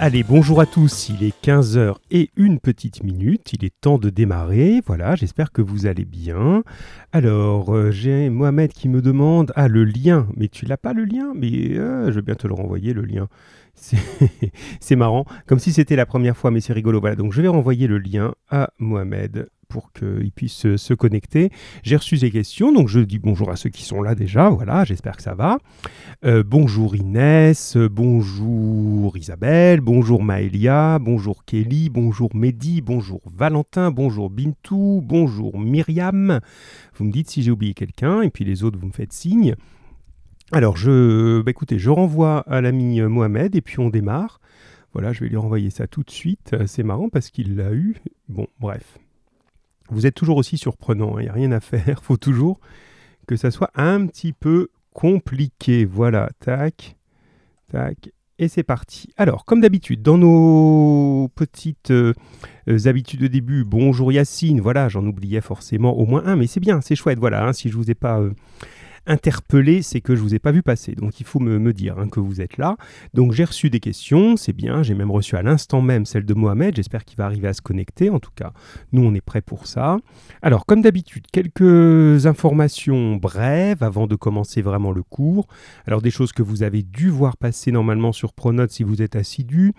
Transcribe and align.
Allez, 0.00 0.22
bonjour 0.22 0.60
à 0.60 0.66
tous, 0.66 1.08
il 1.08 1.24
est 1.24 1.34
15h 1.44 1.96
et 2.12 2.30
une 2.36 2.60
petite 2.60 3.02
minute, 3.02 3.52
il 3.52 3.64
est 3.64 3.74
temps 3.80 3.98
de 3.98 4.10
démarrer, 4.10 4.80
voilà, 4.86 5.16
j'espère 5.16 5.50
que 5.50 5.60
vous 5.60 5.86
allez 5.86 6.04
bien. 6.04 6.62
Alors, 7.10 7.74
euh, 7.74 7.90
j'ai 7.90 8.30
Mohamed 8.30 8.72
qui 8.72 8.88
me 8.88 9.02
demande, 9.02 9.52
ah 9.56 9.66
le 9.66 9.82
lien, 9.82 10.28
mais 10.36 10.46
tu 10.46 10.66
l'as 10.66 10.76
pas 10.76 10.92
le 10.92 11.04
lien? 11.04 11.32
Mais 11.34 11.76
euh, 11.76 12.12
je 12.12 12.16
vais 12.16 12.22
bien 12.22 12.36
te 12.36 12.46
le 12.46 12.54
renvoyer 12.54 12.92
le 12.92 13.02
lien. 13.02 13.26
C'est 14.80 14.94
marrant, 14.94 15.24
comme 15.46 15.58
si 15.58 15.72
c'était 15.72 15.96
la 15.96 16.06
première 16.06 16.36
fois, 16.36 16.52
mais 16.52 16.60
c'est 16.60 16.72
rigolo. 16.72 17.00
Voilà, 17.00 17.16
donc 17.16 17.32
je 17.32 17.42
vais 17.42 17.48
renvoyer 17.48 17.88
le 17.88 17.98
lien 17.98 18.34
à 18.50 18.70
Mohamed 18.78 19.48
pour 19.68 19.92
qu'ils 19.92 20.32
puissent 20.32 20.76
se, 20.76 20.94
connecter. 20.94 21.50
J'ai 21.82 21.96
reçu 21.96 22.16
des 22.16 22.30
questions, 22.30 22.72
donc 22.72 22.88
je 22.88 23.00
dis 23.00 23.18
bonjour 23.18 23.50
à 23.50 23.56
ceux 23.56 23.70
qui 23.70 23.84
sont 23.84 24.02
là 24.02 24.14
déjà, 24.14 24.48
voilà, 24.48 24.84
j'espère 24.84 25.16
que 25.16 25.22
ça 25.22 25.34
va. 25.34 25.58
Euh, 26.24 26.42
bonjour 26.44 26.96
Inès, 26.96 27.76
bonjour 27.76 29.16
Isabelle, 29.16 29.80
bonjour 29.80 30.22
Maëlia, 30.22 30.98
bonjour 30.98 31.44
Kelly, 31.44 31.90
bonjour 31.90 32.34
Mehdi, 32.34 32.80
bonjour 32.80 33.20
Valentin, 33.30 33.90
bonjour 33.90 34.30
Bintou, 34.30 35.02
bonjour 35.04 35.58
Myriam. 35.58 36.40
Vous 36.94 37.04
me 37.04 37.12
dites 37.12 37.30
si 37.30 37.42
j'ai 37.42 37.50
oublié 37.50 37.74
quelqu'un, 37.74 38.22
et 38.22 38.30
puis 38.30 38.44
les 38.44 38.64
autres, 38.64 38.78
vous 38.78 38.88
me 38.88 38.92
faites 38.92 39.12
signe. 39.12 39.54
Alors, 40.50 40.78
je, 40.78 41.42
bah, 41.42 41.50
écoutez, 41.50 41.78
je 41.78 41.90
renvoie 41.90 42.40
à 42.48 42.62
l'ami 42.62 43.02
Mohamed, 43.02 43.54
et 43.54 43.60
puis 43.60 43.78
on 43.80 43.90
démarre. 43.90 44.40
Voilà, 44.94 45.12
je 45.12 45.20
vais 45.20 45.28
lui 45.28 45.36
renvoyer 45.36 45.68
ça 45.68 45.86
tout 45.86 46.02
de 46.02 46.10
suite. 46.10 46.56
C'est 46.66 46.82
marrant 46.82 47.10
parce 47.10 47.30
qu'il 47.30 47.56
l'a 47.56 47.72
eu. 47.72 47.96
Bon, 48.28 48.46
bref. 48.58 48.98
Vous 49.90 50.06
êtes 50.06 50.14
toujours 50.14 50.36
aussi 50.36 50.58
surprenant, 50.58 51.18
il 51.18 51.24
n'y 51.24 51.28
a 51.28 51.32
rien 51.32 51.52
à 51.52 51.60
faire, 51.60 52.02
faut 52.02 52.16
toujours 52.16 52.60
que 53.26 53.36
ça 53.36 53.50
soit 53.50 53.70
un 53.74 54.06
petit 54.06 54.32
peu 54.32 54.68
compliqué. 54.92 55.84
Voilà, 55.84 56.30
tac, 56.40 56.96
tac, 57.70 58.10
et 58.38 58.48
c'est 58.48 58.62
parti. 58.62 59.08
Alors, 59.16 59.44
comme 59.44 59.60
d'habitude, 59.60 60.02
dans 60.02 60.16
nos 60.16 61.28
petites 61.34 61.90
euh, 61.90 62.14
habitudes 62.84 63.20
de 63.20 63.26
début, 63.26 63.64
bonjour 63.64 64.12
Yacine, 64.12 64.60
voilà, 64.60 64.88
j'en 64.88 65.04
oubliais 65.04 65.40
forcément 65.40 65.96
au 65.96 66.06
moins 66.06 66.24
un, 66.24 66.36
mais 66.36 66.46
c'est 66.46 66.60
bien, 66.60 66.80
c'est 66.80 66.94
chouette, 66.94 67.18
voilà, 67.18 67.46
hein, 67.46 67.52
si 67.52 67.68
je 67.68 67.76
ne 67.76 67.82
vous 67.82 67.90
ai 67.90 67.94
pas... 67.94 68.20
Euh, 68.20 68.32
interpellé, 69.08 69.82
c'est 69.82 70.00
que 70.00 70.14
je 70.14 70.20
vous 70.20 70.34
ai 70.34 70.38
pas 70.38 70.52
vu 70.52 70.62
passer. 70.62 70.94
Donc 70.94 71.20
il 71.20 71.26
faut 71.26 71.40
me, 71.40 71.72
dire 71.72 71.98
hein, 71.98 72.08
que 72.08 72.20
vous 72.20 72.40
êtes 72.40 72.58
là. 72.58 72.76
Donc 73.14 73.32
j'ai 73.32 73.44
reçu 73.44 73.70
des 73.70 73.80
questions, 73.80 74.36
c'est 74.36 74.52
bien. 74.52 74.82
J'ai 74.82 74.94
même 74.94 75.10
reçu 75.10 75.36
à 75.36 75.42
l'instant 75.42 75.82
même 75.82 76.06
celle 76.06 76.24
de 76.24 76.34
Mohamed. 76.34 76.76
J'espère 76.76 77.04
qu'il 77.04 77.16
va 77.16 77.24
arriver 77.24 77.48
à 77.48 77.52
se 77.52 77.62
connecter. 77.62 78.10
En 78.10 78.20
tout 78.20 78.30
cas, 78.34 78.52
nous 78.92 79.02
on 79.02 79.14
est 79.14 79.20
prêts 79.20 79.42
pour 79.42 79.66
ça. 79.66 79.98
Alors 80.42 80.66
comme 80.66 80.82
d'habitude, 80.82 81.26
quelques 81.32 82.26
informations 82.26 83.16
brèves 83.16 83.82
avant 83.82 84.06
de 84.06 84.14
commencer 84.14 84.62
vraiment 84.62 84.92
le 84.92 85.02
cours. 85.02 85.48
Alors 85.86 86.02
des 86.02 86.10
choses 86.10 86.32
que 86.32 86.42
vous 86.42 86.62
avez 86.62 86.82
dû 86.82 87.08
voir 87.08 87.36
passer 87.36 87.72
normalement 87.72 88.12
sur 88.12 88.32
Pronote 88.32 88.70
si 88.70 88.82
vous 88.82 89.02
êtes 89.02 89.16
assidu. 89.16 89.74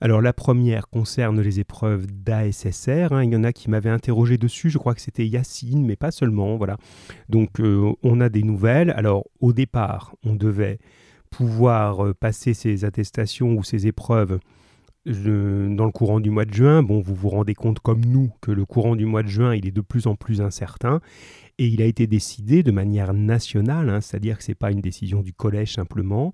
Alors 0.00 0.20
la 0.20 0.32
première 0.32 0.88
concerne 0.88 1.40
les 1.40 1.60
épreuves 1.60 2.06
d'ASSR. 2.06 3.12
Hein. 3.12 3.24
Il 3.24 3.32
y 3.32 3.36
en 3.36 3.44
a 3.44 3.52
qui 3.52 3.70
m'avaient 3.70 3.90
interrogé 3.90 4.38
dessus. 4.38 4.70
Je 4.70 4.78
crois 4.78 4.94
que 4.94 5.00
c'était 5.00 5.26
Yacine, 5.26 5.84
mais 5.84 5.96
pas 5.96 6.10
seulement. 6.10 6.56
Voilà. 6.56 6.76
Donc 7.28 7.60
euh, 7.60 7.92
on 8.02 8.20
a 8.20 8.28
des 8.28 8.42
nouvelles. 8.42 8.90
Alors 8.90 9.24
au 9.40 9.52
départ, 9.52 10.14
on 10.24 10.34
devait 10.34 10.78
pouvoir 11.30 12.04
euh, 12.04 12.14
passer 12.14 12.54
ces 12.54 12.84
attestations 12.84 13.54
ou 13.54 13.64
ces 13.64 13.86
épreuves 13.86 14.38
dans 15.06 15.84
le 15.84 15.90
courant 15.90 16.20
du 16.20 16.30
mois 16.30 16.44
de 16.44 16.54
juin. 16.54 16.82
Bon, 16.82 17.00
vous 17.00 17.14
vous 17.14 17.28
rendez 17.28 17.54
compte 17.54 17.80
comme 17.80 18.04
nous 18.04 18.30
que 18.40 18.50
le 18.50 18.64
courant 18.64 18.96
du 18.96 19.04
mois 19.04 19.22
de 19.22 19.28
juin, 19.28 19.54
il 19.54 19.66
est 19.66 19.72
de 19.72 19.80
plus 19.80 20.06
en 20.06 20.14
plus 20.14 20.40
incertain. 20.40 21.00
Et 21.58 21.66
il 21.66 21.82
a 21.82 21.84
été 21.84 22.06
décidé 22.06 22.62
de 22.62 22.72
manière 22.72 23.14
nationale, 23.14 23.88
hein, 23.88 24.00
c'est-à-dire 24.00 24.38
que 24.38 24.44
ce 24.44 24.50
n'est 24.50 24.56
pas 24.56 24.72
une 24.72 24.80
décision 24.80 25.22
du 25.22 25.32
collège 25.32 25.74
simplement, 25.74 26.32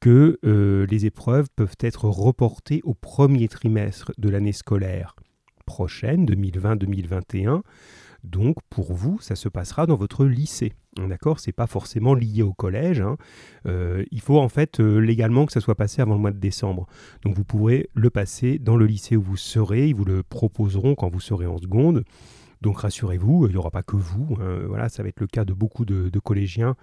que 0.00 0.38
euh, 0.44 0.86
les 0.86 1.06
épreuves 1.06 1.48
peuvent 1.54 1.76
être 1.80 2.06
reportées 2.06 2.80
au 2.84 2.94
premier 2.94 3.48
trimestre 3.48 4.12
de 4.18 4.28
l'année 4.28 4.52
scolaire 4.52 5.14
prochaine, 5.66 6.26
2020-2021. 6.26 7.60
Donc 8.24 8.56
pour 8.68 8.92
vous, 8.92 9.18
ça 9.20 9.34
se 9.34 9.48
passera 9.48 9.86
dans 9.86 9.96
votre 9.96 10.24
lycée. 10.24 10.72
D'accord? 10.96 11.38
C'est 11.40 11.52
pas 11.52 11.66
forcément 11.66 12.14
lié 12.14 12.42
au 12.42 12.52
collège. 12.52 13.00
Hein. 13.00 13.16
Euh, 13.66 14.04
il 14.10 14.20
faut 14.20 14.38
en 14.38 14.48
fait 14.48 14.80
euh, 14.80 14.98
légalement 14.98 15.46
que 15.46 15.52
ça 15.52 15.60
soit 15.60 15.74
passé 15.74 16.02
avant 16.02 16.14
le 16.14 16.20
mois 16.20 16.32
de 16.32 16.38
décembre. 16.38 16.86
Donc 17.24 17.34
vous 17.34 17.44
pourrez 17.44 17.88
le 17.94 18.10
passer 18.10 18.58
dans 18.58 18.76
le 18.76 18.86
lycée 18.86 19.16
où 19.16 19.22
vous 19.22 19.36
serez. 19.36 19.88
Ils 19.88 19.94
vous 19.94 20.04
le 20.04 20.22
proposeront 20.22 20.94
quand 20.94 21.08
vous 21.08 21.20
serez 21.20 21.46
en 21.46 21.58
seconde. 21.58 22.04
Donc 22.60 22.80
rassurez-vous, 22.80 23.46
il 23.46 23.52
n'y 23.52 23.56
aura 23.56 23.70
pas 23.70 23.82
que 23.82 23.96
vous. 23.96 24.36
Hein. 24.40 24.60
Voilà, 24.66 24.88
ça 24.88 25.02
va 25.02 25.08
être 25.08 25.20
le 25.20 25.26
cas 25.26 25.44
de 25.44 25.52
beaucoup 25.52 25.84
de, 25.84 26.18
collégiens 26.18 26.76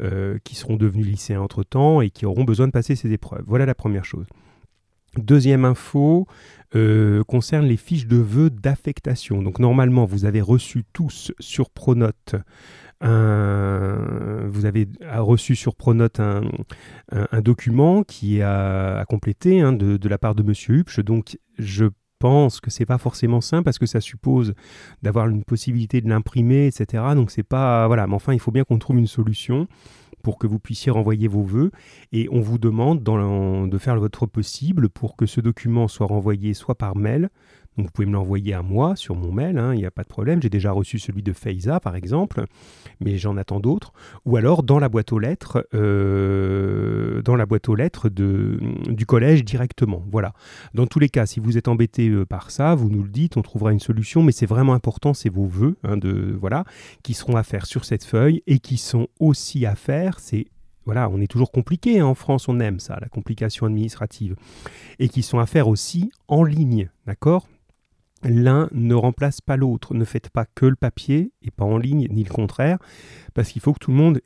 euh, 0.00 0.38
qui 0.44 0.54
seront 0.54 0.76
devenus 0.76 1.06
lycéens 1.06 1.40
entre-temps 1.40 2.00
et 2.00 2.10
qui 2.10 2.24
auront 2.24 2.44
besoin 2.44 2.66
de 2.66 2.72
passer 2.72 2.96
ces 2.96 3.12
épreuves. 3.12 3.44
Voilà 3.46 3.66
la 3.66 3.74
première 3.74 4.04
chose. 4.04 4.26
Deuxième 5.16 5.64
info 5.64 6.26
euh, 6.74 7.24
concerne 7.24 7.66
les 7.66 7.76
fiches 7.76 8.06
de 8.06 8.16
vœux 8.16 8.50
d'affectation. 8.50 9.42
Donc 9.42 9.58
normalement, 9.58 10.04
vous 10.04 10.24
avez 10.24 10.40
reçu 10.40 10.84
tous 10.92 11.32
sur 11.40 11.70
Pronote 11.70 12.36
un, 13.00 14.50
sur 15.38 15.74
Pronote 15.76 16.20
un, 16.20 16.42
document 17.40 18.02
qui 18.02 18.38
est 18.38 18.42
à, 18.42 19.04
compléter 19.08 19.60
hein, 19.60 19.72
de, 19.72 19.96
de, 19.96 20.08
la 20.08 20.18
part 20.18 20.34
de 20.34 20.42
Monsieur 20.42 20.76
Hupsch. 20.76 21.00
Donc 21.00 21.38
je 21.58 21.86
pense 22.18 22.60
que 22.60 22.70
c'est 22.70 22.86
pas 22.86 22.98
forcément 22.98 23.40
simple 23.40 23.64
parce 23.64 23.78
que 23.78 23.86
ça 23.86 24.00
suppose 24.00 24.54
d'avoir 25.02 25.28
une 25.28 25.44
possibilité 25.44 26.00
de 26.00 26.08
l'imprimer, 26.08 26.66
etc. 26.66 27.02
Donc 27.14 27.30
c'est 27.30 27.42
pas 27.42 27.86
voilà, 27.86 28.06
mais 28.06 28.14
enfin 28.14 28.32
il 28.32 28.40
faut 28.40 28.50
bien 28.50 28.64
qu'on 28.64 28.78
trouve 28.78 28.98
une 28.98 29.06
solution 29.06 29.68
pour 30.22 30.38
que 30.38 30.46
vous 30.46 30.58
puissiez 30.58 30.90
renvoyer 30.90 31.28
vos 31.28 31.42
vœux 31.42 31.70
et 32.12 32.28
on 32.30 32.40
vous 32.40 32.58
demande 32.58 33.02
de 33.02 33.78
faire 33.78 33.98
votre 33.98 34.26
possible 34.26 34.88
pour 34.88 35.16
que 35.16 35.26
ce 35.26 35.40
document 35.40 35.88
soit 35.88 36.06
renvoyé 36.06 36.54
soit 36.54 36.74
par 36.74 36.96
mail, 36.96 37.30
vous 37.82 37.90
pouvez 37.92 38.06
me 38.06 38.12
l'envoyer 38.12 38.54
à 38.54 38.62
moi 38.62 38.96
sur 38.96 39.14
mon 39.14 39.32
mail, 39.32 39.58
hein, 39.58 39.72
il 39.72 39.78
n'y 39.78 39.86
a 39.86 39.90
pas 39.90 40.02
de 40.02 40.08
problème. 40.08 40.42
J'ai 40.42 40.50
déjà 40.50 40.72
reçu 40.72 40.98
celui 40.98 41.22
de 41.22 41.32
Faiza 41.32 41.80
par 41.80 41.96
exemple, 41.96 42.44
mais 43.00 43.18
j'en 43.18 43.36
attends 43.36 43.60
d'autres. 43.60 43.92
Ou 44.24 44.36
alors 44.36 44.62
dans 44.62 44.78
la 44.78 44.88
boîte 44.88 45.12
aux 45.12 45.18
lettres, 45.18 45.66
euh, 45.74 47.22
dans 47.22 47.36
la 47.36 47.46
boîte 47.46 47.68
aux 47.68 47.74
lettres 47.74 48.08
de, 48.08 48.58
du 48.88 49.06
collège 49.06 49.44
directement. 49.44 50.02
Voilà. 50.10 50.32
Dans 50.74 50.86
tous 50.86 50.98
les 50.98 51.08
cas, 51.08 51.26
si 51.26 51.40
vous 51.40 51.56
êtes 51.56 51.68
embêté 51.68 52.08
euh, 52.08 52.26
par 52.26 52.50
ça, 52.50 52.74
vous 52.74 52.90
nous 52.90 53.02
le 53.02 53.10
dites, 53.10 53.36
on 53.36 53.42
trouvera 53.42 53.72
une 53.72 53.80
solution. 53.80 54.22
Mais 54.22 54.32
c'est 54.32 54.46
vraiment 54.46 54.74
important, 54.74 55.14
c'est 55.14 55.28
vos 55.28 55.46
vœux, 55.46 55.76
hein, 55.84 55.96
de 55.96 56.36
voilà, 56.38 56.64
qui 57.02 57.14
seront 57.14 57.36
à 57.36 57.42
faire 57.42 57.66
sur 57.66 57.84
cette 57.84 58.04
feuille 58.04 58.42
et 58.46 58.58
qui 58.58 58.76
sont 58.76 59.08
aussi 59.20 59.66
à 59.66 59.74
faire. 59.74 60.18
C'est 60.20 60.46
voilà, 60.84 61.10
on 61.10 61.20
est 61.20 61.26
toujours 61.26 61.52
compliqué 61.52 62.00
hein, 62.00 62.06
en 62.06 62.14
France, 62.14 62.48
on 62.48 62.60
aime 62.60 62.80
ça, 62.80 62.96
la 62.98 63.08
complication 63.08 63.66
administrative, 63.66 64.36
et 64.98 65.10
qui 65.10 65.22
sont 65.22 65.38
à 65.38 65.44
faire 65.44 65.68
aussi 65.68 66.10
en 66.28 66.42
ligne, 66.44 66.88
d'accord? 67.06 67.46
L'un 68.24 68.68
ne 68.72 68.94
remplace 68.94 69.40
pas 69.40 69.56
l'autre. 69.56 69.94
Ne 69.94 70.04
faites 70.04 70.30
pas 70.30 70.44
que 70.54 70.66
le 70.66 70.76
papier 70.76 71.32
et 71.42 71.50
pas 71.50 71.64
en 71.64 71.78
ligne, 71.78 72.08
ni 72.10 72.24
le 72.24 72.30
contraire, 72.30 72.78
parce 73.34 73.50
qu'il 73.50 73.62
faut 73.62 73.72
que 73.72 73.78
tout 73.78 73.90
le 73.90 73.96
monde 73.96 74.20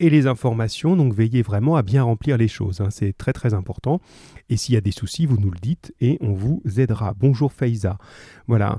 ait 0.00 0.10
les 0.10 0.26
informations. 0.26 0.96
Donc 0.96 1.14
veillez 1.14 1.42
vraiment 1.42 1.76
à 1.76 1.82
bien 1.82 2.02
remplir 2.02 2.36
les 2.36 2.48
choses. 2.48 2.80
Hein. 2.80 2.90
c'est 2.90 3.16
très 3.16 3.32
très 3.32 3.54
important. 3.54 4.00
Et 4.48 4.56
s'il 4.56 4.74
y 4.74 4.78
a 4.78 4.80
des 4.80 4.92
soucis, 4.92 5.26
vous 5.26 5.38
nous 5.38 5.50
le 5.50 5.58
dites 5.60 5.94
et 6.00 6.18
on 6.20 6.32
vous 6.32 6.62
aidera. 6.76 7.14
Bonjour 7.18 7.52
Faiza. 7.52 7.98
Voilà. 8.46 8.78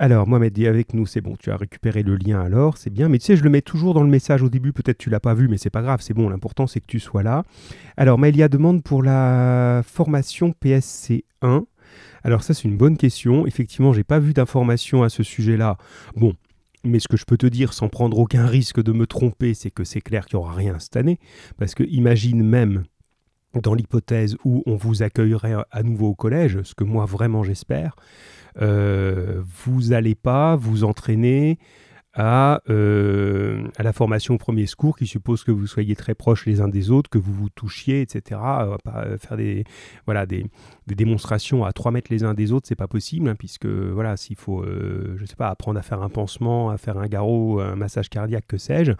Alors, 0.00 0.28
Mohamed 0.28 0.52
dit 0.52 0.68
avec 0.68 0.94
nous, 0.94 1.06
c'est 1.06 1.20
bon, 1.20 1.34
tu 1.36 1.50
as 1.50 1.56
récupéré 1.56 2.04
le 2.04 2.14
lien 2.14 2.40
alors, 2.40 2.76
c'est 2.76 2.88
bien. 2.88 3.08
Mais 3.08 3.18
tu 3.18 3.26
sais, 3.26 3.36
je 3.36 3.42
le 3.42 3.50
mets 3.50 3.62
toujours 3.62 3.94
dans 3.94 4.04
le 4.04 4.08
message 4.08 4.44
au 4.44 4.48
début, 4.48 4.72
peut-être 4.72 4.98
tu 4.98 5.10
l'as 5.10 5.18
pas 5.18 5.34
vu, 5.34 5.48
mais 5.48 5.58
c'est 5.58 5.70
pas 5.70 5.82
grave, 5.82 6.00
c'est 6.02 6.14
bon, 6.14 6.28
l'important 6.28 6.68
c'est 6.68 6.80
que 6.80 6.86
tu 6.86 7.00
sois 7.00 7.24
là. 7.24 7.42
Alors, 7.96 8.16
Maëlia 8.16 8.48
demande 8.48 8.84
pour 8.84 9.02
la 9.02 9.82
formation 9.84 10.52
PSC 10.52 11.24
1. 11.42 11.64
Alors 12.24 12.42
ça, 12.42 12.54
c'est 12.54 12.64
une 12.64 12.76
bonne 12.76 12.96
question. 12.96 13.46
Effectivement, 13.46 13.92
j'ai 13.92 14.04
pas 14.04 14.18
vu 14.18 14.32
d'informations 14.32 15.02
à 15.02 15.08
ce 15.08 15.22
sujet-là. 15.22 15.76
Bon, 16.16 16.34
mais 16.84 16.98
ce 16.98 17.08
que 17.08 17.16
je 17.16 17.24
peux 17.24 17.36
te 17.36 17.46
dire 17.46 17.72
sans 17.72 17.88
prendre 17.88 18.18
aucun 18.18 18.46
risque 18.46 18.82
de 18.82 18.92
me 18.92 19.06
tromper, 19.06 19.54
c'est 19.54 19.70
que 19.70 19.84
c'est 19.84 20.00
clair 20.00 20.26
qu'il 20.26 20.38
n'y 20.38 20.44
aura 20.44 20.54
rien 20.54 20.78
cette 20.78 20.96
année. 20.96 21.18
Parce 21.56 21.74
que 21.74 21.84
imagine 21.84 22.42
même 22.42 22.84
dans 23.54 23.74
l'hypothèse 23.74 24.36
où 24.44 24.62
on 24.66 24.76
vous 24.76 25.02
accueillerait 25.02 25.56
à 25.70 25.82
nouveau 25.82 26.08
au 26.08 26.14
collège, 26.14 26.62
ce 26.62 26.74
que 26.74 26.84
moi 26.84 27.06
vraiment 27.06 27.42
j'espère, 27.42 27.96
euh, 28.60 29.42
vous 29.64 29.88
n'allez 29.88 30.14
pas 30.14 30.56
vous 30.56 30.84
entraîner 30.84 31.58
à, 32.14 32.62
euh, 32.70 33.68
à 33.76 33.82
la 33.82 33.92
formation 33.92 34.34
au 34.34 34.38
premier 34.38 34.66
secours 34.66 34.96
qui 34.96 35.06
suppose 35.06 35.44
que 35.44 35.50
vous 35.50 35.66
soyez 35.66 35.94
très 35.94 36.14
proches 36.14 36.46
les 36.46 36.60
uns 36.60 36.68
des 36.68 36.90
autres, 36.90 37.10
que 37.10 37.18
vous 37.18 37.32
vous 37.32 37.50
touchiez, 37.50 38.00
etc. 38.00 38.40
Euh, 38.44 39.18
faire 39.18 39.36
des, 39.36 39.64
voilà, 40.06 40.26
des, 40.26 40.46
démonstrations 40.86 41.64
à 41.64 41.72
3 41.72 41.92
mètres 41.92 42.10
les 42.10 42.24
uns 42.24 42.34
des 42.34 42.50
autres, 42.50 42.66
c'est 42.66 42.74
pas 42.74 42.88
possible, 42.88 43.28
hein, 43.28 43.34
puisque 43.38 43.66
voilà, 43.66 44.16
s'il 44.16 44.36
faut, 44.36 44.62
euh, 44.62 45.14
je 45.18 45.26
sais 45.26 45.36
pas, 45.36 45.48
apprendre 45.48 45.78
à 45.78 45.82
faire 45.82 46.02
un 46.02 46.08
pansement, 46.08 46.70
à 46.70 46.78
faire 46.78 46.96
un 46.96 47.06
garrot, 47.06 47.60
un 47.60 47.76
massage 47.76 48.08
cardiaque, 48.08 48.46
que 48.48 48.56
sais-je, 48.56 48.92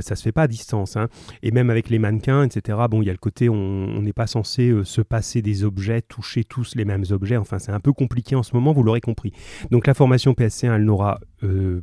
ça 0.00 0.14
se 0.14 0.22
fait 0.22 0.32
pas 0.32 0.42
à 0.42 0.48
distance. 0.48 0.96
Hein. 0.96 1.08
Et 1.42 1.50
même 1.50 1.70
avec 1.70 1.88
les 1.88 1.98
mannequins, 1.98 2.44
etc., 2.44 2.78
bon, 2.90 3.02
il 3.02 3.06
y 3.06 3.10
a 3.10 3.12
le 3.12 3.18
côté, 3.18 3.48
on 3.48 4.02
n'est 4.02 4.12
pas 4.12 4.26
censé 4.26 4.72
se 4.84 5.00
passer 5.00 5.40
des 5.40 5.64
objets, 5.64 6.02
toucher 6.02 6.44
tous 6.44 6.74
les 6.76 6.84
mêmes 6.84 7.04
objets, 7.10 7.38
enfin 7.38 7.58
c'est 7.58 7.72
un 7.72 7.80
peu 7.80 7.92
compliqué 7.92 8.36
en 8.36 8.42
ce 8.42 8.54
moment, 8.54 8.72
vous 8.72 8.82
l'aurez 8.82 9.00
compris. 9.00 9.32
Donc 9.70 9.86
la 9.86 9.94
formation 9.94 10.32
PSC1, 10.32 10.74
elle 10.74 10.84
n'aura 10.84 11.18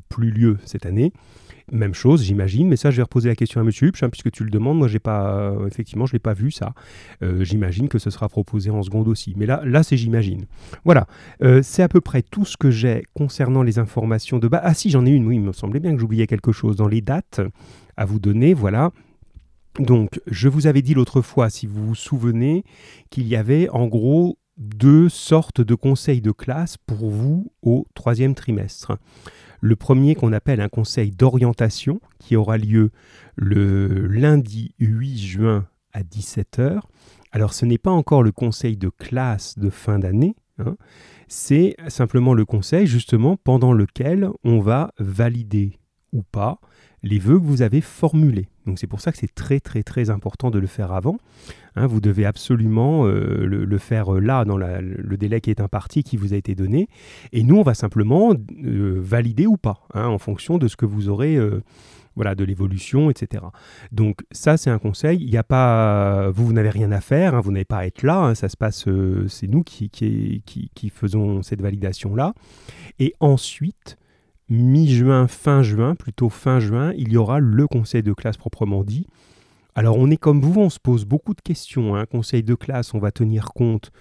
plus 0.10 0.32
lieu 0.32 0.59
cette 0.66 0.86
année. 0.86 1.14
Même 1.72 1.94
chose, 1.94 2.24
j'imagine, 2.24 2.68
mais 2.68 2.78
ça, 2.78 2.90
je 2.90 2.98
vais 2.98 3.04
reposer 3.04 3.30
la 3.30 3.36
question 3.36 3.62
à 3.62 3.64
Monsieur 3.64 3.88
Hupsch, 3.88 4.02
hein, 4.02 4.10
puisque 4.10 4.32
tu 4.32 4.44
le 4.44 4.50
demandes. 4.50 4.80
Moi, 4.80 4.88
pas, 5.04 5.54
effectivement, 5.68 6.08
je 6.08 6.14
l'ai 6.14 6.20
pas 6.20 6.34
vu 6.34 6.50
ça. 6.50 6.74
j'imagine 7.22 7.90
que 7.90 8.00
ce 8.00 8.10
sera 8.10 8.28
proposé 8.28 8.72
en 8.72 8.82
seconde 8.82 9.08
aussi. 9.08 9.36
Mais 9.38 9.46
là, 9.46 9.62
là, 9.64 9.84
c'est 9.84 9.96
j'imagine. 9.96 10.46
Voilà, 10.84 11.06
c'est 11.62 11.84
à 11.84 11.88
peu 11.88 12.02
près 12.02 12.24
tout 12.24 12.44
ce 12.44 12.58
que 12.58 12.72
j'ai 12.72 13.04
concernant 13.14 13.62
les 13.62 13.78
informations 13.78 14.40
de 14.40 14.48
bas. 14.48 14.62
Ah 14.64 14.74
si, 14.74 14.90
j'en 14.90 15.06
ai 15.06 15.12
une. 15.12 15.28
Oui, 15.28 15.36
il 15.36 15.42
me 15.42 15.54
semblait 15.54 15.80
bien 15.80 15.94
que 15.94 16.00
j'oubliais 16.00 16.26
quelque 16.26 16.52
chose 16.52 16.76
dans 16.76 16.88
les 16.88 17.02
dates 17.02 17.42
à 17.98 18.06
vous 18.06 18.20
donner. 18.20 18.56
Voilà. 18.56 18.92
Donc, 19.78 20.20
je 20.26 20.50
vous 20.50 20.66
avais 20.66 20.82
dit 20.82 20.96
l'autre 20.96 21.22
fois, 21.22 21.50
si 21.50 21.68
vous 21.68 21.86
vous 21.86 21.96
souvenez, 21.96 22.64
qu'il 23.12 23.28
y 23.28 23.36
avait 23.36 23.70
en 23.70 23.88
gros 23.88 24.40
deux 24.58 25.08
sortes 25.08 25.62
de 25.62 25.76
conseils 25.76 26.20
de 26.20 26.32
classe 26.32 26.76
pour 26.78 27.10
vous 27.10 27.52
au 27.62 27.86
troisième 27.94 28.36
trimestre. 28.36 28.98
Le 29.62 29.76
premier 29.76 30.16
qu'on 30.16 30.34
appelle 30.34 30.62
un 30.62 30.70
conseil 30.70 31.12
d'orientation, 31.12 32.00
qui 32.20 32.36
aura 32.36 32.58
lieu 32.58 32.92
le 33.36 34.08
lundi 34.08 34.74
8 34.80 35.18
juin 35.18 35.68
à 35.94 36.02
17h. 36.02 36.82
Alors 37.32 37.54
ce 37.54 37.66
n'est 37.66 37.78
pas 37.78 37.92
encore 37.92 38.24
le 38.24 38.32
conseil 38.32 38.78
de 38.78 38.90
classe 38.90 39.58
de 39.58 39.70
fin 39.70 40.00
d'année, 40.00 40.36
hein. 40.58 40.76
c'est 41.28 41.76
simplement 41.88 42.34
le 42.34 42.46
conseil 42.46 42.88
justement 42.88 43.38
pendant 43.38 43.74
lequel 43.74 44.30
on 44.44 44.60
va 44.60 44.92
valider 44.98 45.80
ou 46.12 46.24
pas 46.24 46.60
les 47.04 47.20
vœux 47.20 47.40
que 47.40 47.46
vous 47.46 47.62
avez 47.62 47.82
formulés. 47.82 48.50
Donc 48.70 48.78
c'est 48.78 48.88
pour 48.88 49.02
ça 49.02 49.12
que 49.12 49.18
c'est 49.18 49.34
très 49.34 49.60
très 49.60 49.82
très 49.82 50.12
important 50.12 50.52
de 50.52 50.60
le 50.60 50.68
faire 50.68 50.92
avant. 50.92 51.18
Hein, 51.76 51.88
vous 51.88 52.02
devez 52.02 52.26
absolument 52.26 53.08
euh, 53.08 53.46
le, 53.46 53.78
faire 53.80 54.14
euh, 54.14 54.20
là, 54.20 54.46
dans 54.46 54.58
le 54.58 55.18
délai 55.18 55.42
qui 55.42 55.50
est 55.50 55.60
imparti, 55.60 56.04
qui 56.04 56.18
vous 56.18 56.34
a 56.34 56.38
été 56.38 56.54
donné. 56.54 56.88
Et 57.32 57.44
nous, 57.44 57.58
on 57.58 57.64
va 57.64 57.74
simplement 57.74 58.34
euh, 58.34 59.00
valider 59.02 59.48
ou 59.48 59.58
pas, 59.58 59.88
hein, 59.96 60.06
en 60.06 60.20
fonction 60.20 60.60
de 60.60 60.68
ce 60.68 60.76
que 60.76 60.86
vous 60.86 61.10
aurez 61.10 61.40
voilà, 62.16 62.36
de 62.36 62.44
l'évolution, 62.44 63.10
etc. 63.10 63.44
Donc 63.92 64.22
ça, 64.32 64.58
c'est 64.58 64.70
un 64.70 64.78
conseil. 64.78 65.20
Il 65.20 65.32
n'y 65.32 65.38
a 65.38 65.44
pas, 65.44 66.30
vous, 66.30 66.54
n'avez 66.54 66.70
rien 66.70 66.92
à 66.92 67.02
faire, 67.02 67.34
hein, 67.34 67.42
vous 67.42 67.52
n'avez 67.52 67.66
pas 67.66 67.80
à 67.80 67.86
être 67.86 68.04
là. 68.04 68.36
ça 68.36 68.50
se 68.50 68.58
passe, 68.58 68.86
c'est 69.28 69.48
nous 69.48 69.64
qui, 69.64 69.90
faisons 70.94 71.42
cette 71.42 71.62
validation 71.62 72.14
là. 72.14 72.34
Et 73.00 73.16
ensuite, 73.20 73.98
mi-juin, 74.50 75.28
fin 75.28 75.64
juin, 75.64 75.96
plutôt 75.96 76.30
fin 76.30 76.60
juin, 76.60 76.94
il 76.98 77.12
y 77.12 77.18
aura 77.18 77.40
le 77.40 77.68
conseil 77.68 78.04
de 78.04 78.14
classe 78.14 78.38
proprement 78.38 78.84
dit. 78.84 79.08
Alors 79.76 79.98
on 79.98 80.10
est 80.10 80.18
comme 80.18 80.42
vous, 80.42 80.60
on 80.60 80.70
se 80.70 80.80
pose 80.80 81.06
beaucoup 81.06 81.34
de 81.34 81.42
questions. 81.42 81.96
Hein. 81.96 82.06
conseil 82.06 82.44
de 82.44 82.56
classe, 82.56 82.94
on 82.94 83.00
va 83.00 83.12
tenir 83.12 83.54
compte 83.54 83.92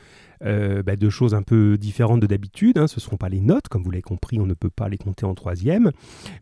euh, 0.45 0.83
bah, 0.83 0.97
de 0.97 1.11
choses 1.11 1.35
un 1.35 1.43
peu 1.43 1.77
différentes 1.77 2.21
de 2.21 2.27
d'habitude. 2.27 2.79
Hein. 2.79 2.87
Ce 2.87 2.97
ne 2.97 3.01
seront 3.01 3.17
pas 3.17 3.29
les 3.29 3.41
notes, 3.41 3.69
comme 3.69 3.83
vous 3.83 3.91
l'avez 3.91 4.03
compris, 4.03 4.41
on 4.41 4.47
ne 4.47 4.55
peut 4.55 4.71
pas 4.71 4.89
les 4.89 4.97
compter 4.97 5.27
en 5.27 5.35
troisième, 5.35 5.93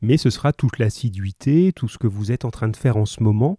mais 0.01 0.17
ce 0.17 0.31
sera 0.31 0.53
toute 0.53 0.79
l'assiduité, 0.79 1.73
tout 1.75 1.89
ce 1.89 1.99
que 1.99 2.07
vous 2.07 2.31
êtes 2.31 2.45
en 2.45 2.51
train 2.51 2.69
de 2.69 2.77
faire 2.77 2.97
en 2.97 3.07
ce 3.07 3.23
moment, 3.23 3.59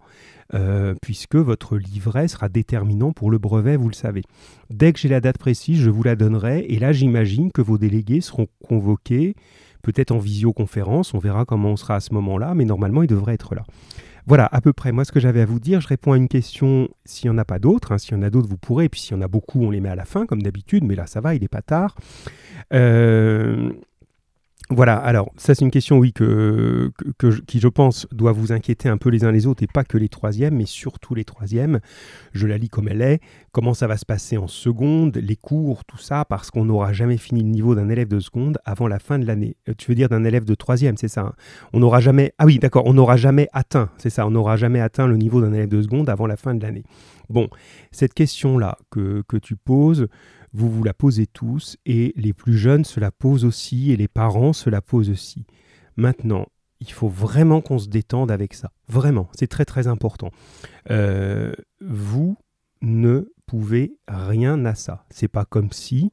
euh, 0.53 0.95
puisque 1.01 1.35
votre 1.35 1.77
livret 1.77 2.27
sera 2.27 2.49
déterminant 2.49 3.11
pour 3.11 3.29
le 3.29 3.37
brevet, 3.37 3.75
vous 3.75 3.89
le 3.89 3.95
savez. 3.95 4.23
Dès 4.69 4.93
que 4.93 4.99
j'ai 4.99 5.09
la 5.09 5.21
date 5.21 5.37
précise, 5.37 5.79
je 5.79 5.89
vous 5.89 6.03
la 6.03 6.15
donnerai, 6.15 6.65
et 6.69 6.79
là 6.79 6.91
j'imagine 6.91 7.51
que 7.51 7.61
vos 7.61 7.77
délégués 7.77 8.21
seront 8.21 8.47
convoqués 8.63 9.35
peut-être 9.93 10.11
en 10.11 10.17
visioconférence, 10.17 11.13
on 11.13 11.19
verra 11.19 11.45
comment 11.45 11.69
on 11.69 11.77
sera 11.77 11.95
à 11.95 11.99
ce 12.01 12.13
moment-là, 12.13 12.53
mais 12.53 12.65
normalement 12.65 13.03
il 13.03 13.07
devrait 13.07 13.33
être 13.33 13.55
là. 13.55 13.63
Voilà, 14.25 14.49
à 14.51 14.59
peu 14.59 14.73
près 14.73 14.91
moi 14.91 15.05
ce 15.05 15.13
que 15.13 15.21
j'avais 15.21 15.39
à 15.39 15.45
vous 15.45 15.61
dire. 15.61 15.79
Je 15.79 15.87
réponds 15.87 16.11
à 16.11 16.17
une 16.17 16.27
question 16.27 16.89
s'il 17.05 17.31
n'y 17.31 17.35
en 17.35 17.37
a 17.37 17.45
pas 17.45 17.59
d'autres. 17.59 17.93
Hein. 17.93 17.97
S'il 17.97 18.13
y 18.13 18.17
en 18.19 18.23
a 18.23 18.29
d'autres, 18.29 18.49
vous 18.49 18.57
pourrez. 18.57 18.85
Et 18.85 18.89
puis 18.89 18.99
s'il 18.99 19.15
y 19.15 19.17
en 19.17 19.21
a 19.21 19.29
beaucoup, 19.29 19.61
on 19.61 19.71
les 19.71 19.79
met 19.79 19.87
à 19.87 19.95
la 19.95 20.03
fin, 20.03 20.25
comme 20.25 20.41
d'habitude. 20.41 20.83
Mais 20.83 20.95
là, 20.95 21.07
ça 21.07 21.21
va, 21.21 21.33
il 21.33 21.41
n'est 21.41 21.47
pas 21.47 21.61
tard. 21.61 21.95
Euh, 22.73 23.71
voilà, 24.69 24.97
alors 24.97 25.31
ça 25.37 25.55
c'est 25.55 25.63
une 25.63 25.71
question, 25.71 25.97
oui, 25.97 26.11
que, 26.11 26.91
qui 27.47 27.59
je 27.59 27.67
pense 27.69 28.05
doit 28.11 28.33
vous 28.33 28.51
inquiéter 28.51 28.89
un 28.89 28.97
peu 28.97 29.09
les 29.09 29.23
uns 29.23 29.31
les 29.31 29.47
autres, 29.47 29.63
et 29.63 29.67
pas 29.67 29.85
que 29.85 29.97
les 29.97 30.09
troisièmes, 30.09 30.55
mais 30.57 30.65
surtout 30.65 31.15
les 31.15 31.23
troisièmes. 31.23 31.79
Je 32.33 32.47
la 32.47 32.57
lis 32.57 32.67
comme 32.67 32.89
elle 32.89 33.01
est. 33.01 33.21
Comment 33.53 33.73
ça 33.73 33.87
va 33.87 33.95
se 33.95 34.05
passer 34.05 34.37
en 34.37 34.47
seconde, 34.47 35.17
les 35.17 35.37
cours, 35.37 35.85
tout 35.85 35.97
ça, 35.97 36.25
parce 36.25 36.51
qu'on 36.51 36.65
n'aura 36.65 36.91
jamais 36.91 37.17
fini 37.17 37.43
le 37.43 37.49
niveau 37.49 37.75
d'un 37.75 37.87
élève 37.87 38.09
de 38.09 38.19
seconde 38.19 38.57
avant 38.65 38.87
la 38.87 38.99
fin 38.99 39.19
de 39.19 39.25
l'année. 39.25 39.55
Euh, 39.69 39.73
tu 39.77 39.89
veux 39.89 39.95
dire 39.95 40.09
d'un 40.09 40.25
élève 40.25 40.43
de 40.43 40.53
troisième, 40.53 40.97
c'est 40.97 41.07
ça 41.07 41.21
hein? 41.21 41.33
On 41.71 41.79
n'aura 41.79 42.01
jamais... 42.01 42.33
Ah 42.37 42.45
oui, 42.45 42.59
d'accord, 42.59 42.83
on 42.85 42.93
n'aura 42.93 43.15
jamais 43.15 43.47
atteint, 43.53 43.89
c'est 43.97 44.09
ça, 44.09 44.27
on 44.27 44.31
n'aura 44.31 44.57
jamais 44.57 44.81
atteint 44.81 45.07
le 45.07 45.15
niveau 45.15 45.41
d'un 45.41 45.53
élève 45.53 45.69
de 45.69 45.81
seconde 45.81 46.09
avant 46.09 46.27
la 46.27 46.35
fin 46.35 46.53
de 46.53 46.61
l'année. 46.61 46.83
Bon, 47.29 47.49
cette 47.91 48.13
question-là 48.13 48.77
que, 48.89 49.23
que 49.27 49.37
tu 49.37 49.55
poses, 49.55 50.07
vous 50.53 50.69
vous 50.69 50.83
la 50.83 50.93
posez 50.93 51.27
tous 51.27 51.77
et 51.85 52.13
les 52.15 52.33
plus 52.33 52.57
jeunes 52.57 52.85
se 52.85 52.99
la 52.99 53.11
posent 53.11 53.45
aussi 53.45 53.91
et 53.91 53.97
les 53.97 54.07
parents 54.07 54.53
se 54.53 54.69
la 54.69 54.81
posent 54.81 55.09
aussi. 55.09 55.45
Maintenant, 55.95 56.47
il 56.79 56.91
faut 56.91 57.09
vraiment 57.09 57.61
qu'on 57.61 57.79
se 57.79 57.87
détende 57.87 58.31
avec 58.31 58.53
ça. 58.53 58.71
Vraiment, 58.87 59.29
c'est 59.33 59.47
très 59.47 59.65
très 59.65 59.87
important. 59.87 60.31
Euh, 60.91 61.53
vous 61.81 62.37
ne 62.81 63.31
pouvez 63.45 63.97
rien 64.07 64.63
à 64.65 64.75
ça. 64.75 65.05
C'est 65.09 65.27
pas 65.27 65.45
comme 65.45 65.71
si 65.71 66.11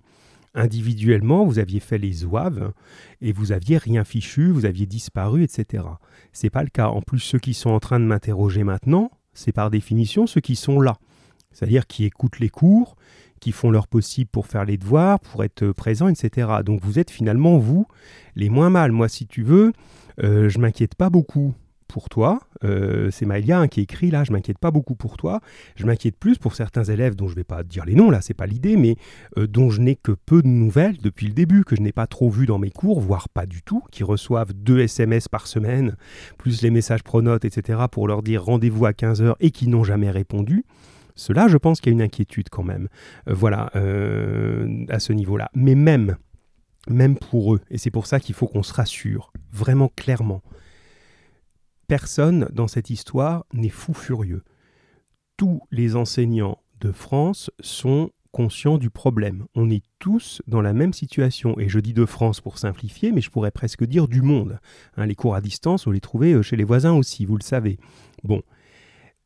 individuellement 0.54 1.44
vous 1.44 1.58
aviez 1.58 1.80
fait 1.80 1.98
les 1.98 2.24
oeuvres 2.24 2.72
et 3.20 3.32
vous 3.32 3.52
aviez 3.52 3.76
rien 3.76 4.04
fichu, 4.04 4.50
vous 4.50 4.64
aviez 4.64 4.86
disparu, 4.86 5.42
etc. 5.42 5.84
C'est 6.32 6.50
pas 6.50 6.62
le 6.62 6.70
cas. 6.70 6.88
En 6.88 7.02
plus, 7.02 7.18
ceux 7.18 7.38
qui 7.38 7.54
sont 7.54 7.70
en 7.70 7.80
train 7.80 8.00
de 8.00 8.04
m'interroger 8.04 8.64
maintenant, 8.64 9.10
c'est 9.32 9.52
par 9.52 9.70
définition 9.70 10.26
ceux 10.26 10.40
qui 10.40 10.56
sont 10.56 10.80
là. 10.80 10.96
C'est-à-dire 11.50 11.86
qui 11.86 12.04
écoutent 12.04 12.40
les 12.40 12.48
cours, 12.48 12.96
qui 13.44 13.52
font 13.52 13.70
leur 13.70 13.88
possible 13.88 14.30
pour 14.30 14.46
faire 14.46 14.64
les 14.64 14.78
devoirs, 14.78 15.20
pour 15.20 15.44
être 15.44 15.70
présents, 15.72 16.08
etc. 16.08 16.48
Donc 16.64 16.80
vous 16.82 16.98
êtes 16.98 17.10
finalement, 17.10 17.58
vous, 17.58 17.86
les 18.36 18.48
moins 18.48 18.70
mal. 18.70 18.90
Moi, 18.90 19.06
si 19.10 19.26
tu 19.26 19.42
veux, 19.42 19.74
euh, 20.22 20.48
je 20.48 20.58
m'inquiète 20.58 20.94
pas 20.94 21.10
beaucoup 21.10 21.52
pour 21.86 22.08
toi. 22.08 22.40
Euh, 22.64 23.10
c'est 23.10 23.26
Maëlia 23.26 23.60
hein, 23.60 23.68
qui 23.68 23.82
écrit 23.82 24.10
là, 24.10 24.24
je 24.24 24.32
m'inquiète 24.32 24.56
pas 24.56 24.70
beaucoup 24.70 24.94
pour 24.94 25.18
toi. 25.18 25.42
Je 25.76 25.84
m'inquiète 25.84 26.16
plus 26.16 26.38
pour 26.38 26.54
certains 26.54 26.84
élèves 26.84 27.16
dont 27.16 27.28
je 27.28 27.34
vais 27.34 27.44
pas 27.44 27.62
dire 27.64 27.84
les 27.84 27.94
noms 27.94 28.08
là, 28.08 28.22
c'est 28.22 28.32
pas 28.32 28.46
l'idée, 28.46 28.78
mais 28.78 28.96
euh, 29.36 29.46
dont 29.46 29.68
je 29.68 29.82
n'ai 29.82 29.94
que 29.94 30.12
peu 30.12 30.40
de 30.40 30.48
nouvelles 30.48 30.96
depuis 31.02 31.26
le 31.26 31.34
début, 31.34 31.64
que 31.64 31.76
je 31.76 31.82
n'ai 31.82 31.92
pas 31.92 32.06
trop 32.06 32.30
vu 32.30 32.46
dans 32.46 32.58
mes 32.58 32.70
cours, 32.70 32.98
voire 32.98 33.28
pas 33.28 33.44
du 33.44 33.62
tout, 33.62 33.82
qui 33.92 34.04
reçoivent 34.04 34.54
deux 34.54 34.80
SMS 34.80 35.28
par 35.28 35.46
semaine, 35.46 35.96
plus 36.38 36.62
les 36.62 36.70
messages 36.70 37.02
pronotes, 37.02 37.44
etc., 37.44 37.78
pour 37.92 38.08
leur 38.08 38.22
dire 38.22 38.42
rendez-vous 38.42 38.86
à 38.86 38.92
15h 38.92 39.34
et 39.40 39.50
qui 39.50 39.68
n'ont 39.68 39.84
jamais 39.84 40.10
répondu. 40.10 40.64
Cela, 41.14 41.48
je 41.48 41.56
pense 41.56 41.80
qu'il 41.80 41.92
y 41.92 41.94
a 41.94 41.98
une 41.98 42.02
inquiétude 42.02 42.48
quand 42.48 42.64
même. 42.64 42.88
Euh, 43.28 43.34
voilà, 43.34 43.70
euh, 43.76 44.84
à 44.88 44.98
ce 44.98 45.12
niveau-là. 45.12 45.50
Mais 45.54 45.74
même, 45.74 46.16
même 46.88 47.16
pour 47.16 47.54
eux, 47.54 47.60
et 47.70 47.78
c'est 47.78 47.90
pour 47.90 48.06
ça 48.06 48.20
qu'il 48.20 48.34
faut 48.34 48.46
qu'on 48.46 48.62
se 48.62 48.72
rassure, 48.72 49.32
vraiment 49.52 49.90
clairement, 49.96 50.42
personne 51.86 52.48
dans 52.52 52.68
cette 52.68 52.90
histoire 52.90 53.44
n'est 53.52 53.68
fou 53.68 53.94
furieux. 53.94 54.42
Tous 55.36 55.60
les 55.70 55.96
enseignants 55.96 56.58
de 56.80 56.92
France 56.92 57.50
sont 57.60 58.10
conscients 58.34 58.78
du 58.78 58.90
problème. 58.90 59.46
On 59.54 59.70
est 59.70 59.84
tous 60.00 60.42
dans 60.48 60.60
la 60.60 60.72
même 60.72 60.92
situation. 60.92 61.56
Et 61.60 61.68
je 61.68 61.78
dis 61.78 61.94
de 61.94 62.04
France 62.04 62.40
pour 62.40 62.58
simplifier, 62.58 63.12
mais 63.12 63.20
je 63.20 63.30
pourrais 63.30 63.52
presque 63.52 63.84
dire 63.84 64.08
du 64.08 64.22
monde. 64.22 64.58
Hein, 64.96 65.06
les 65.06 65.14
cours 65.14 65.36
à 65.36 65.40
distance, 65.40 65.86
on 65.86 65.92
les 65.92 66.00
trouvait 66.00 66.32
euh, 66.32 66.42
chez 66.42 66.56
les 66.56 66.64
voisins 66.64 66.94
aussi, 66.94 67.26
vous 67.26 67.36
le 67.36 67.44
savez. 67.44 67.78
Bon, 68.24 68.42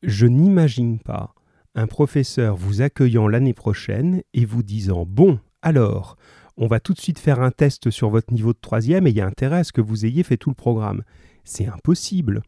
je 0.02 0.26
n'imagine 0.26 0.98
pas 0.98 1.34
un 1.78 1.86
professeur 1.86 2.56
vous 2.56 2.82
accueillant 2.82 3.28
l'année 3.28 3.54
prochaine 3.54 4.22
et 4.34 4.44
vous 4.44 4.62
disant 4.62 5.04
Bon, 5.06 5.38
alors, 5.62 6.16
on 6.56 6.66
va 6.66 6.80
tout 6.80 6.92
de 6.92 6.98
suite 6.98 7.20
faire 7.20 7.40
un 7.40 7.52
test 7.52 7.90
sur 7.90 8.10
votre 8.10 8.32
niveau 8.32 8.52
de 8.52 8.58
troisième 8.60 9.06
et 9.06 9.10
il 9.10 9.16
y 9.16 9.20
a 9.20 9.26
intérêt 9.26 9.58
à 9.58 9.64
ce 9.64 9.72
que 9.72 9.80
vous 9.80 10.04
ayez 10.04 10.24
fait 10.24 10.36
tout 10.36 10.50
le 10.50 10.56
programme. 10.56 11.02
C'est 11.44 11.66
impossible. 11.66 12.42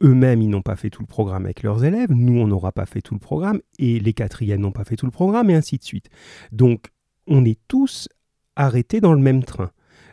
Eux-mêmes, 0.00 0.42
ils 0.42 0.48
n'ont 0.48 0.62
pas 0.62 0.76
fait 0.76 0.90
tout 0.90 1.02
le 1.02 1.06
programme 1.06 1.44
avec 1.44 1.62
leurs 1.62 1.84
élèves, 1.84 2.10
nous, 2.12 2.40
on 2.40 2.46
n'aura 2.46 2.72
pas 2.72 2.86
fait 2.86 3.02
tout 3.02 3.14
le 3.14 3.20
programme, 3.20 3.60
et 3.78 4.00
les 4.00 4.12
quatrièmes 4.12 4.60
n'ont 4.60 4.72
pas 4.72 4.84
fait 4.84 4.96
tout 4.96 5.06
le 5.06 5.12
programme, 5.12 5.50
et 5.50 5.54
ainsi 5.54 5.78
de 5.78 5.84
suite. 5.84 6.08
Donc, 6.50 6.86
on 7.28 7.44
est 7.44 7.58
tous 7.68 8.08
arrêtés 8.56 9.00
dans 9.00 9.12
le 9.12 9.20
même 9.20 9.44
train. 9.44 9.70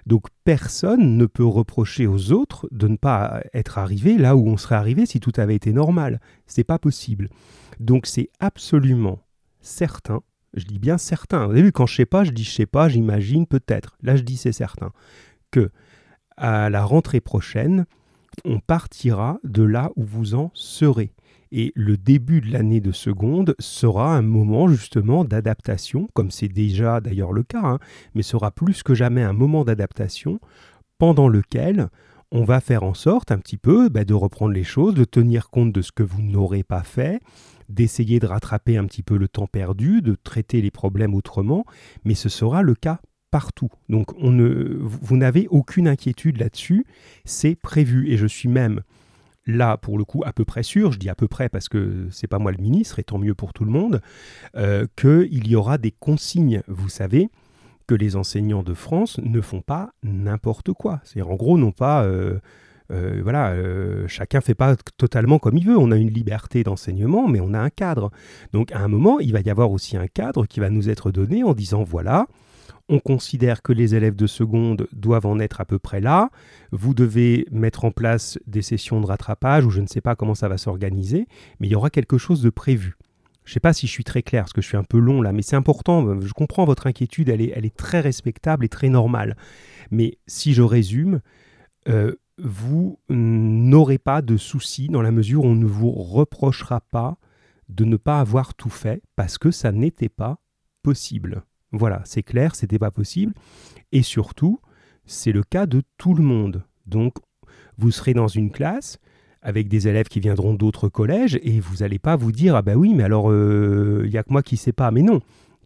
Donc 0.10 0.26
personne 0.44 1.18
ne 1.18 1.28
peut 1.28 1.46
reprocher 1.46 2.08
aux 2.08 2.32
autres 2.32 2.68
de 2.72 2.88
ne 2.88 2.98
pas 2.98 3.44
être 3.54 3.78
arrivé 3.78 4.18
là 4.18 4.36
où 4.36 4.48
on 4.48 4.58
serait 4.58 4.74
arrivé 4.74 5.06
si 5.06 5.20
tout 5.20 5.34
avait 5.38 5.54
été 5.54 5.72
normal. 5.72 6.20
C'est 6.48 6.64
pas 6.64 6.80
possible. 6.80 7.30
Donc 7.80 8.08
c'est 8.08 8.32
absolument 8.40 9.20
certain, 9.62 10.22
je 10.56 10.66
dis 10.66 10.80
bien 10.80 10.98
certain, 10.98 11.46
vous 11.46 11.52
avez 11.52 11.62
vu 11.62 11.72
quand 11.72 11.86
je 11.86 11.96
sais 11.96 12.08
pas, 12.08 12.24
je 12.24 12.32
dis 12.32 12.44
je 12.44 12.50
sais 12.50 12.66
pas, 12.66 12.90
j'imagine 12.90 13.46
peut-être. 13.46 14.00
Là 14.02 14.16
je 14.16 14.24
dis 14.24 14.36
c'est 14.36 14.52
certain 14.52 14.92
que 15.52 15.70
à 16.38 16.72
la 16.72 16.84
rentrée 16.84 17.22
prochaine, 17.22 17.86
on 18.46 18.60
partira 18.60 19.38
de 19.44 19.62
là 19.62 19.92
où 19.96 20.04
vous 20.04 20.34
en 20.34 20.50
serez. 20.56 21.14
Et 21.52 21.72
le 21.76 21.98
début 21.98 22.42
de 22.42 22.52
l'année 22.52 22.80
de 22.80 22.92
seconde 22.92 23.56
sera 23.60 24.16
un 24.16 24.22
moment 24.22 24.68
justement 24.68 25.26
d'adaptation, 25.26 26.08
comme 26.14 26.32
c'est 26.32 26.48
déjà 26.48 27.02
d'ailleurs 27.02 27.34
le 27.34 27.44
cas, 27.44 27.64
hein, 27.64 27.80
mais 28.14 28.22
sera 28.22 28.52
plus 28.52 28.84
que 28.84 28.94
jamais 28.94 29.24
un 29.24 29.34
moment 29.34 29.64
d'adaptation 29.64 30.40
pendant 31.00 31.28
lequel 31.28 31.90
on 32.32 32.44
va 32.44 32.60
faire 32.60 32.84
en 32.84 32.94
sorte 32.94 33.32
un 33.32 33.40
petit 33.40 33.58
peu 33.58 33.90
bah, 33.90 34.06
de 34.06 34.14
reprendre 34.14 34.54
les 34.54 34.64
choses, 34.64 34.94
de 34.94 35.06
tenir 35.06 35.50
compte 35.50 35.72
de 35.72 35.82
ce 35.82 35.92
que 35.92 36.04
vous 36.04 36.22
n'aurez 36.22 36.64
pas 36.64 36.84
fait, 36.84 37.20
d'essayer 37.70 38.20
de 38.20 38.28
rattraper 38.28 38.78
un 38.78 38.86
petit 38.86 39.04
peu 39.04 39.18
le 39.18 39.28
temps 39.28 39.48
perdu, 39.48 40.02
de 40.02 40.16
traiter 40.16 40.62
les 40.62 40.72
problèmes 40.72 41.16
autrement, 41.16 41.66
mais 42.06 42.14
ce 42.14 42.30
sera 42.30 42.62
le 42.62 42.76
cas 42.76 43.00
partout. 43.32 43.70
Donc 43.90 44.14
vous 44.20 45.18
n'avez 45.18 45.48
aucune 45.50 45.88
inquiétude 45.88 46.38
là-dessus, 46.38 46.86
c'est 47.26 47.56
prévu. 47.56 48.10
Et 48.12 48.18
je 48.18 48.28
suis 48.28 48.50
même 48.50 48.82
là, 49.50 49.78
pour 49.78 49.98
le 49.98 50.06
coup, 50.06 50.24
à 50.26 50.34
peu 50.34 50.46
près 50.46 50.64
sûr, 50.64 50.92
je 50.92 51.00
dis 51.00 51.10
à 51.10 51.16
peu 51.16 51.28
près 51.28 51.50
parce 51.50 51.70
que 51.70 52.08
c'est 52.12 52.28
pas 52.28 52.40
moi 52.40 52.52
le 52.52 52.62
ministre, 52.62 53.00
et 53.00 53.04
tant 53.04 53.18
mieux 53.18 53.34
pour 53.34 53.54
tout 53.54 53.66
le 53.66 53.72
monde, 53.72 54.02
euh, 54.56 54.86
qu'il 54.96 55.48
y 55.48 55.56
aura 55.56 55.78
des 55.78 55.92
consignes. 55.92 56.62
Vous 56.68 56.90
savez 56.90 57.30
que 57.88 57.96
les 57.96 58.16
enseignants 58.16 58.64
de 58.64 58.74
France 58.74 59.20
ne 59.24 59.42
font 59.42 59.62
pas 59.62 59.92
n'importe 60.04 60.74
quoi. 60.74 61.02
C'est-à-dire, 61.04 61.32
en 61.32 61.36
gros, 61.36 61.58
non 61.58 61.72
pas... 61.72 62.04
Euh, 62.04 62.40
euh, 62.92 63.20
voilà, 63.22 63.56
chacun 64.08 64.42
fait 64.42 64.56
pas 64.56 64.76
totalement 64.98 65.38
comme 65.38 65.58
il 65.58 65.66
veut. 65.68 65.78
On 65.78 65.92
a 65.92 65.96
une 65.96 66.10
liberté 66.10 66.64
d'enseignement, 66.64 67.28
mais 67.28 67.40
on 67.40 67.54
a 67.54 67.60
un 67.60 67.70
cadre. 67.70 68.10
Donc 68.52 68.72
à 68.72 68.80
un 68.80 68.88
moment, 68.88 69.20
il 69.20 69.32
va 69.32 69.42
y 69.42 69.50
avoir 69.52 69.70
aussi 69.70 69.96
un 69.96 70.08
cadre 70.08 70.48
qui 70.48 70.60
va 70.60 70.72
nous 70.72 70.90
être 70.90 71.12
donné 71.12 71.44
en 71.44 71.54
disant 71.54 71.84
voilà, 71.84 72.26
on 72.90 73.00
considère 73.00 73.62
que 73.62 73.72
les 73.72 73.96
élèves 73.96 74.16
de 74.16 74.28
seconde 74.28 74.88
doivent 74.92 75.28
en 75.28 75.40
être 75.40 75.62
à 75.62 75.66
peu 75.66 75.80
près 75.80 76.02
là. 76.02 76.30
Vous 76.72 76.94
devez 76.94 77.46
mettre 77.52 77.86
en 77.86 77.92
place 77.92 78.40
des 78.48 78.64
sessions 78.64 79.00
de 79.00 79.06
rattrapage 79.06 79.66
ou 79.66 79.70
je 79.70 79.80
ne 79.80 79.88
sais 79.88 80.02
pas 80.02 80.16
comment 80.16 80.36
ça 80.36 80.50
va 80.50 80.58
s'organiser, 80.58 81.28
mais 81.60 81.68
il 81.68 81.72
y 81.72 81.76
aura 81.76 81.90
quelque 81.90 82.18
chose 82.18 82.42
de 82.42 82.50
prévu. 82.50 82.98
Je 83.46 83.52
ne 83.52 83.54
sais 83.54 83.60
pas 83.60 83.74
si 83.74 83.88
je 83.88 83.92
suis 83.92 84.04
très 84.04 84.22
clair, 84.22 84.44
parce 84.44 84.54
que 84.54 84.62
je 84.62 84.68
suis 84.68 84.78
un 84.78 84.84
peu 84.84 85.00
long 85.00 85.22
là, 85.22 85.32
mais 85.32 85.42
c'est 85.42 85.56
important. 85.56 86.20
Je 86.22 86.34
comprends 86.34 86.66
votre 86.66 86.88
inquiétude, 86.88 87.30
elle 87.30 87.42
est, 87.42 87.76
très 87.76 88.00
respectable 88.00 88.66
et 88.66 88.70
très 88.70 88.90
normale. 88.90 89.38
Mais 89.92 90.18
si 90.28 90.54
je 90.54 90.62
résume, 90.62 91.22
euh, 91.88 92.16
vous 92.38 93.00
n'aurez 93.10 93.98
pas 93.98 94.22
de 94.22 94.38
soucis 94.38 94.88
dans 94.88 95.02
la 95.02 95.12
mesure 95.12 95.46
où 95.46 95.48
on 95.48 95.56
ne 95.56 95.66
vous 95.66 95.92
reprochera 95.92 96.82
pas 96.82 97.18
de 97.70 97.86
ne 97.86 97.98
pas 97.98 98.20
avoir 98.20 98.54
tout 98.54 98.70
fait 98.70 99.02
parce 99.16 99.38
que 99.38 99.52
ça 99.52 99.72
n'était 99.72 100.10
pas 100.10 100.40
possible. 100.84 101.44
Voilà, 101.72 102.02
c'est 102.06 102.24
clair, 102.24 102.56
c'était 102.56 102.80
pas 102.80 102.92
possible. 102.92 103.34
Et 103.92 104.02
surtout, 104.02 104.60
c'est 105.06 105.32
le 105.32 105.44
cas 105.44 105.66
de 105.66 105.84
tout 105.98 106.14
le 106.14 106.24
monde. 106.24 106.64
Donc, 106.86 107.16
vous 107.78 107.92
serez 107.92 108.14
dans 108.14 108.28
une 108.28 108.52
classe 108.52 108.98
avec 109.42 109.68
des 109.68 109.88
élèves 109.88 110.08
qui 110.08 110.20
viendront 110.20 110.54
d'autres 110.54 110.90
collèges 110.90 111.40
et 111.44 111.60
vous 111.60 111.78
n'allez 111.78 112.00
pas 112.00 112.16
vous 112.18 112.34
dire 112.34 112.58
ah 112.58 112.62
ben 112.62 112.76
oui 112.76 112.94
mais 112.94 113.04
alors 113.04 113.32
euh, 113.32 114.02
il 114.04 114.12
n'y 114.12 114.18
a 114.18 114.24
que 114.24 114.34
moi 114.34 114.44
qui 114.44 114.56
ne 114.56 114.60
sais 114.60 114.74
pas. 114.74 114.92
Mais 114.92 115.02
non 115.02 115.22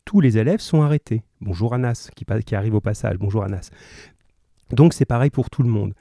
tous 0.05 0.21
les 0.21 0.37
élèves 0.37 0.59
sont 0.59 0.81
arrêtés. 0.81 1.23
Bonjour 1.41 1.73
Anas 1.73 2.09
qui, 2.15 2.25
qui 2.45 2.55
arrive 2.55 2.75
au 2.75 2.81
passage. 2.81 3.17
Bonjour 3.17 3.43
Anas. 3.43 3.71
Donc 4.71 4.93
c'est 4.93 5.05
pareil 5.05 5.29
pour 5.29 5.49
tout 5.49 5.63
le 5.63 5.69
monde 5.69 5.93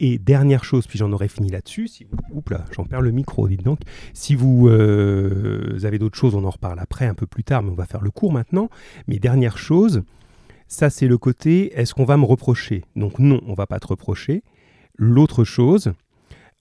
et 0.00 0.18
dernière 0.18 0.64
chose, 0.64 0.86
puis 0.86 0.98
j'en 0.98 1.12
aurai 1.12 1.28
fini 1.28 1.50
là-dessus. 1.50 1.88
Si 1.88 2.06
Oups 2.32 2.50
là, 2.50 2.64
j'en 2.72 2.84
perds 2.84 3.02
le 3.02 3.10
micro, 3.10 3.48
dites 3.48 3.62
donc. 3.62 3.80
Si 4.12 4.34
vous, 4.34 4.68
euh, 4.68 5.78
avez 5.82 5.98
d'autres 5.98 6.16
choses, 6.16 6.34
on 6.34 6.44
en 6.44 6.50
reparle 6.50 6.78
après, 6.78 7.06
un 7.06 7.14
peu 7.14 7.26
plus 7.26 7.44
tard, 7.44 7.62
mais 7.62 7.70
on 7.70 7.74
va 7.74 7.86
faire 7.86 8.02
le 8.02 8.10
cours 8.10 8.32
maintenant. 8.32 8.68
Mais 9.06 9.18
dernière 9.18 9.58
chose, 9.58 10.02
ça 10.68 10.90
c'est 10.90 11.08
le 11.08 11.18
côté 11.18 11.72
est-ce 11.78 11.94
qu'on 11.94 12.04
va 12.04 12.16
me 12.16 12.24
reprocher? 12.24 12.84
Donc 12.94 13.18
non, 13.18 13.40
on 13.46 13.54
va 13.54 13.66
pas 13.66 13.80
te 13.80 13.88
reprocher. 13.88 14.42
L'autre 14.96 15.44
chose, 15.44 15.92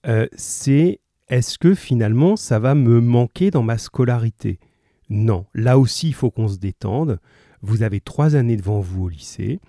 euh, 0.07 0.27
c'est 0.35 0.99
est-ce 1.27 1.57
que 1.57 1.75
finalement 1.75 2.35
ça 2.35 2.59
va 2.59 2.73
me 2.73 3.01
manquer 3.01 3.51
dans 3.51 3.63
ma 3.63 3.77
scolarité? 3.77 4.59
Non, 5.09 5.45
là 5.53 5.77
aussi 5.77 6.07
il 6.07 6.13
faut 6.13 6.31
qu'on 6.31 6.47
se 6.47 6.57
détende. 6.57 7.19
Vous 7.61 7.83
avez 7.83 7.99
trois 7.99 8.35
années 8.35 8.57
devant 8.57 8.79
vous 8.79 9.05
au 9.05 9.09
lycée. 9.09 9.59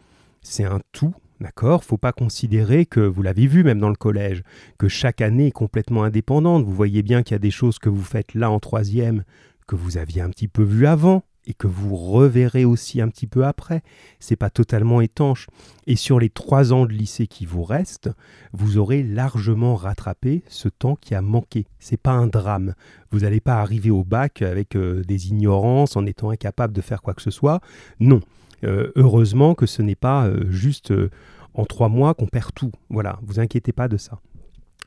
C'est 0.42 0.64
un 0.64 0.80
tout, 0.92 1.14
D'accord? 1.40 1.85
Faut 1.85 1.99
pas 1.99 2.12
considérer 2.12 2.85
que, 2.85 3.00
vous 3.00 3.23
l'avez 3.23 3.47
vu 3.47 3.62
même 3.62 3.78
dans 3.78 3.88
le 3.88 3.95
collège, 3.95 4.42
que 4.76 4.88
chaque 4.88 5.21
année 5.21 5.49
est 5.49 5.52
complètement 5.52 6.02
indépendante. 6.02 6.64
Vous 6.64 6.75
voyez 6.75 7.02
bien 7.02 7.23
qu'il 7.23 7.35
y 7.35 7.37
a 7.37 7.40
des 7.40 7.50
choses 7.52 7.78
que 7.78 7.88
vous 7.88 8.02
faites 8.02 8.35
là 8.35 8.50
en 8.50 8.59
troisième 8.59 9.25
que 9.68 9.76
vous 9.76 9.99
aviez 9.99 10.23
un 10.23 10.30
petit 10.30 10.49
peu 10.49 10.62
vu 10.62 10.87
avant 10.87 11.23
et 11.47 11.54
que 11.54 11.66
vous 11.66 11.97
reverrez 11.97 12.64
aussi 12.64 13.00
un 13.00 13.09
petit 13.09 13.26
peu 13.26 13.47
après. 13.47 13.83
C'est 14.21 14.37
pas 14.37 14.50
totalement 14.50 15.00
étanche. 15.00 15.47
Et 15.87 15.97
sur 15.97 16.18
les 16.18 16.28
trois 16.28 16.73
ans 16.73 16.85
de 16.85 16.92
lycée 16.92 17.26
qui 17.26 17.47
vous 17.47 17.64
restent, 17.64 18.11
vous 18.52 18.76
aurez 18.76 19.02
largement 19.02 19.75
rattrapé 19.75 20.42
ce 20.49 20.68
temps 20.68 20.97
qui 20.97 21.14
a 21.14 21.23
manqué. 21.23 21.66
C'est 21.78 22.00
pas 22.00 22.12
un 22.12 22.26
drame. 22.26 22.75
Vous 23.11 23.21
n'allez 23.21 23.40
pas 23.40 23.61
arriver 23.61 23.90
au 23.90 24.04
bac 24.04 24.42
avec 24.42 24.76
euh, 24.76 25.02
des 25.04 25.28
ignorances 25.28 25.97
en 25.97 26.04
étant 26.04 26.30
incapable 26.30 26.75
de 26.75 26.83
faire 26.83 27.00
quoi 27.00 27.14
que 27.14 27.23
ce 27.23 27.30
soit. 27.30 27.61
Non. 27.99 28.21
Euh, 28.64 28.90
heureusement 28.96 29.54
que 29.54 29.66
ce 29.66 29.82
n'est 29.82 29.94
pas 29.94 30.26
euh, 30.26 30.50
juste 30.50 30.90
euh, 30.90 31.10
en 31.54 31.64
trois 31.64 31.88
mois 31.88 32.14
qu'on 32.14 32.26
perd 32.26 32.52
tout. 32.54 32.72
Voilà, 32.90 33.18
vous 33.22 33.40
inquiétez 33.40 33.72
pas 33.72 33.88
de 33.88 33.96
ça. 33.96 34.18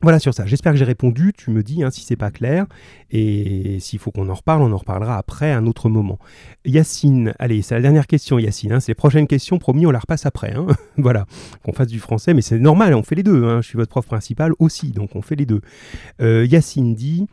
Voilà 0.03 0.17
sur 0.17 0.33
ça. 0.33 0.47
J'espère 0.47 0.71
que 0.71 0.79
j'ai 0.79 0.85
répondu. 0.85 1.31
Tu 1.37 1.51
me 1.51 1.61
dis 1.61 1.83
hein, 1.83 1.91
si 1.91 2.01
c'est 2.01 2.15
pas 2.15 2.31
clair. 2.31 2.65
Et 3.11 3.79
s'il 3.79 3.99
faut 3.99 4.09
qu'on 4.09 4.29
en 4.29 4.33
reparle, 4.33 4.63
on 4.63 4.71
en 4.71 4.77
reparlera 4.77 5.15
après, 5.15 5.51
à 5.51 5.57
un 5.57 5.67
autre 5.67 5.89
moment. 5.89 6.17
Yacine, 6.65 7.33
allez, 7.37 7.61
c'est 7.61 7.75
la 7.75 7.81
dernière 7.81 8.07
question, 8.07 8.39
Yacine. 8.39 8.73
Hein. 8.73 8.79
c'est 8.79 8.91
les 8.91 8.95
prochaines 8.95 9.27
questions, 9.27 9.59
promis, 9.59 9.85
on 9.85 9.91
la 9.91 9.99
repasse 9.99 10.25
après. 10.25 10.55
Hein. 10.55 10.65
voilà, 10.97 11.27
qu'on 11.63 11.71
fasse 11.71 11.89
du 11.89 11.99
français, 11.99 12.33
mais 12.33 12.41
c'est 12.41 12.57
normal, 12.57 12.95
on 12.95 13.03
fait 13.03 13.13
les 13.13 13.21
deux. 13.21 13.61
Je 13.61 13.67
suis 13.67 13.77
votre 13.77 13.91
prof 13.91 14.07
principal 14.07 14.53
aussi, 14.57 14.91
donc 14.91 15.15
on 15.15 15.21
fait 15.21 15.35
les 15.35 15.45
deux. 15.45 15.61
Yacine 16.19 16.95
dit 16.95 17.27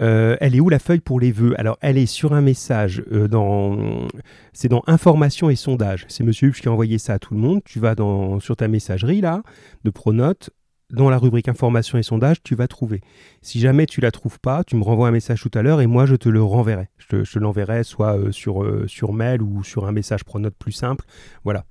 euh, 0.00 0.36
elle 0.40 0.54
est 0.54 0.60
où 0.60 0.68
la 0.68 0.78
feuille 0.78 1.00
pour 1.00 1.20
les 1.20 1.32
vœux? 1.32 1.54
Alors, 1.58 1.78
elle 1.80 1.98
est 1.98 2.06
sur 2.06 2.32
un 2.32 2.40
message 2.40 3.02
euh, 3.12 3.28
dans. 3.28 4.08
C'est 4.52 4.68
dans 4.68 4.82
Information 4.86 5.50
et 5.50 5.56
sondage. 5.56 6.04
C'est 6.08 6.24
Monsieur 6.24 6.48
Huch 6.48 6.60
qui 6.60 6.68
a 6.68 6.72
envoyé 6.72 6.98
ça 6.98 7.14
à 7.14 7.18
tout 7.18 7.34
le 7.34 7.40
monde. 7.40 7.60
Tu 7.64 7.78
vas 7.78 7.94
dans, 7.94 8.40
sur 8.40 8.56
ta 8.56 8.68
messagerie 8.68 9.20
là, 9.20 9.42
de 9.84 9.90
Pronote. 9.90 10.50
Dans 10.90 11.08
la 11.10 11.18
rubrique 11.18 11.48
Information 11.48 11.96
et 11.98 12.02
sondage, 12.02 12.42
tu 12.42 12.54
vas 12.54 12.68
trouver. 12.68 13.00
Si 13.40 13.58
jamais 13.58 13.86
tu 13.86 14.00
la 14.00 14.10
trouves 14.10 14.38
pas, 14.38 14.62
tu 14.64 14.76
me 14.76 14.84
renvoies 14.84 15.08
un 15.08 15.12
message 15.12 15.40
tout 15.40 15.50
à 15.54 15.62
l'heure 15.62 15.80
et 15.80 15.86
moi 15.86 16.04
je 16.04 16.14
te 16.14 16.28
le 16.28 16.42
renverrai. 16.42 16.88
Je 16.98 17.22
te, 17.22 17.38
l'enverrai 17.38 17.84
soit 17.84 18.16
euh, 18.16 18.30
sur, 18.30 18.64
sur 18.86 19.12
mail 19.12 19.42
ou 19.42 19.64
sur 19.64 19.86
un 19.86 19.92
message 19.92 20.24
Pronote 20.24 20.54
plus 20.56 20.72
simple. 20.72 21.04
Voilà. 21.42 21.64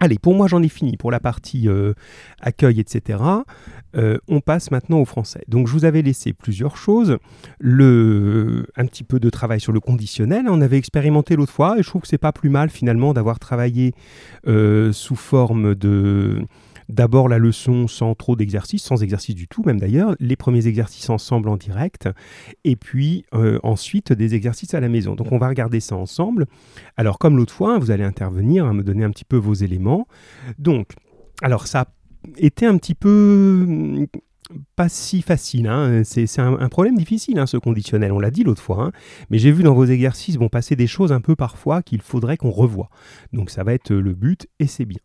Allez, 0.00 0.18
pour 0.18 0.34
moi 0.34 0.46
j'en 0.46 0.62
ai 0.62 0.68
fini 0.68 0.96
pour 0.96 1.10
la 1.10 1.20
partie 1.20 1.68
euh, 1.68 1.94
accueil, 2.40 2.80
etc. 2.80 3.20
Euh, 3.96 4.18
on 4.28 4.40
passe 4.40 4.70
maintenant 4.70 5.00
au 5.00 5.04
français. 5.04 5.42
Donc 5.48 5.66
je 5.66 5.72
vous 5.72 5.84
avais 5.84 6.02
laissé 6.02 6.32
plusieurs 6.32 6.76
choses. 6.76 7.18
Un 7.62 8.86
petit 8.86 9.04
peu 9.04 9.18
de 9.18 9.30
travail 9.30 9.60
sur 9.60 9.72
le 9.72 9.80
conditionnel. 9.80 10.46
On 10.48 10.60
avait 10.60 10.78
expérimenté 10.78 11.36
l'autre 11.36 11.52
fois 11.52 11.78
et 11.78 11.82
je 11.82 11.88
trouve 11.88 12.02
que 12.02 12.08
c'est 12.08 12.18
pas 12.18 12.32
plus 12.32 12.50
mal 12.50 12.70
finalement 12.70 13.12
d'avoir 13.12 13.38
travaillé 13.38 13.92
euh, 14.46 14.92
sous 14.92 15.16
forme 15.16 15.74
de 15.74 16.42
D'abord 16.88 17.28
la 17.28 17.38
leçon 17.38 17.86
sans 17.86 18.14
trop 18.14 18.34
d'exercices, 18.34 18.82
sans 18.82 19.02
exercice 19.02 19.34
du 19.34 19.46
tout 19.46 19.62
même 19.64 19.78
d'ailleurs, 19.78 20.14
les 20.20 20.36
premiers 20.36 20.66
exercices 20.66 21.10
ensemble 21.10 21.48
en 21.48 21.56
direct, 21.56 22.08
et 22.64 22.76
puis 22.76 23.24
euh, 23.34 23.58
ensuite 23.62 24.12
des 24.12 24.34
exercices 24.34 24.74
à 24.74 24.80
la 24.80 24.88
maison. 24.88 25.14
Donc 25.14 25.32
on 25.32 25.38
va 25.38 25.48
regarder 25.48 25.80
ça 25.80 25.96
ensemble. 25.96 26.46
Alors 26.96 27.18
comme 27.18 27.36
l'autre 27.36 27.52
fois, 27.52 27.78
vous 27.78 27.90
allez 27.90 28.04
intervenir, 28.04 28.66
à 28.66 28.72
me 28.72 28.82
donner 28.82 29.04
un 29.04 29.10
petit 29.10 29.24
peu 29.24 29.36
vos 29.36 29.54
éléments. 29.54 30.06
Donc, 30.58 30.92
alors 31.42 31.66
ça 31.66 31.80
a 31.80 31.88
été 32.38 32.66
un 32.66 32.76
petit 32.78 32.94
peu 32.94 33.64
hmm, 33.68 34.06
pas 34.76 34.88
si 34.88 35.22
facile. 35.22 35.66
Hein. 35.66 36.02
C'est 36.04 36.38
un, 36.38 36.68
problème 36.68 36.96
difficile, 36.96 37.38
hein, 37.38 37.46
ce 37.46 37.56
conditionnel. 37.56 38.12
On 38.12 38.18
l'a 38.18 38.30
dit 38.30 38.44
l'autre 38.44 38.62
fois. 38.62 38.84
Hein. 38.84 38.92
Mais 39.30 39.38
j'ai 39.38 39.52
vu 39.52 39.62
dans 39.62 39.74
vos 39.74 39.84
exercices 39.84 40.36
vont 40.36 40.48
passer 40.48 40.76
des 40.76 40.86
choses 40.86 41.12
un 41.12 41.20
peu 41.20 41.36
parfois 41.36 41.82
qu'il 41.82 42.00
faudrait 42.00 42.36
qu'on 42.36 42.50
revoie. 42.50 42.88
Donc 43.32 43.50
ça 43.50 43.64
va 43.64 43.74
être 43.74 43.92
le 43.92 44.14
but 44.14 44.46
et 44.58 44.66
c'est 44.66 44.84
bien. 44.84 45.00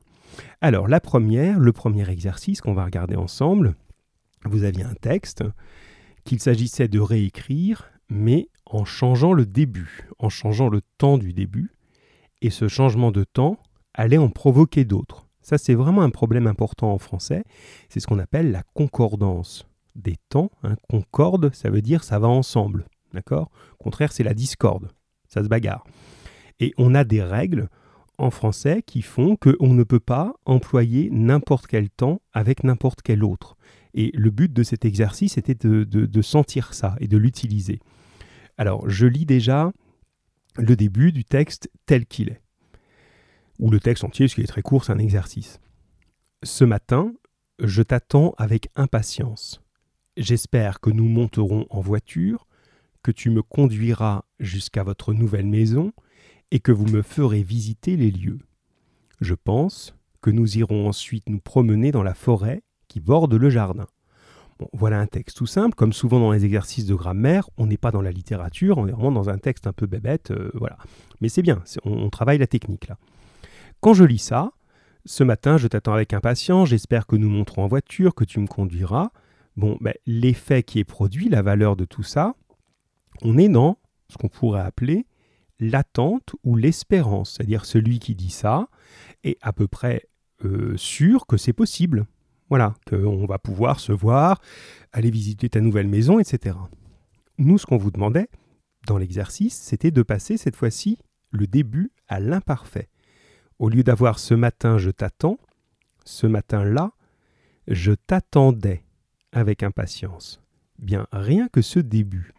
Alors 0.62 0.88
la 0.88 1.00
première, 1.00 1.60
le 1.60 1.72
premier 1.72 2.10
exercice 2.10 2.62
qu'on 2.62 2.74
va 2.74 2.86
regarder 2.86 3.16
ensemble, 3.16 3.75
vous 4.46 4.63
aviez 4.63 4.84
un 4.84 4.96
texte 4.96 5.44
qu'il 6.24 6.40
s'agissait 6.40 6.88
de 6.88 7.00
réécrire, 7.00 7.92
mais 8.10 8.50
en 8.66 8.86
changeant 8.86 9.34
le 9.34 9.46
début, 9.46 10.10
en 10.20 10.30
changeant 10.30 10.70
le 10.70 10.82
temps 10.98 11.18
du 11.18 11.34
début, 11.34 11.72
et 12.42 12.50
ce 12.50 12.68
changement 12.68 13.12
de 13.12 13.24
temps 13.24 13.58
allait 13.94 14.18
en 14.18 14.30
provoquer 14.30 14.86
d'autres. 14.86 15.28
Ça, 15.42 15.58
c'est 15.58 15.75
vraiment 15.75 16.02
un 16.02 16.10
problème 16.10 16.48
important 16.48 16.94
en 16.94 16.98
français. 16.98 17.44
C'est 17.90 18.00
ce 18.00 18.08
qu'on 18.08 18.20
appelle 18.20 18.52
la 18.52 18.63
concordance 18.74 19.68
des 19.96 20.16
temps. 20.30 20.50
Un 20.63 20.75
concorde, 20.90 21.54
ça 21.54 21.70
veut 21.70 21.82
dire 21.82 22.04
ça 22.04 22.20
va 22.20 22.28
ensemble. 22.28 22.86
D'accord? 23.13 23.52
Contraire, 23.78 24.12
c'est 24.12 24.24
la 24.24 24.34
discorde. 24.34 24.90
Ça 25.28 25.44
se 25.44 25.50
bagarre. 25.50 25.86
Et 26.60 26.74
on 26.78 26.96
a 26.96 27.04
des 27.04 27.22
règles 27.22 27.70
en 28.17 28.32
français 28.32 28.84
qui 28.86 29.01
font 29.01 29.36
qu'on 29.36 29.74
ne 29.74 29.84
peut 29.84 30.00
pas 30.00 30.34
employer 30.46 31.10
n'importe 31.12 31.67
quel 31.67 31.89
temps 31.89 32.22
avec 32.34 32.63
n'importe 32.63 33.01
quel 33.01 33.24
autre. 33.24 33.58
Et 33.93 34.12
le 34.13 34.32
but 34.32 34.51
de 34.51 34.63
cet 34.63 34.86
exercice 34.86 35.38
était 35.38 35.55
de, 35.55 36.22
sentir 36.22 36.74
ça 36.74 36.96
et 37.00 37.08
de 37.08 37.17
l'utiliser. 37.17 37.79
Alors, 38.58 38.89
je 38.89 39.05
lis 39.05 39.25
déjà 39.25 39.72
le 40.58 40.75
début 40.75 41.12
du 41.12 41.25
texte 41.25 41.70
tel 41.86 42.05
qu'il 42.05 42.29
est. 42.29 42.41
Ou 43.60 43.70
le 43.70 43.79
texte 43.79 44.03
entier, 44.03 44.27
ce 44.27 44.36
qui 44.36 44.41
est 44.41 44.48
très 44.48 44.62
court, 44.62 44.86
c'est 44.86 44.93
un 44.93 45.00
exercice. 45.00 45.60
Ce 46.43 46.63
matin, 46.63 47.13
je 47.60 47.82
t'attends 47.82 48.34
avec 48.38 48.70
impatience. 48.75 49.62
J'espère 50.17 50.79
que 50.79 50.89
nous 50.89 51.08
monterons 51.08 51.65
en 51.70 51.82
voiture, 51.82 52.48
que 53.03 53.12
tu 53.12 53.29
me 53.29 53.41
conduiras 53.41 54.24
jusqu'à 54.39 54.84
votre 54.84 55.13
nouvelle 55.13 55.48
maison 55.48 55.93
et 56.53 56.60
que 56.60 56.72
vous 56.72 56.86
me 56.86 57.01
ferez 57.01 57.41
visiter 57.41 57.98
les 57.98 58.12
lieux. 58.12 58.38
Je 59.22 59.33
pense 59.33 59.95
que 60.22 60.29
nous 60.29 60.60
irons 60.60 60.88
ensuite 60.88 61.27
nous 61.27 61.39
promener 61.39 61.91
dans 61.91 62.03
la 62.03 62.13
forêt 62.13 62.62
qui 62.88 63.00
borde 63.00 63.33
le 63.33 63.50
jardin. 63.50 63.88
voilà 64.72 65.00
un 65.00 65.07
texte 65.07 65.38
tout 65.38 65.48
simple, 65.48 65.74
comme 65.74 65.93
souvent 65.93 66.19
dans 66.19 66.31
les 66.31 66.45
exercices 66.45 66.86
de 66.86 66.93
grammaire, 66.93 67.50
on 67.57 67.65
n'est 67.65 67.77
pas 67.77 67.89
dans 67.89 68.03
la 68.03 68.12
littérature, 68.12 68.77
on 68.77 68.88
est 68.88 68.91
vraiment 68.91 69.12
dans 69.12 69.29
un 69.29 69.39
texte 69.39 69.65
un 69.65 69.74
peu 69.74 69.88
bébête, 69.88 70.29
euh, 70.29 70.51
voilà. 70.53 70.77
Mais 71.22 71.27
c'est 71.27 71.41
bien, 71.41 71.63
on, 71.86 72.12
travaille 72.12 72.38
la 72.38 72.45
technique 72.45 72.88
là. 72.88 72.98
Quand 73.81 73.95
je 73.95 74.03
lis 74.03 74.19
ça, 74.19 74.51
Ce 75.05 75.24
matin, 75.24 75.57
je 75.57 75.67
t'attends 75.67 75.93
avec 75.93 76.13
impatience, 76.13 76.69
j'espère 76.69 77.07
que 77.07 77.15
nous 77.15 77.29
monterons 77.29 77.63
en 77.63 77.67
voiture, 77.67 78.13
que 78.13 78.24
tu 78.24 78.39
me 78.39 78.48
conduiras. 78.48 79.10
Bon, 79.57 79.77
ben, 79.81 79.95
l'effet 80.05 80.62
qui 80.62 80.79
est 80.79 80.86
produit, 80.86 81.29
la 81.29 81.41
valeur 81.41 81.75
de 81.75 81.83
tout 81.83 82.03
ça, 82.03 82.36
on 83.24 83.38
est 83.38 83.50
dans 83.50 83.79
ce 84.07 84.17
qu'on 84.17 84.29
pourrait 84.29 84.62
appeler 84.62 85.05
l'attente 85.60 86.36
ou 86.43 86.55
l'espérance. 86.55 87.33
C'est-à-dire 87.33 87.65
celui 87.65 88.00
qui 88.00 88.15
dit 88.15 88.29
ça 88.29 88.67
est 89.24 89.38
à 89.41 89.53
peu 89.53 89.67
près 89.67 90.07
euh, 90.45 90.75
sûr 90.77 91.25
que 91.25 91.38
c'est 91.38 91.53
possible. 91.53 92.05
Voilà, 92.50 92.75
qu'on 92.88 93.25
va 93.25 93.39
pouvoir 93.39 93.79
se 93.79 93.91
voir, 93.91 94.41
aller 94.91 95.10
visiter 95.10 95.50
ta 95.50 95.62
nouvelle 95.62 95.88
maison, 95.88 96.19
etc. 96.19 96.55
Nous, 97.38 97.57
ce 97.57 97.65
qu'on 97.65 97.77
vous 97.77 97.91
demandait 97.91 98.29
dans 98.86 98.98
l'exercice, 98.98 99.55
c'était 99.55 99.91
de 99.91 100.03
passer 100.03 100.38
cette 100.38 100.55
fois-ci 100.55 100.98
le 101.31 101.48
début 101.48 101.91
à 102.07 102.19
l'imparfait. 102.19 102.89
Au 103.60 103.69
lieu 103.69 103.83
d'avoir 103.83 104.19
ce 104.19 104.33
matin 104.33 104.77
je 104.77 104.91
t'attends, 104.91 105.38
ce 106.05 106.27
matin-là, 106.27 106.91
je 107.67 107.93
t'attendais 107.93 108.83
avec 109.31 109.63
impatience. 109.63 110.41
Bien, 110.79 111.07
rien 111.12 111.48
que 111.48 111.62
ce 111.62 111.79
début. 111.79 112.33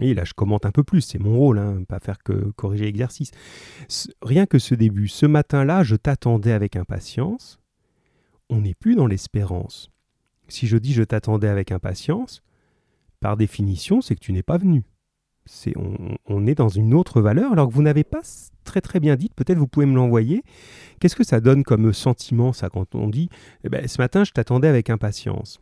Et 0.00 0.14
là, 0.14 0.24
je 0.24 0.32
commente 0.34 0.66
un 0.66 0.72
peu 0.72 0.82
plus, 0.82 1.02
c'est 1.02 1.18
mon 1.18 1.38
rôle, 1.38 1.58
hein, 1.58 1.82
pas 1.88 2.00
faire 2.00 2.18
que 2.22 2.50
corriger 2.56 2.84
l'exercice. 2.84 3.30
Rien 4.22 4.46
que 4.46 4.58
ce 4.58 4.74
début, 4.74 5.08
ce 5.08 5.26
matin-là, 5.26 5.84
je 5.84 5.96
t'attendais 5.96 6.52
avec 6.52 6.76
impatience. 6.76 7.60
On 8.50 8.62
n'est 8.62 8.74
plus 8.74 8.96
dans 8.96 9.06
l'espérance. 9.06 9.90
Si 10.48 10.66
je 10.66 10.76
dis 10.76 10.92
je 10.92 11.02
t'attendais 11.02 11.48
avec 11.48 11.72
impatience, 11.72 12.42
par 13.20 13.36
définition, 13.36 14.00
c'est 14.00 14.14
que 14.14 14.20
tu 14.20 14.32
n'es 14.32 14.42
pas 14.42 14.58
venu. 14.58 14.82
On, 16.26 16.46
est 16.46 16.54
dans 16.54 16.70
une 16.70 16.94
autre 16.94 17.20
valeur 17.20 17.52
alors 17.52 17.68
que 17.68 17.74
vous 17.74 17.82
n'avez 17.82 18.04
pas 18.04 18.22
très 18.64 18.80
très 18.80 18.98
bien 18.98 19.14
dit, 19.14 19.30
peut-être 19.36 19.58
vous 19.58 19.68
pouvez 19.68 19.84
me 19.86 19.94
l'envoyer. 19.94 20.42
Qu'est-ce 21.00 21.16
que 21.16 21.24
ça 21.24 21.40
donne 21.40 21.64
comme 21.64 21.92
sentiment 21.92 22.54
ça 22.54 22.70
quand 22.70 22.94
on 22.94 23.08
dit 23.08 23.28
eh 23.62 23.68
ben, 23.68 23.86
ce 23.86 24.00
matin 24.00 24.24
je 24.24 24.32
t'attendais 24.32 24.68
avec 24.68 24.88
impatience? 24.88 25.60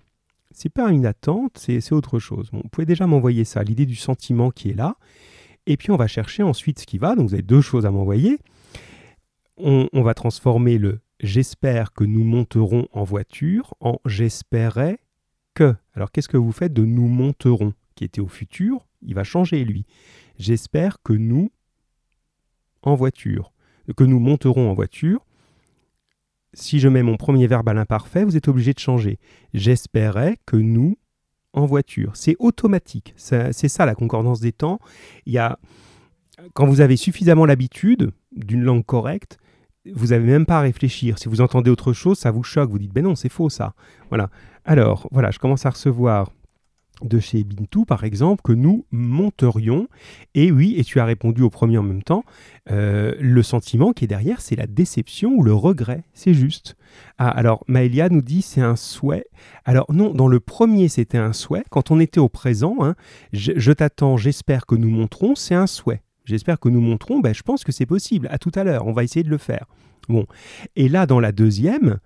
C'est 0.55 0.69
pas 0.69 0.91
une 0.91 1.07
attente, 1.07 1.59
c'est, 1.59 1.93
autre 1.93 2.19
chose. 2.19 2.49
vous 2.53 2.63
pouvez 2.71 2.87
déjà 2.87 3.07
m'envoyer 3.07 3.45
ça, 3.45 3.63
l'idée 3.63 3.87
du 3.87 3.97
sentiment 3.97 4.51
qui 4.51 4.71
est 4.71 4.75
là. 4.75 4.97
Et 5.67 5.77
puis 5.77 5.91
on 5.91 5.97
va 5.97 6.07
chercher 6.07 6.43
ensuite 6.43 6.81
ce 6.81 6.87
qui 6.87 6.99
va, 6.99 7.15
donc 7.15 7.29
vous 7.29 7.35
avez 7.35 7.43
deux 7.43 7.61
choses 7.61 7.87
à 7.87 7.91
m'envoyer. 7.91 8.39
On, 9.57 9.89
on 9.93 10.03
va 10.03 10.15
transformer 10.15 10.79
le 10.79 11.01
j'espère 11.23 11.93
que 11.93 12.05
nous 12.05 12.25
monterons 12.25 12.89
en 12.93 13.05
voiture 13.05 13.75
en 13.81 13.99
j'espérais 14.05 14.99
que. 15.55 15.75
Alors 15.95 16.11
qu'est-ce 16.11 16.29
que 16.29 16.37
vous 16.37 16.53
faites 16.53 16.73
de 16.73 16.85
nous 16.85 17.07
monterons 17.07 17.73
qui 17.95 18.05
était 18.05 18.21
au 18.21 18.29
futur? 18.29 18.87
Il 19.03 19.15
va 19.15 19.25
changer 19.25 19.65
lui. 19.65 19.87
J'espère 20.39 21.03
que 21.03 21.13
nous, 21.13 21.51
en 22.83 22.95
voiture, 22.95 23.53
que 23.97 24.05
nous 24.05 24.19
monterons 24.19 24.71
en 24.71 24.75
voiture, 24.75 25.25
si 26.55 26.79
je 26.81 26.89
mets 26.89 27.03
mon 27.03 27.17
premier 27.17 27.47
verbe 27.47 27.69
à 27.69 27.75
l'imparfait, 27.75 28.25
vous 28.25 28.37
êtes 28.37 28.49
obligé 28.49 28.73
de 28.73 28.79
changer. 28.79 29.19
J'espérais 29.55 30.39
que 30.47 30.57
nous, 30.57 30.97
en 31.53 31.67
voiture. 31.67 32.13
C'est 32.15 32.37
automatique. 32.39 33.15
C'est 33.17 33.53
ça 33.69 33.87
la 33.87 33.95
concordance 33.95 34.41
des 34.41 34.53
temps. 34.53 34.79
Il 35.27 35.33
y 35.33 35.39
a, 35.39 35.59
quand 36.55 36.67
vous 36.67 36.81
avez 36.81 36.97
suffisamment 36.97 37.45
l'habitude 37.45 38.11
d'une 38.35 38.63
langue 38.63 38.85
correcte, 38.85 39.39
vous 39.93 40.09
n'avez 40.09 40.27
même 40.27 40.47
pas 40.47 40.59
à 40.59 40.63
réfléchir. 40.63 41.19
Si 41.19 41.29
vous 41.29 41.41
entendez 41.41 41.71
autre 41.71 41.93
chose, 41.93 42.19
ça 42.19 42.31
vous 42.31 42.43
choque. 42.43 42.71
Vous 42.71 42.79
dites, 42.79 42.93
ben 42.93 43.05
non, 43.05 43.15
c'est 43.15 43.29
faux 43.29 43.51
ça. 43.51 43.75
Voilà. 44.09 44.31
Alors, 44.65 45.09
voilà, 45.11 45.31
je 45.31 45.39
commence 45.39 45.67
à 45.67 45.71
recevoir 45.71 46.33
de 47.05 47.19
chez 47.19 47.45
Bintou, 47.45 47.85
par 47.85 48.05
exemple, 48.05 48.43
que 48.43 48.53
nous 48.53 48.87
monterions. 48.91 49.89
Et 50.35 50.51
oui, 50.51 50.75
et 50.77 50.85
tu 50.85 51.01
as 51.01 51.05
répondu 51.05 51.43
au 51.43 51.51
premier 51.51 51.79
en 51.79 51.83
même 51.83 52.03
temps, 52.03 52.25
euh, 52.71 53.15
le 53.21 53.43
sentiment 53.43 53.93
qui 53.93 54.05
est 54.05 54.09
derrière, 54.09 54.41
c'est 54.41 54.57
la 54.57 54.67
déception 54.67 55.33
ou 55.33 55.43
le 55.43 55.53
regret. 55.53 56.05
C'est 56.13 56.35
juste. 56.35 56.77
Ah, 57.19 57.29
alors, 57.29 57.65
Maëlia 57.69 58.09
nous 58.09 58.23
dit 58.23 58.43
c'est 58.43 58.61
un 58.61 58.77
souhait. 58.77 59.27
Alors 59.65 59.87
non, 59.93 60.13
dans 60.13 60.29
le 60.29 60.41
premier, 60.41 60.89
c'était 60.89 61.19
un 61.19 61.33
souhait. 61.33 61.65
Quand 61.71 61.91
on 61.91 62.01
était 62.01 62.21
au 62.21 62.29
présent, 62.29 62.77
hein, 62.81 62.95
je, 63.33 63.73
t'attends, 63.73 64.17
j'espère 64.17 64.67
que 64.67 64.75
nous 64.75 64.91
monterons, 64.91 65.35
c'est 65.35 65.55
un 65.55 65.67
souhait. 65.67 66.03
J'espère 66.25 66.61
que 66.61 66.69
nous 66.69 66.81
monterons, 66.81 67.21
ben, 67.21 67.35
je 67.35 67.43
pense 67.43 67.65
que 67.65 67.73
c'est 67.73 67.87
possible. 67.87 68.29
À 68.31 68.39
tout 68.39 68.53
à 68.55 68.65
l'heure, 68.65 68.87
on 68.87 68.93
va 68.93 69.03
essayer 69.03 69.25
de 69.25 69.31
le 69.31 69.39
faire. 69.39 69.67
Bon. 70.09 70.27
Et 70.77 70.89
là, 70.89 71.07
dans 71.07 71.21
la 71.21 71.33
deuxième, 71.33 71.99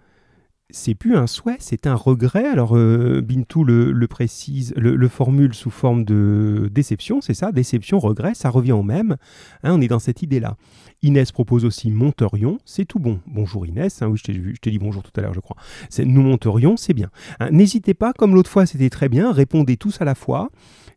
c'est 0.71 0.95
plus 0.95 1.17
un 1.17 1.27
souhait, 1.27 1.57
c'est 1.61 1.87
un 1.87 1.95
regret. 1.95 2.45
Alors 2.47 2.77
euh, 2.77 3.21
Bintou 3.21 3.65
le, 3.65 4.07
précise, 4.07 4.75
le, 4.77 5.09
formule 5.09 5.55
sous 5.55 5.71
forme 5.71 6.05
de 6.05 6.69
déception, 6.73 7.21
c'est 7.21 7.35
ça, 7.35 7.53
déception, 7.53 7.99
regret, 7.99 8.35
ça 8.35 8.51
revient 8.51 8.73
au 8.73 8.83
même. 8.83 9.17
Hein, 9.63 9.75
on 9.75 9.81
est 9.81 9.89
dans 9.89 9.99
cette 9.99 10.23
idée-là. 10.23 10.57
Inès 11.03 11.31
propose 11.31 11.65
aussi 11.65 11.91
monterions, 11.91 12.59
c'est 12.65 12.85
tout 12.85 12.99
bon. 12.99 13.21
Bonjour 13.27 13.67
Inès, 13.67 14.03
hein, 14.03 14.09
oui, 14.09 14.19
je 14.19 14.61
t'ai 14.61 14.71
dit 14.71 14.79
bonjour 14.79 15.03
tout 15.03 15.13
à 15.17 15.21
l'heure, 15.21 15.35
je 15.35 15.41
crois. 15.41 15.57
Nous 15.99 16.23
monterions, 16.23 16.77
c'est 16.77 16.95
bien. 16.95 17.11
Hein, 17.39 17.51
n'hésitez 17.51 17.95
pas, 17.95 18.13
comme 18.13 18.35
l'autre 18.35 18.51
fois 18.51 18.67
c'était 18.67 18.91
très 18.91 19.09
bien, 19.09 19.33
répondez 19.33 19.77
tous 19.77 20.01
à 20.01 20.05
la 20.05 20.15
fois. 20.15 20.51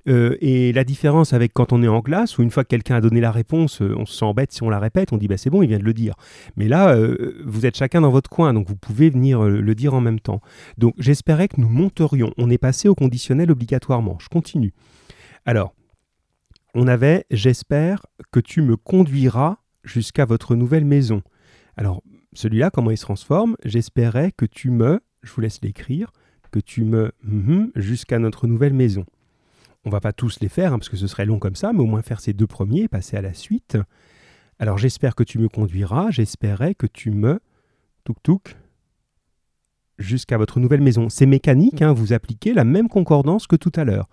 Euh, 0.09 0.35
et 0.41 0.73
la 0.73 0.83
différence 0.83 1.33
avec 1.33 1.53
quand 1.53 1.71
on 1.71 1.83
est 1.83 1.87
en 1.87 2.01
classe, 2.01 2.37
où 2.37 2.41
une 2.41 2.49
fois 2.49 2.63
que 2.63 2.69
quelqu'un 2.69 2.95
a 2.95 3.01
donné 3.01 3.21
la 3.21 3.31
réponse, 3.31 3.81
euh, 3.81 3.93
on 3.97 4.05
se 4.05 4.17
sent 4.17 4.33
bête 4.33 4.51
si 4.51 4.63
on 4.63 4.69
la 4.69 4.79
répète, 4.79 5.13
on 5.13 5.17
dit 5.17 5.27
bah, 5.27 5.37
c'est 5.37 5.49
bon, 5.49 5.61
il 5.61 5.67
vient 5.67 5.77
de 5.77 5.83
le 5.83 5.93
dire. 5.93 6.15
Mais 6.55 6.67
là, 6.67 6.95
euh, 6.95 7.41
vous 7.45 7.65
êtes 7.65 7.77
chacun 7.77 8.01
dans 8.01 8.09
votre 8.09 8.29
coin, 8.29 8.53
donc 8.53 8.67
vous 8.67 8.75
pouvez 8.75 9.09
venir 9.09 9.43
le 9.43 9.75
dire 9.75 9.93
en 9.93 10.01
même 10.01 10.19
temps. 10.19 10.41
Donc 10.77 10.95
j'espérais 10.97 11.47
que 11.47 11.61
nous 11.61 11.69
monterions. 11.69 12.33
On 12.37 12.49
est 12.49 12.57
passé 12.57 12.87
au 12.89 12.95
conditionnel 12.95 13.51
obligatoirement. 13.51 14.17
Je 14.19 14.29
continue. 14.29 14.73
Alors, 15.45 15.73
on 16.73 16.87
avait 16.87 17.25
j'espère 17.29 18.05
que 18.31 18.39
tu 18.39 18.61
me 18.61 18.77
conduiras 18.77 19.57
jusqu'à 19.83 20.25
votre 20.25 20.55
nouvelle 20.55 20.85
maison. 20.85 21.21
Alors, 21.77 22.01
celui-là, 22.33 22.69
comment 22.71 22.91
il 22.91 22.97
se 22.97 23.03
transforme? 23.03 23.55
J'espérais 23.63 24.31
que 24.31 24.45
tu 24.45 24.69
me, 24.69 25.01
je 25.23 25.31
vous 25.31 25.41
laisse 25.41 25.61
l'écrire, 25.61 26.11
que 26.51 26.59
tu 26.59 26.83
me 26.83 27.11
mhm, 27.23 27.71
jusqu'à 27.75 28.19
notre 28.19 28.47
nouvelle 28.47 28.73
maison. 28.73 29.05
On 29.89 29.91
va 29.91 30.01
pas 30.01 30.13
tous 30.13 30.39
les 30.39 30.49
faire, 30.49 30.71
hein, 30.71 30.77
parce 30.77 30.87
que 30.87 30.97
ce 30.97 31.07
serait 31.07 31.25
long 31.25 31.39
comme 31.39 31.55
ça, 31.55 31.73
mais 31.73 31.79
au 31.79 31.87
moins 31.87 32.03
faire 32.03 32.19
ces 32.19 32.31
deux 32.31 32.45
premiers 32.45 32.81
et 32.81 32.87
passer 32.87 33.17
à 33.17 33.23
la 33.23 33.33
suite. 33.33 33.75
Alors 34.59 34.77
j'espère 34.77 35.15
que 35.15 35.23
tu 35.23 35.39
me 35.39 35.49
conduiras, 35.49 36.11
j'espérais 36.11 36.75
que 36.75 36.85
tu 36.85 37.09
me... 37.09 37.39
Touk 38.03 38.17
touk, 38.21 38.55
jusqu'à 39.99 40.37
votre 40.37 40.59
nouvelle 40.59 40.81
maison. 40.81 41.09
C'est 41.09 41.25
mécanique, 41.25 41.81
hein, 41.81 41.93
vous 41.93 42.13
appliquez 42.13 42.53
la 42.53 42.63
même 42.63 42.87
concordance 42.87 43.45
que 43.45 43.55
tout 43.55 43.71
à 43.75 43.83
l'heure. 43.83 44.07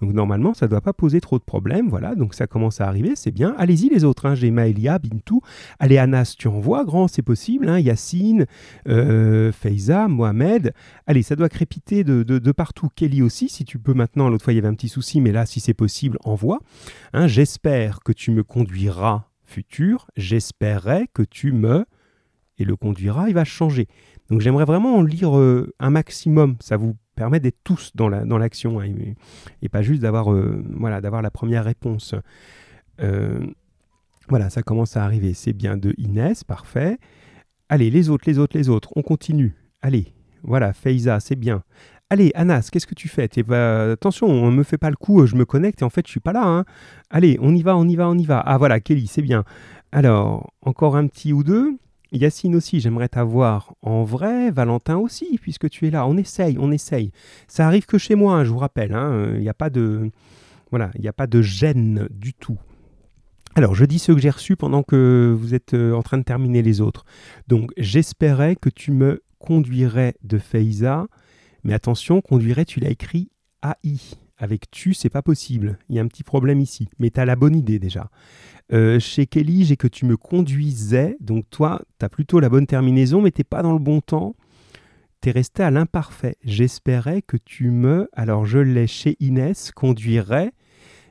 Donc 0.00 0.12
normalement, 0.12 0.54
ça 0.54 0.66
ne 0.66 0.70
doit 0.70 0.80
pas 0.80 0.92
poser 0.92 1.20
trop 1.20 1.38
de 1.38 1.44
problèmes. 1.44 1.88
Voilà, 1.88 2.14
donc 2.14 2.34
ça 2.34 2.46
commence 2.46 2.80
à 2.80 2.86
arriver, 2.86 3.12
c'est 3.16 3.30
bien. 3.30 3.54
Allez-y 3.58 3.88
les 3.88 4.04
autres, 4.04 4.26
hein. 4.26 4.34
j'ai 4.34 4.50
Maëlia, 4.50 4.98
Bintou. 4.98 5.42
Allez 5.78 5.98
Anas, 5.98 6.34
tu 6.38 6.48
envoies, 6.48 6.84
grand, 6.84 7.08
c'est 7.08 7.22
possible. 7.22 7.68
Hein. 7.68 7.78
Yacine, 7.78 8.46
euh, 8.88 9.52
Feiza, 9.52 10.08
Mohamed. 10.08 10.72
Allez, 11.06 11.22
ça 11.22 11.36
doit 11.36 11.48
crépiter 11.48 12.04
de, 12.04 12.52
partout. 12.52 12.88
Kelly 12.94 13.22
aussi, 13.22 13.48
si 13.48 13.64
tu 13.64 13.78
peux 13.78 13.94
maintenant. 13.94 14.28
L'autre 14.28 14.44
fois, 14.44 14.52
il 14.52 14.56
y 14.56 14.58
avait 14.58 14.68
un 14.68 14.74
petit 14.74 14.88
souci, 14.88 15.20
mais 15.20 15.32
là, 15.32 15.46
si 15.46 15.60
c'est 15.60 15.74
possible, 15.74 16.18
envoie. 16.24 16.60
Hein. 17.12 17.26
J'espère 17.26 18.00
que 18.00 18.12
tu 18.12 18.30
me 18.30 18.42
conduiras 18.42 19.24
futur. 19.44 20.06
J'espérais 20.16 21.08
que 21.12 21.22
tu 21.22 21.52
me... 21.52 21.84
Et 22.58 22.64
le 22.64 22.76
conduira, 22.76 23.28
il 23.28 23.34
va 23.34 23.44
changer. 23.44 23.88
Donc 24.30 24.40
j'aimerais 24.40 24.64
vraiment 24.64 24.96
en 24.96 25.02
lire 25.02 25.36
euh, 25.36 25.72
un 25.80 25.90
maximum. 25.90 26.56
Ça 26.60 26.76
vous 26.76 26.96
permet 27.16 27.40
d'être 27.40 27.58
tous 27.64 27.92
dans 27.94 28.08
l'action 28.08 28.78
la, 28.78 28.88
dans 28.88 28.94
hein, 28.94 29.14
et, 29.62 29.68
pas 29.68 29.82
juste 29.82 30.00
d'avoir 30.00 30.32
euh, 30.32 30.64
voilà, 30.70 31.00
la 31.00 31.30
première 31.30 31.64
réponse. 31.64 32.14
Euh, 33.00 33.40
voilà, 34.28 34.48
ça 34.48 34.62
commence 34.62 34.96
à 34.96 35.04
arriver. 35.04 35.34
C'est 35.34 35.52
bien 35.52 35.76
de 35.76 35.94
Inès, 35.98 36.44
parfait. 36.44 36.98
Allez, 37.68 37.90
les 37.90 38.08
autres, 38.08 38.24
les 38.26 38.38
autres, 38.38 38.56
les 38.56 38.68
autres. 38.68 38.90
On 38.96 39.02
continue. 39.02 39.54
Allez, 39.82 40.14
voilà, 40.42 40.72
Feiza, 40.72 41.18
c'est 41.20 41.36
bien. 41.36 41.62
Allez, 42.08 42.32
Anas, 42.34 42.70
qu'est-ce 42.72 42.86
que 42.86 42.94
tu 42.94 43.08
fais? 43.08 43.28
Attention, 43.92 44.26
on 44.26 44.50
ne 44.50 44.56
me 44.56 44.62
fait 44.62 44.78
pas 44.78 44.90
le 44.90 44.96
coup, 44.96 45.24
je 45.26 45.36
me 45.36 45.44
connecte 45.44 45.82
et 45.82 45.84
en 45.84 45.90
fait, 45.90 46.06
je 46.06 46.10
suis 46.10 46.20
pas 46.20 46.32
là. 46.32 46.44
Hein. 46.44 46.64
Allez, 47.08 47.38
on 47.40 47.54
y 47.54 47.62
va, 47.62 47.76
on 47.76 47.86
y 47.86 47.96
va, 47.96 48.08
on 48.08 48.18
y 48.18 48.24
va. 48.24 48.40
Ah 48.40 48.58
voilà, 48.58 48.80
Kelly, 48.80 49.06
c'est 49.06 49.22
bien. 49.22 49.44
Alors, 49.92 50.52
encore 50.62 50.96
un 50.96 51.06
petit 51.06 51.32
ou 51.32 51.44
deux. 51.44 51.78
Yacine 52.12 52.56
aussi, 52.56 52.80
j'aimerais 52.80 53.08
t'avoir 53.08 53.74
en 53.82 54.04
vrai, 54.04 54.50
Valentin 54.50 54.96
aussi, 54.96 55.38
puisque 55.40 55.68
tu 55.70 55.86
es 55.86 55.90
là. 55.90 56.06
On 56.06 56.16
essaye, 56.16 56.56
on 56.58 56.72
essaye. 56.72 57.12
Ça 57.48 57.66
arrive 57.66 57.86
que 57.86 57.98
chez 57.98 58.14
moi, 58.14 58.34
hein, 58.34 58.44
je 58.44 58.50
vous 58.50 58.58
rappelle. 58.58 58.92
Hein. 58.92 59.32
Il 59.34 59.40
n'y 59.40 59.48
a 59.48 59.54
pas 59.54 59.70
de, 59.70 60.10
voilà, 60.70 60.90
il 60.94 61.00
n'y 61.02 61.08
a 61.08 61.12
pas 61.12 61.26
de 61.26 61.42
gêne 61.42 62.08
du 62.10 62.34
tout. 62.34 62.58
Alors, 63.56 63.74
je 63.74 63.84
dis 63.84 63.98
ce 63.98 64.12
que 64.12 64.20
j'ai 64.20 64.30
reçu 64.30 64.56
pendant 64.56 64.82
que 64.82 65.36
vous 65.36 65.54
êtes 65.54 65.74
euh, 65.74 65.92
en 65.92 66.02
train 66.02 66.18
de 66.18 66.22
terminer 66.22 66.62
les 66.62 66.80
autres. 66.80 67.04
Donc, 67.48 67.72
j'espérais 67.76 68.54
que 68.54 68.68
tu 68.68 68.92
me 68.92 69.22
conduirais 69.40 70.14
de 70.22 70.38
Feiza, 70.38 71.06
mais 71.64 71.74
attention, 71.74 72.20
conduirais, 72.20 72.64
tu 72.64 72.78
l'as 72.78 72.90
écrit 72.90 73.30
AI. 73.62 73.96
Avec 74.40 74.70
tu, 74.70 74.94
c'est 74.94 75.10
pas 75.10 75.20
possible. 75.20 75.78
Il 75.90 75.96
y 75.96 75.98
a 75.98 76.02
un 76.02 76.08
petit 76.08 76.24
problème 76.24 76.60
ici. 76.60 76.88
Mais 76.98 77.10
tu 77.10 77.20
as 77.20 77.26
la 77.26 77.36
bonne 77.36 77.54
idée 77.54 77.78
déjà. 77.78 78.10
Euh, 78.72 78.98
chez 78.98 79.26
Kelly, 79.26 79.66
j'ai 79.66 79.76
que 79.76 79.86
tu 79.86 80.06
me 80.06 80.16
conduisais. 80.16 81.18
Donc 81.20 81.44
toi, 81.50 81.82
tu 81.98 82.06
as 82.06 82.08
plutôt 82.08 82.40
la 82.40 82.48
bonne 82.48 82.66
terminaison, 82.66 83.20
mais 83.20 83.32
t'es 83.32 83.44
pas 83.44 83.62
dans 83.62 83.74
le 83.74 83.78
bon 83.78 84.00
temps. 84.00 84.34
Tu 85.20 85.28
es 85.28 85.32
resté 85.32 85.62
à 85.62 85.70
l'imparfait. 85.70 86.36
J'espérais 86.42 87.20
que 87.20 87.36
tu 87.36 87.70
me... 87.70 88.08
Alors 88.14 88.46
je 88.46 88.58
l'ai 88.58 88.86
chez 88.86 89.16
Inès, 89.20 89.72
conduirais. 89.72 90.52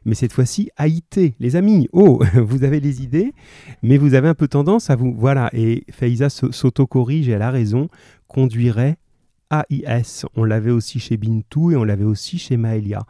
mais 0.05 0.15
cette 0.15 0.33
fois-ci 0.33 0.71
AIT, 0.79 1.35
les 1.39 1.55
amis. 1.55 1.87
Oh, 1.91 2.23
vous 2.33 2.63
avez 2.63 2.79
les 2.79 3.03
idées, 3.03 3.33
mais 3.83 3.97
vous 3.97 4.15
avez 4.15 4.27
un 4.27 4.33
peu 4.33 4.47
tendance 4.47 4.89
à 4.89 4.95
vous... 4.95 5.13
Voilà, 5.15 5.51
et 5.53 5.83
Faiza 5.91 6.29
s'auto-corrige 6.29 7.29
et 7.29 7.33
elle 7.33 7.43
raison, 7.43 7.89
conduirait 8.27 8.97
AIS. 9.51 10.25
On 10.35 10.43
l'avait 10.43 10.71
aussi 10.71 10.99
chez 10.99 11.17
Bintou 11.17 11.71
et 11.71 11.75
on 11.75 11.83
l'avait 11.83 12.03
aussi 12.03 12.37
chez 12.37 12.57
Maëlia. 12.57 13.03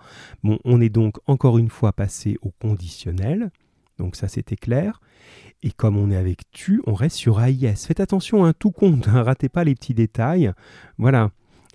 Bon, 0.43 0.60
on 0.65 0.82
est 0.82 0.89
donc 0.89 1.17
encore 1.28 1.58
une 1.58 1.69
fois 1.69 1.93
passé 1.93 2.38
au 2.41 2.52
conditionnel. 2.52 3.52
Donc 3.97 4.15
ça 4.15 4.28
c'était 4.28 4.56
clair. 4.56 5.02
Et 5.62 5.71
comme 5.71 5.97
on 5.97 6.10
est 6.10 6.15
avec 6.15 6.49
tu, 6.52 6.82
on 6.88 6.93
reste 6.93 7.17
sur 7.17 7.41
AIS. 7.41 7.75
Faites 7.75 7.99
attention, 7.99 8.45
hein, 8.45 8.54
tout 8.58 8.71
compte, 8.71 9.08
hein, 9.10 9.23
ratez 9.23 9.49
pas 9.49 9.63
les 9.63 9.75
petits 9.75 9.93
détails. 9.93 10.52
Voilà. 10.97 11.32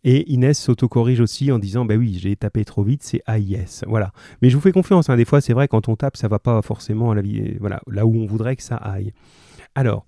Et 0.06 0.30
Inès 0.30 0.58
s'autocorrige 0.58 1.20
aussi 1.20 1.50
en 1.50 1.58
disant 1.58 1.84
Bah 1.84 1.96
oui, 1.96 2.18
j'ai 2.20 2.36
tapé 2.36 2.64
trop 2.64 2.82
vite, 2.82 3.02
c'est 3.02 3.22
AIS. 3.26 3.84
Voilà. 3.86 4.12
Mais 4.42 4.50
je 4.50 4.56
vous 4.56 4.60
fais 4.60 4.72
confiance, 4.72 5.08
hein, 5.08 5.16
des 5.16 5.24
fois 5.24 5.40
c'est 5.40 5.54
vrai, 5.54 5.68
quand 5.68 5.88
on 5.88 5.96
tape, 5.96 6.16
ça 6.16 6.28
va 6.28 6.38
pas 6.38 6.60
forcément 6.62 7.10
à 7.10 7.14
la 7.14 7.22
voilà, 7.58 7.80
là 7.90 8.06
où 8.06 8.14
on 8.14 8.26
voudrait 8.26 8.56
que 8.56 8.62
ça 8.62 8.76
aille. 8.76 9.12
Alors, 9.74 10.06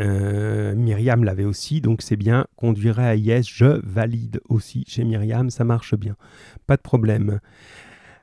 euh, 0.00 0.74
Myriam 0.74 1.24
l'avait 1.24 1.44
aussi, 1.44 1.80
donc 1.80 2.02
c'est 2.02 2.16
bien. 2.16 2.46
Conduirait 2.56 3.06
à 3.06 3.14
IS, 3.14 3.44
je 3.44 3.80
valide 3.86 4.40
aussi 4.48 4.84
chez 4.86 5.04
Myriam, 5.04 5.50
ça 5.50 5.64
marche 5.64 5.94
bien. 5.94 6.16
Pas 6.66 6.76
de 6.76 6.82
problème. 6.82 7.40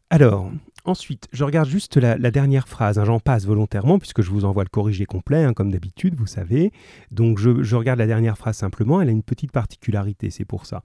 Alors, 0.10 0.52
ensuite, 0.84 1.28
je 1.32 1.44
regarde 1.44 1.70
juste 1.70 1.96
la, 1.96 2.18
dernière 2.32 2.68
phrase. 2.68 3.00
Hein, 3.00 3.06
j'en 3.06 3.20
passe 3.20 3.46
volontairement 3.46 4.00
puisque 4.00 4.22
je 4.22 4.30
vous 4.30 4.44
envoie 4.44 4.64
le 4.64 4.70
corrigé 4.70 5.06
complet, 5.06 5.44
hein, 5.44 5.54
comme 5.54 5.72
d'habitude, 5.72 6.16
vous 6.16 6.28
savez. 6.28 6.72
Donc, 7.12 7.40
je 7.40 7.76
regarde 7.76 8.00
la 8.00 8.08
dernière 8.08 8.38
phrase 8.38 8.58
simplement. 8.58 9.02
Elle 9.02 9.10
a 9.10 9.14
une 9.14 9.24
petite 9.24 9.52
particularité, 9.52 10.30
c'est 10.30 10.46
pour 10.46 10.66
ça. 10.66 10.84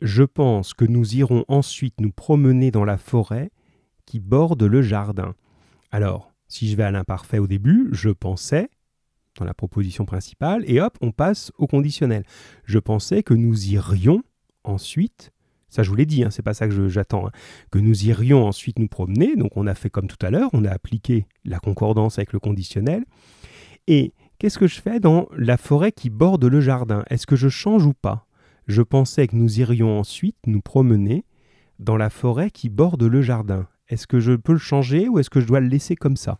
Je 0.00 0.24
pense 0.24 0.74
que 0.74 0.84
nous 0.84 1.14
irons 1.14 1.44
ensuite 1.46 2.00
nous 2.00 2.10
promener 2.10 2.70
dans 2.70 2.84
la 2.84 2.98
forêt 2.98 3.50
qui 4.04 4.18
borde 4.18 4.62
le 4.62 4.82
jardin. 4.82 5.34
Alors, 5.92 6.32
si 6.48 6.68
je 6.68 6.76
vais 6.76 6.82
à 6.82 6.90
l'imparfait 6.90 7.38
au 7.38 7.46
début, 7.46 7.88
je 7.92 8.10
pensais, 8.10 8.68
dans 9.38 9.44
la 9.44 9.54
proposition 9.54 10.04
principale, 10.04 10.64
et 10.66 10.80
hop, 10.80 10.96
on 11.00 11.10
passe 11.10 11.52
au 11.58 11.66
conditionnel. 11.66 12.24
Je 12.64 12.78
pensais 12.78 13.22
que 13.22 13.34
nous 13.34 13.68
irions 13.68 14.22
ensuite, 14.64 15.32
ça 15.68 15.82
je 15.82 15.90
vous 15.90 15.96
l'ai 15.96 16.06
dit, 16.06 16.22
hein, 16.22 16.30
c'est 16.30 16.42
pas 16.42 16.54
ça 16.54 16.68
que 16.68 16.88
j'attends, 16.88 17.26
hein, 17.26 17.32
que 17.70 17.78
nous 17.78 18.04
irions 18.04 18.46
ensuite 18.46 18.78
nous 18.78 18.88
promener, 18.88 19.36
donc 19.36 19.56
on 19.56 19.66
a 19.66 19.74
fait 19.74 19.90
comme 19.90 20.06
tout 20.06 20.24
à 20.24 20.30
l'heure, 20.30 20.50
on 20.52 20.64
a 20.64 20.70
appliqué 20.70 21.26
la 21.44 21.58
concordance 21.58 22.18
avec 22.18 22.32
le 22.32 22.38
conditionnel, 22.38 23.04
et 23.86 24.12
qu'est-ce 24.38 24.58
que 24.58 24.66
je 24.66 24.80
fais 24.80 25.00
dans 25.00 25.28
la 25.36 25.56
forêt 25.56 25.92
qui 25.92 26.10
borde 26.10 26.44
le 26.44 26.60
jardin? 26.60 27.04
Est-ce 27.08 27.26
que 27.26 27.36
je 27.36 27.48
change 27.48 27.86
ou 27.86 27.94
pas? 27.94 28.26
Je 28.66 28.82
pensais 28.82 29.26
que 29.26 29.36
nous 29.36 29.60
irions 29.60 29.98
ensuite 29.98 30.36
nous 30.46 30.60
promener 30.60 31.24
dans 31.78 31.96
la 31.96 32.10
forêt 32.10 32.50
qui 32.50 32.68
borde 32.68 33.02
le 33.02 33.22
jardin. 33.22 33.66
Est-ce 33.88 34.06
que 34.06 34.20
je 34.20 34.32
peux 34.32 34.52
le 34.52 34.58
changer 34.58 35.08
ou 35.08 35.18
est-ce 35.18 35.30
que 35.30 35.40
je 35.40 35.46
dois 35.46 35.60
le 35.60 35.66
laisser 35.66 35.96
comme 35.96 36.16
ça? 36.16 36.38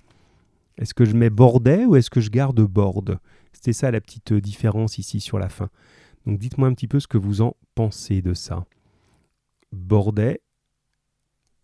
Est-ce 0.83 0.95
que 0.95 1.05
je 1.05 1.15
mets 1.15 1.31
bordait 1.31 1.85
ou 1.85 1.95
est-ce 1.95 2.11
que 2.11 2.21
je 2.21 2.31
garde 2.31 2.61
borde 2.61 3.21
C'était 3.53 3.73
ça 3.73 3.91
la 3.93 4.01
petite 4.01 4.33
différence 4.35 4.99
ici 4.99 5.21
sur 5.21 5.39
la 5.39 5.49
fin. 5.49 5.71
Donc 6.27 6.39
dites-moi 6.39 6.67
un 6.67 6.75
petit 6.75 6.89
peu 6.89 6.99
ce 6.99 7.07
que 7.07 7.19
vous 7.19 7.41
en 7.41 7.55
pensez 7.77 8.21
de 8.21 8.35
ça. 8.35 8.67
Bordait 9.71 10.41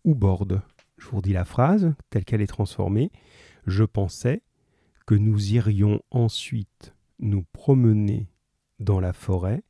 ou 0.05 0.15
borde 0.15 0.61
Je 0.97 1.07
vous 1.07 1.17
redis 1.17 1.33
la 1.33 1.43
phrase 1.43 1.93
telle 2.09 2.23
qu'elle 2.23 2.41
est 2.41 2.47
transformée. 2.47 3.11
Je 3.67 3.83
pensais 3.83 4.41
que 5.05 5.15
nous 5.15 5.53
irions 5.53 6.01
ensuite 6.11 6.95
nous 7.19 7.43
promener 7.51 8.29
dans 8.79 9.01
la 9.01 9.11
forêt 9.11 9.63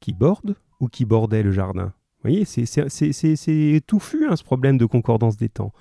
qui 0.00 0.12
borde 0.12 0.56
ou 0.80 0.88
qui 0.88 1.04
bordait 1.04 1.44
le 1.44 1.52
jardin? 1.52 1.92
Vous 2.22 2.30
voyez, 2.30 2.44
c'est 2.44 3.80
touffu 3.86 4.26
hein, 4.26 4.34
ce 4.34 4.42
problème 4.42 4.76
de 4.76 4.86
concordance 4.86 5.36
des 5.36 5.48
temps. 5.48 5.72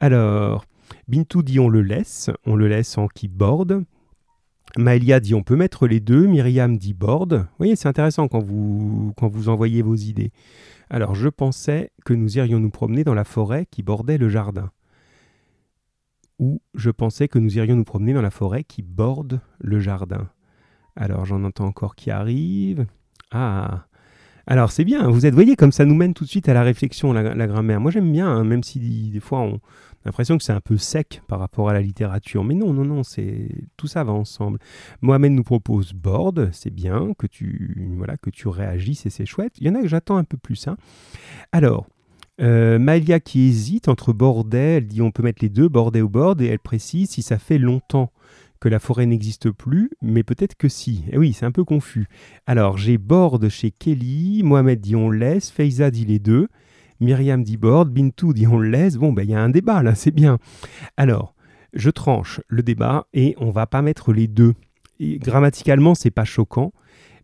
Alors, 0.00 0.64
Bintou 1.08 1.42
dit 1.42 1.60
on 1.60 1.68
le 1.68 1.82
laisse, 1.82 2.30
on 2.46 2.56
le 2.56 2.68
laisse 2.68 2.98
en 2.98 3.08
qui 3.08 3.28
borde. 3.28 3.84
Maëlia 4.76 5.20
dit 5.20 5.34
on 5.34 5.42
peut 5.42 5.56
mettre 5.56 5.86
les 5.86 6.00
deux, 6.00 6.26
Myriam 6.26 6.76
dit 6.76 6.94
borde. 6.94 7.34
Vous 7.34 7.56
voyez, 7.58 7.76
c'est 7.76 7.88
intéressant 7.88 8.28
quand 8.28 8.40
vous, 8.40 9.12
quand 9.16 9.28
vous 9.28 9.48
envoyez 9.48 9.82
vos 9.82 9.94
idées. 9.94 10.30
Alors 10.90 11.14
je 11.14 11.28
pensais 11.28 11.90
que 12.04 12.14
nous 12.14 12.38
irions 12.38 12.60
nous 12.60 12.70
promener 12.70 13.04
dans 13.04 13.14
la 13.14 13.24
forêt 13.24 13.66
qui 13.70 13.82
bordait 13.82 14.18
le 14.18 14.28
jardin. 14.28 14.70
Ou 16.38 16.60
je 16.74 16.90
pensais 16.90 17.28
que 17.28 17.38
nous 17.38 17.56
irions 17.58 17.76
nous 17.76 17.84
promener 17.84 18.12
dans 18.12 18.22
la 18.22 18.30
forêt 18.30 18.64
qui 18.64 18.82
borde 18.82 19.40
le 19.58 19.80
jardin. 19.80 20.30
Alors 20.96 21.24
j'en 21.24 21.44
entends 21.44 21.66
encore 21.66 21.96
qui 21.96 22.10
arrive. 22.10 22.86
Ah 23.30 23.87
alors 24.50 24.72
c'est 24.72 24.84
bien, 24.84 25.10
vous 25.10 25.26
êtes, 25.26 25.34
voyez, 25.34 25.56
comme 25.56 25.72
ça 25.72 25.84
nous 25.84 25.94
mène 25.94 26.14
tout 26.14 26.24
de 26.24 26.28
suite 26.30 26.48
à 26.48 26.54
la 26.54 26.62
réflexion, 26.62 27.12
la, 27.12 27.46
grammaire. 27.46 27.80
Moi 27.82 27.90
j'aime 27.90 28.10
bien, 28.10 28.26
hein, 28.26 28.44
même 28.44 28.62
si 28.62 28.78
des 29.10 29.20
fois 29.20 29.40
on, 29.40 29.60
l'impression 30.06 30.38
que 30.38 30.42
c'est 30.42 30.54
un 30.54 30.62
peu 30.62 30.78
sec 30.78 31.20
par 31.28 31.38
rapport 31.38 31.68
à 31.68 31.74
la 31.74 31.82
littérature. 31.82 32.42
Mais 32.44 32.54
non, 32.54 32.72
non, 32.72 32.86
non, 32.86 33.02
c'est 33.02 33.50
tout 33.76 33.86
ça 33.86 34.04
va 34.04 34.12
ensemble. 34.12 34.58
Mohamed 35.02 35.32
nous 35.32 35.42
propose 35.42 35.92
board, 35.92 36.48
c'est 36.52 36.72
bien 36.72 37.12
que 37.18 37.26
tu 37.26 37.92
voilà 37.98 38.16
que 38.16 38.30
tu 38.30 38.48
réagisses 38.48 39.04
et 39.04 39.10
c'est 39.10 39.26
chouette. 39.26 39.52
Il 39.60 39.66
y 39.66 39.70
en 39.70 39.74
a 39.74 39.82
que 39.82 39.88
j'attends 39.88 40.16
un 40.16 40.24
peu 40.24 40.38
plus. 40.38 40.66
Hein. 40.66 40.76
Alors. 41.52 41.86
Euh, 42.40 42.78
Malia 42.78 43.18
qui 43.18 43.48
hésite 43.48 43.88
entre 43.88 44.12
bordet, 44.12 44.76
elle 44.76 44.86
dit 44.86 45.02
on 45.02 45.10
peut 45.10 45.24
mettre 45.24 45.42
les 45.42 45.48
deux, 45.48 45.68
bordet 45.68 46.02
ou 46.02 46.08
board, 46.08 46.40
et 46.40 46.46
elle 46.46 46.60
précise 46.60 47.10
si 47.10 47.20
ça 47.20 47.36
fait 47.36 47.58
longtemps 47.58 48.12
que 48.60 48.68
la 48.68 48.78
forêt 48.78 49.06
n'existe 49.06 49.50
plus, 49.50 49.90
mais 50.02 50.22
peut-être 50.22 50.56
que 50.56 50.68
si. 50.68 51.04
Et 51.06 51.10
eh 51.12 51.18
oui, 51.18 51.32
c'est 51.32 51.46
un 51.46 51.52
peu 51.52 51.64
confus. 51.64 52.06
Alors, 52.46 52.78
j'ai 52.78 52.98
board 52.98 53.48
chez 53.48 53.70
Kelly, 53.70 54.42
Mohamed 54.42 54.80
dit 54.80 54.96
on 54.96 55.10
laisse, 55.10 55.50
Feiza 55.50 55.90
dit 55.90 56.04
les 56.04 56.18
deux, 56.18 56.48
Myriam 57.00 57.42
dit 57.42 57.56
board, 57.56 57.90
Bintou 57.90 58.32
dit 58.32 58.46
on 58.46 58.58
laisse. 58.58 58.96
Bon, 58.96 59.12
ben 59.12 59.22
il 59.22 59.30
y 59.30 59.34
a 59.34 59.40
un 59.40 59.48
débat 59.48 59.82
là, 59.82 59.94
c'est 59.94 60.10
bien. 60.10 60.38
Alors, 60.96 61.34
je 61.72 61.90
tranche 61.90 62.40
le 62.48 62.62
débat 62.62 63.06
et 63.12 63.34
on 63.38 63.50
va 63.50 63.66
pas 63.66 63.82
mettre 63.82 64.12
les 64.12 64.26
deux. 64.26 64.54
Et, 65.00 65.18
grammaticalement, 65.18 65.94
c'est 65.94 66.10
pas 66.10 66.24
choquant, 66.24 66.72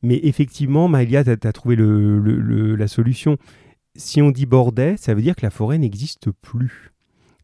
mais 0.03 0.21
effectivement, 0.23 0.87
Maëlia, 0.87 1.25
tu 1.25 1.31
as, 1.31 1.53
trouvé 1.53 1.77
la 1.77 2.87
solution. 2.87 3.37
Si 3.97 4.23
on 4.23 4.31
dit 4.31 4.47
bordet, 4.47 4.97
ça 4.97 5.15
veut 5.15 5.23
dire 5.23 5.37
que 5.37 5.45
la 5.45 5.51
forêt 5.51 5.79
n'existe 5.79 6.31
plus. 6.31 6.93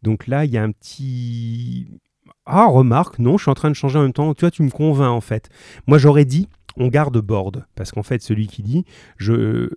Donc 0.03 0.27
là, 0.27 0.45
il 0.45 0.53
y 0.53 0.59
a 0.59 0.63
un 0.63 0.73
petit. 0.73 2.01
Ah, 2.47 2.67
remarque, 2.67 3.19
non, 3.19 3.37
je 3.37 3.45
suis 3.45 3.51
en 3.51 3.55
train 3.55 3.71
de 3.71 3.75
changer 3.75 3.99
en 3.99 4.03
même 4.03 4.13
temps. 4.13 4.35
Tu 4.35 4.41
vois, 4.41 4.51
tu 4.51 4.63
me 4.63 4.71
convaincs 4.71 5.13
en 5.13 5.21
fait. 5.21 5.49
Moi, 5.87 5.99
j'aurais 5.99 6.25
dit 6.25 6.49
on 6.77 6.89
garde 6.89 7.19
board, 7.19 7.67
parce 7.75 7.91
qu'en 7.91 8.03
fait, 8.03 8.23
celui 8.23 8.47
qui 8.47 8.63
dit 8.63 8.85
je 9.17 9.71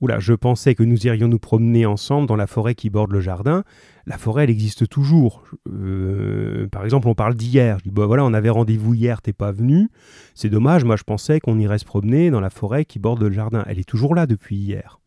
Oula, 0.00 0.18
je 0.18 0.32
pensais 0.32 0.74
que 0.74 0.82
nous 0.82 1.06
irions 1.06 1.28
nous 1.28 1.38
promener 1.38 1.84
ensemble 1.84 2.26
dans 2.26 2.36
la 2.36 2.46
forêt 2.46 2.74
qui 2.74 2.88
borde 2.88 3.12
le 3.12 3.20
jardin. 3.20 3.64
La 4.06 4.16
forêt, 4.16 4.44
elle 4.44 4.50
existe 4.50 4.88
toujours. 4.88 5.44
Euh, 5.68 6.66
par 6.68 6.84
exemple, 6.84 7.06
on 7.06 7.14
parle 7.14 7.34
d'hier. 7.34 7.78
Je 7.78 7.84
dis, 7.84 7.90
bah 7.90 8.06
voilà, 8.06 8.24
on 8.24 8.32
avait 8.32 8.48
rendez-vous 8.48 8.94
hier, 8.94 9.20
t'es 9.20 9.34
pas 9.34 9.52
venu. 9.52 9.90
C'est 10.34 10.48
dommage, 10.48 10.84
moi 10.84 10.96
je 10.96 11.04
pensais 11.04 11.38
qu'on 11.38 11.58
irait 11.58 11.78
se 11.78 11.84
promener 11.84 12.30
dans 12.30 12.40
la 12.40 12.50
forêt 12.50 12.86
qui 12.86 12.98
borde 12.98 13.22
le 13.22 13.30
jardin. 13.30 13.62
Elle 13.66 13.78
est 13.78 13.88
toujours 13.88 14.14
là 14.14 14.26
depuis 14.26 14.56
hier. 14.56 14.99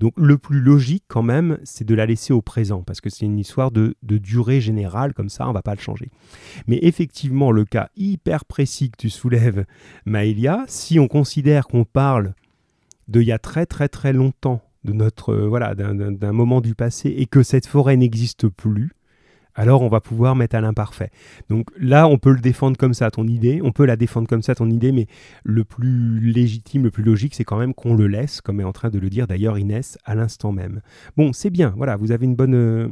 Donc 0.00 0.14
le 0.16 0.38
plus 0.38 0.60
logique 0.60 1.04
quand 1.08 1.22
même, 1.22 1.58
c'est 1.64 1.84
de 1.84 1.94
la 1.94 2.06
laisser 2.06 2.32
au 2.32 2.42
présent, 2.42 2.82
parce 2.82 3.00
que 3.00 3.10
c'est 3.10 3.26
une 3.26 3.38
histoire 3.38 3.70
de, 3.70 3.94
durée 4.02 4.60
générale, 4.60 5.14
comme 5.14 5.28
ça, 5.28 5.48
on 5.48 5.52
va 5.52 5.62
pas 5.62 5.74
le 5.74 5.80
changer. 5.80 6.10
Mais 6.66 6.78
effectivement, 6.82 7.50
le 7.50 7.64
cas 7.64 7.90
hyper 7.96 8.44
précis 8.44 8.90
que 8.90 8.96
tu 8.96 9.10
soulèves, 9.10 9.64
Maëlia, 10.06 10.64
si 10.66 10.98
on 10.98 11.08
considère 11.08 11.66
qu'on 11.66 11.84
parle 11.84 12.34
de 13.08 13.20
il 13.20 13.26
y 13.26 13.32
a 13.32 13.38
très 13.38 13.66
très 13.66 13.88
très 13.88 14.12
longtemps, 14.12 14.62
de 14.84 14.92
notre 14.92 15.30
euh, 15.30 15.48
voilà 15.48 15.74
d'un 15.74 16.32
moment 16.32 16.60
du 16.60 16.74
passé, 16.74 17.14
et 17.16 17.26
que 17.26 17.42
cette 17.42 17.66
forêt 17.66 17.96
n'existe 17.96 18.48
plus, 18.48 18.92
alors 19.54 19.82
on 19.82 19.88
va 19.88 20.00
pouvoir 20.00 20.36
mettre 20.36 20.56
à 20.56 20.60
l'imparfait. 20.60 21.10
Donc 21.48 21.68
là, 21.78 22.08
on 22.08 22.18
peut 22.18 22.32
le 22.32 22.40
défendre 22.40 22.76
comme 22.76 22.94
ça, 22.94 23.10
ton 23.10 23.26
idée, 23.26 23.60
on 23.62 23.72
peut 23.72 23.86
la 23.86 23.96
défendre 23.96 24.28
comme 24.28 24.42
ça, 24.42 24.54
ton 24.54 24.70
idée, 24.70 24.92
mais 24.92 25.06
le 25.44 25.64
plus 25.64 26.20
légitime, 26.20 26.84
le 26.84 26.90
plus 26.90 27.02
logique, 27.02 27.34
c'est 27.34 27.44
quand 27.44 27.58
même 27.58 27.74
qu'on 27.74 27.94
le 27.94 28.06
laisse, 28.06 28.40
comme 28.40 28.60
est 28.60 28.64
en 28.64 28.72
train 28.72 28.90
de 28.90 28.98
le 28.98 29.10
dire 29.10 29.26
d'ailleurs 29.26 29.58
Inès 29.58 29.98
à 30.04 30.14
l'instant 30.14 30.52
même. 30.52 30.80
Bon, 31.16 31.32
c'est 31.32 31.50
bien, 31.50 31.74
voilà, 31.76 31.96
vous 31.96 32.12
avez 32.12 32.24
une 32.24 32.36
bonne 32.36 32.54
euh, 32.54 32.88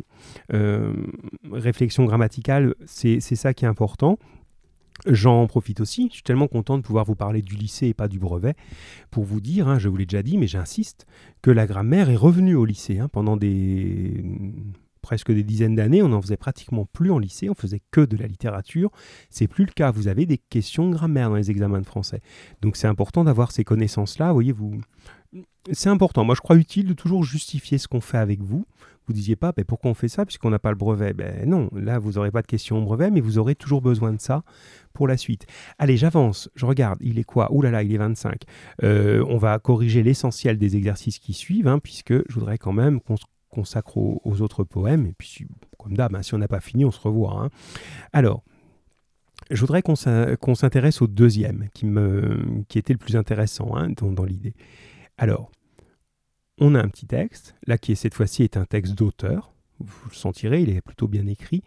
euh, 0.52 0.92
réflexion 1.50 2.04
grammaticale, 2.04 2.74
c'est 2.86 3.20
ça 3.20 3.54
qui 3.54 3.64
est 3.64 3.68
important. 3.68 4.18
J'en 5.06 5.46
profite 5.48 5.80
aussi, 5.80 6.08
je 6.08 6.14
suis 6.14 6.22
tellement 6.22 6.46
content 6.46 6.76
de 6.76 6.82
pouvoir 6.82 7.04
vous 7.04 7.16
parler 7.16 7.42
du 7.42 7.56
lycée 7.56 7.88
et 7.88 7.94
pas 7.94 8.06
du 8.06 8.20
brevet, 8.20 8.54
pour 9.10 9.24
vous 9.24 9.40
dire, 9.40 9.66
hein, 9.66 9.78
je 9.78 9.88
vous 9.88 9.96
l'ai 9.96 10.06
déjà 10.06 10.22
dit, 10.22 10.38
mais 10.38 10.46
j'insiste, 10.46 11.06
que 11.40 11.50
la 11.50 11.66
grammaire 11.66 12.08
est 12.08 12.16
revenue 12.16 12.54
au 12.54 12.64
lycée. 12.64 13.00
Hein, 13.00 13.08
pendant 13.08 13.36
des 13.36 14.22
presque 15.02 15.32
des 15.32 15.42
dizaines 15.42 15.74
d'années, 15.74 16.02
on 16.02 16.08
n'en 16.08 16.22
faisait 16.22 16.36
pratiquement 16.36 16.86
plus 16.86 17.10
en 17.10 17.18
lycée, 17.18 17.50
on 17.50 17.54
faisait 17.54 17.82
que 17.90 18.00
de 18.00 18.16
la 18.16 18.26
littérature. 18.26 18.90
C'est 19.28 19.48
plus 19.48 19.66
le 19.66 19.72
cas, 19.72 19.90
vous 19.90 20.08
avez 20.08 20.24
des 20.26 20.38
questions 20.38 20.88
de 20.88 20.94
grammaire 20.94 21.28
dans 21.28 21.36
les 21.36 21.50
examens 21.50 21.80
de 21.80 21.86
français. 21.86 22.20
Donc 22.62 22.76
c'est 22.76 22.86
important 22.86 23.24
d'avoir 23.24 23.52
ces 23.52 23.64
connaissances-là, 23.64 24.32
voyez, 24.32 24.52
vous... 24.52 24.80
C'est 25.72 25.88
important, 25.88 26.24
moi 26.24 26.34
je 26.34 26.40
crois 26.40 26.56
utile 26.56 26.86
de 26.86 26.92
toujours 26.92 27.24
justifier 27.24 27.78
ce 27.78 27.88
qu'on 27.88 28.00
fait 28.00 28.18
avec 28.18 28.42
vous 28.42 28.64
vous 29.06 29.12
disiez 29.12 29.36
pas 29.36 29.52
ben, 29.52 29.64
pourquoi 29.64 29.90
on 29.90 29.94
fait 29.94 30.08
ça? 30.08 30.24
Puisqu'on 30.24 30.50
n'a 30.50 30.58
pas 30.58 30.70
le 30.70 30.76
brevet. 30.76 31.12
Ben 31.12 31.48
non, 31.48 31.68
là 31.72 31.98
vous 31.98 32.12
n'aurez 32.12 32.30
pas 32.30 32.42
de 32.42 32.46
question 32.46 32.78
au 32.78 32.82
brevet, 32.82 33.10
mais 33.10 33.20
vous 33.20 33.38
aurez 33.38 33.54
toujours 33.54 33.82
besoin 33.82 34.12
de 34.12 34.20
ça 34.20 34.42
pour 34.92 35.08
la 35.08 35.16
suite. 35.16 35.46
Allez, 35.78 35.96
j'avance, 35.96 36.48
je 36.54 36.66
regarde, 36.66 36.98
il 37.00 37.18
est 37.18 37.24
quoi? 37.24 37.52
Ouh 37.52 37.62
là 37.62 37.70
là, 37.70 37.82
il 37.82 37.92
est 37.92 37.98
25. 37.98 38.42
Euh, 38.82 39.24
on 39.28 39.38
va 39.38 39.58
corriger 39.58 40.02
l'essentiel 40.02 40.58
des 40.58 40.76
exercices 40.76 41.18
qui 41.18 41.32
suivent, 41.32 41.68
hein, 41.68 41.78
puisque 41.78 42.12
je 42.12 42.34
voudrais 42.34 42.58
quand 42.58 42.72
même 42.72 43.00
consacre 43.52 43.98
aux, 43.98 44.40
autres 44.40 44.64
poèmes. 44.64 45.06
Et 45.06 45.12
puis, 45.12 45.46
comme 45.78 45.96
d'hab, 45.96 46.16
hein, 46.16 46.22
si 46.22 46.34
on 46.34 46.38
n'a 46.38 46.48
pas 46.48 46.60
fini, 46.60 46.84
on 46.84 46.90
se 46.90 47.00
revoit. 47.00 47.40
Hein. 47.40 47.50
Alors, 48.12 48.42
je 49.50 49.60
voudrais 49.60 49.82
qu'on 49.82 49.94
s'intéresse 49.94 51.02
au 51.02 51.06
deuxième, 51.06 51.68
qui, 51.74 51.86
était 52.78 52.92
le 52.92 52.98
plus 52.98 53.16
intéressant 53.16 53.76
hein, 53.76 53.90
dans, 53.90 54.24
l'idée. 54.24 54.54
Alors, 55.18 55.52
on 56.58 56.74
a 56.74 56.80
un 56.80 56.88
petit 56.88 57.06
texte, 57.06 57.54
là 57.66 57.78
qui 57.78 57.94
cette 57.94 58.14
fois-ci 58.14 58.42
est 58.42 58.56
un 58.56 58.64
texte 58.64 58.94
d'auteur, 58.94 59.52
vous 59.78 60.08
le 60.10 60.14
sentirez, 60.14 60.62
il 60.62 60.70
est 60.70 60.80
plutôt 60.80 61.08
bien 61.08 61.26
écrit. 61.26 61.62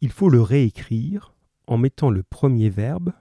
Il 0.00 0.10
faut 0.10 0.28
le 0.28 0.42
réécrire 0.42 1.34
en 1.66 1.78
mettant 1.78 2.10
le 2.10 2.22
premier 2.22 2.68
verbe 2.68 3.12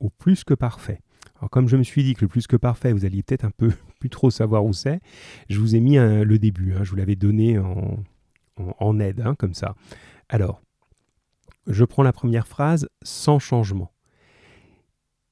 au 0.00 0.10
plus 0.10 0.44
que 0.44 0.54
parfait. 0.54 1.00
Alors 1.38 1.50
comme 1.50 1.68
je 1.68 1.76
me 1.76 1.84
suis 1.84 2.02
dit 2.02 2.14
que 2.14 2.22
le 2.22 2.28
plus 2.28 2.46
que 2.46 2.56
parfait, 2.56 2.92
vous 2.92 3.04
alliez 3.04 3.22
peut-être 3.22 3.44
un 3.44 3.50
peu 3.50 3.72
plus 4.00 4.10
trop 4.10 4.30
savoir 4.30 4.64
où 4.64 4.72
c'est, 4.72 5.00
je 5.48 5.58
vous 5.58 5.76
ai 5.76 5.80
mis 5.80 5.96
le 5.96 6.38
début, 6.38 6.74
hein, 6.74 6.84
je 6.84 6.90
vous 6.90 6.96
l'avais 6.96 7.16
donné 7.16 7.58
en, 7.58 9.00
aide, 9.00 9.20
hein, 9.20 9.34
comme 9.34 9.54
ça. 9.54 9.74
Alors, 10.28 10.60
je 11.66 11.84
prends 11.84 12.02
la 12.02 12.12
première 12.12 12.48
phrase 12.48 12.88
sans 13.02 13.38
changement. 13.38 13.92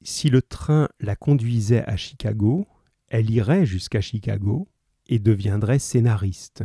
Si 0.03 0.31
le 0.31 0.43
train 0.43 0.89
la 1.01 1.17
conduisait 1.17 1.85
à 1.85 1.97
Chicago, 1.97 2.69
elle 3.09 3.31
irait 3.31 3.67
jusqu'à 3.67 4.01
Chicago 4.01 4.69
et 5.09 5.19
deviendrait 5.19 5.79
scénariste, 5.79 6.65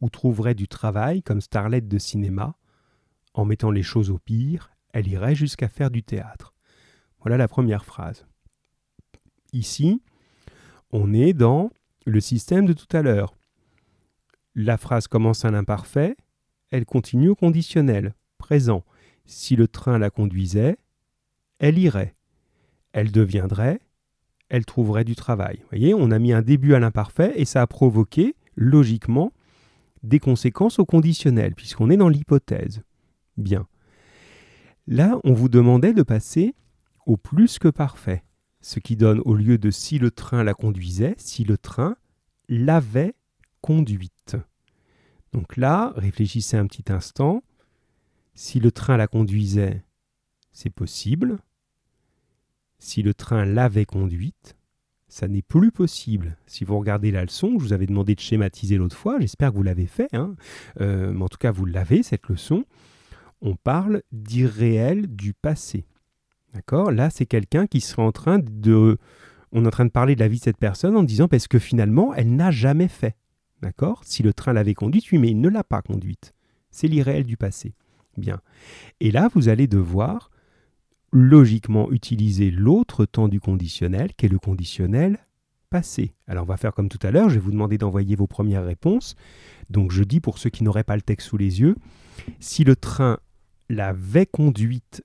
ou 0.00 0.10
trouverait 0.10 0.54
du 0.54 0.68
travail 0.68 1.22
comme 1.22 1.40
starlette 1.40 1.88
de 1.88 1.98
cinéma. 1.98 2.56
En 3.32 3.44
mettant 3.44 3.70
les 3.70 3.82
choses 3.82 4.10
au 4.10 4.18
pire, 4.18 4.70
elle 4.92 5.08
irait 5.08 5.34
jusqu'à 5.34 5.68
faire 5.68 5.90
du 5.90 6.02
théâtre. 6.02 6.54
Voilà 7.20 7.36
la 7.36 7.48
première 7.48 7.84
phrase. 7.84 8.26
Ici, 9.54 10.02
on 10.90 11.14
est 11.14 11.32
dans 11.32 11.70
le 12.06 12.20
système 12.20 12.66
de 12.66 12.72
tout 12.72 12.88
à 12.94 13.02
l'heure. 13.02 13.36
La 14.56 14.76
phrase 14.76 15.06
commence 15.06 15.44
à 15.44 15.50
l'imparfait, 15.52 16.16
elle 16.72 16.84
continue 16.84 17.28
au 17.28 17.36
conditionnel, 17.36 18.14
présent. 18.36 18.84
Si 19.26 19.54
le 19.54 19.68
train 19.68 19.98
la 19.98 20.10
conduisait, 20.10 20.76
elle 21.60 21.78
irait. 21.78 22.16
Elle 22.92 23.12
deviendrait, 23.12 23.80
elle 24.48 24.66
trouverait 24.66 25.04
du 25.04 25.14
travail. 25.14 25.58
Vous 25.60 25.68
voyez, 25.70 25.94
on 25.94 26.10
a 26.10 26.18
mis 26.18 26.32
un 26.32 26.42
début 26.42 26.74
à 26.74 26.80
l'imparfait 26.80 27.32
et 27.36 27.44
ça 27.44 27.62
a 27.62 27.66
provoqué, 27.68 28.34
logiquement, 28.56 29.32
des 30.02 30.18
conséquences 30.18 30.80
au 30.80 30.84
conditionnel, 30.84 31.54
puisqu'on 31.54 31.90
est 31.90 31.96
dans 31.96 32.08
l'hypothèse. 32.08 32.82
Bien. 33.36 33.68
Là, 34.88 35.18
on 35.22 35.32
vous 35.32 35.48
demandait 35.48 35.94
de 35.94 36.02
passer 36.02 36.56
au 37.06 37.16
plus 37.16 37.60
que 37.60 37.68
parfait, 37.68 38.24
ce 38.64 38.80
qui 38.80 38.96
donne 38.96 39.20
au 39.26 39.34
lieu 39.34 39.58
de 39.58 39.70
si 39.70 39.98
le 39.98 40.10
train 40.10 40.42
la 40.42 40.54
conduisait, 40.54 41.14
si 41.18 41.44
le 41.44 41.58
train 41.58 41.96
l'avait 42.48 43.14
conduite. 43.60 44.36
Donc 45.34 45.58
là, 45.58 45.92
réfléchissez 45.96 46.56
un 46.56 46.66
petit 46.66 46.90
instant. 46.90 47.44
Si 48.34 48.60
le 48.60 48.72
train 48.72 48.96
la 48.96 49.06
conduisait, 49.06 49.84
c'est 50.50 50.70
possible. 50.70 51.40
Si 52.78 53.02
le 53.02 53.12
train 53.12 53.44
l'avait 53.44 53.84
conduite, 53.84 54.56
ça 55.08 55.28
n'est 55.28 55.42
plus 55.42 55.70
possible. 55.70 56.38
Si 56.46 56.64
vous 56.64 56.78
regardez 56.78 57.10
la 57.10 57.22
leçon, 57.22 57.58
je 57.58 57.64
vous 57.64 57.72
avais 57.74 57.86
demandé 57.86 58.14
de 58.14 58.20
schématiser 58.20 58.78
l'autre 58.78 58.96
fois, 58.96 59.20
j'espère 59.20 59.50
que 59.50 59.56
vous 59.56 59.62
l'avez 59.62 59.86
fait, 59.86 60.08
hein. 60.14 60.36
euh, 60.80 61.12
mais 61.12 61.22
en 61.24 61.28
tout 61.28 61.38
cas 61.38 61.52
vous 61.52 61.66
l'avez, 61.66 62.02
cette 62.02 62.28
leçon. 62.28 62.64
On 63.42 63.56
parle 63.56 64.02
d'irréel 64.10 65.14
du 65.14 65.34
passé. 65.34 65.84
D'accord 66.54 66.92
Là, 66.92 67.10
c'est 67.10 67.26
quelqu'un 67.26 67.66
qui 67.66 67.80
serait 67.80 68.02
en 68.02 68.12
train 68.12 68.38
de... 68.38 68.98
On 69.52 69.64
est 69.64 69.66
en 69.66 69.70
train 69.70 69.84
de 69.84 69.90
parler 69.90 70.14
de 70.14 70.20
la 70.20 70.28
vie 70.28 70.38
de 70.38 70.44
cette 70.44 70.56
personne 70.56 70.96
en 70.96 71.02
disant 71.02 71.28
parce 71.28 71.48
que 71.48 71.58
finalement, 71.58 72.14
elle 72.14 72.34
n'a 72.34 72.50
jamais 72.50 72.88
fait. 72.88 73.16
D'accord 73.62 74.02
Si 74.04 74.22
le 74.22 74.32
train 74.32 74.52
l'avait 74.52 74.74
conduite, 74.74 75.10
oui, 75.12 75.18
mais 75.18 75.30
il 75.30 75.40
ne 75.40 75.48
l'a 75.48 75.64
pas 75.64 75.82
conduite. 75.82 76.32
C'est 76.70 76.88
l'irréel 76.88 77.24
du 77.24 77.36
passé. 77.36 77.74
Bien. 78.16 78.40
Et 79.00 79.10
là, 79.10 79.28
vous 79.34 79.48
allez 79.48 79.66
devoir 79.66 80.30
logiquement 81.12 81.90
utiliser 81.92 82.50
l'autre 82.50 83.04
temps 83.04 83.28
du 83.28 83.40
conditionnel, 83.40 84.12
qui 84.14 84.26
est 84.26 84.28
le 84.28 84.40
conditionnel 84.40 85.18
passé. 85.70 86.14
Alors 86.26 86.42
on 86.42 86.46
va 86.46 86.56
faire 86.56 86.74
comme 86.74 86.88
tout 86.88 87.04
à 87.04 87.10
l'heure, 87.10 87.28
je 87.28 87.34
vais 87.34 87.40
vous 87.40 87.52
demander 87.52 87.78
d'envoyer 87.78 88.16
vos 88.16 88.26
premières 88.26 88.64
réponses. 88.64 89.14
Donc 89.70 89.92
je 89.92 90.02
dis 90.02 90.20
pour 90.20 90.38
ceux 90.38 90.50
qui 90.50 90.64
n'auraient 90.64 90.84
pas 90.84 90.96
le 90.96 91.02
texte 91.02 91.28
sous 91.28 91.36
les 91.36 91.60
yeux, 91.60 91.76
si 92.40 92.64
le 92.64 92.76
train 92.76 93.18
l'avait 93.68 94.26
conduite, 94.26 95.04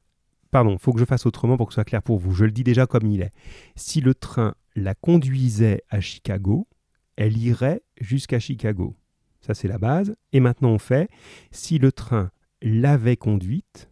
pardon, 0.52 0.78
faut 0.78 0.94
que 0.94 1.00
je 1.00 1.06
fasse 1.06 1.26
autrement 1.26 1.58
pour 1.58 1.68
que 1.68 1.74
ce 1.74 1.76
soit 1.76 1.86
clair 1.86 2.04
pour 2.04 2.18
vous, 2.20 2.34
je 2.34 2.46
le 2.46 2.52
dis 2.52 2.64
déjà 2.64 2.88
comme 2.88 3.06
il 3.08 3.22
est. 3.22 3.34
Si 3.76 4.02
le 4.02 4.14
train 4.14 4.56
la 4.76 4.96
conduisait 4.96 5.84
à 5.90 6.02
Chicago, 6.02 6.68
elle 7.16 7.38
irait 7.38 7.84
jusqu'à 8.00 8.40
Chicago. 8.40 8.96
Ça 9.42 9.54
c'est 9.54 9.68
la 9.68 9.78
base. 9.78 10.16
Et 10.34 10.40
maintenant 10.40 10.70
on 10.70 10.80
fait, 10.80 11.10
si 11.52 11.80
le 11.80 11.92
train 11.92 12.32
l'avait 12.62 13.18
conduite 13.18 13.90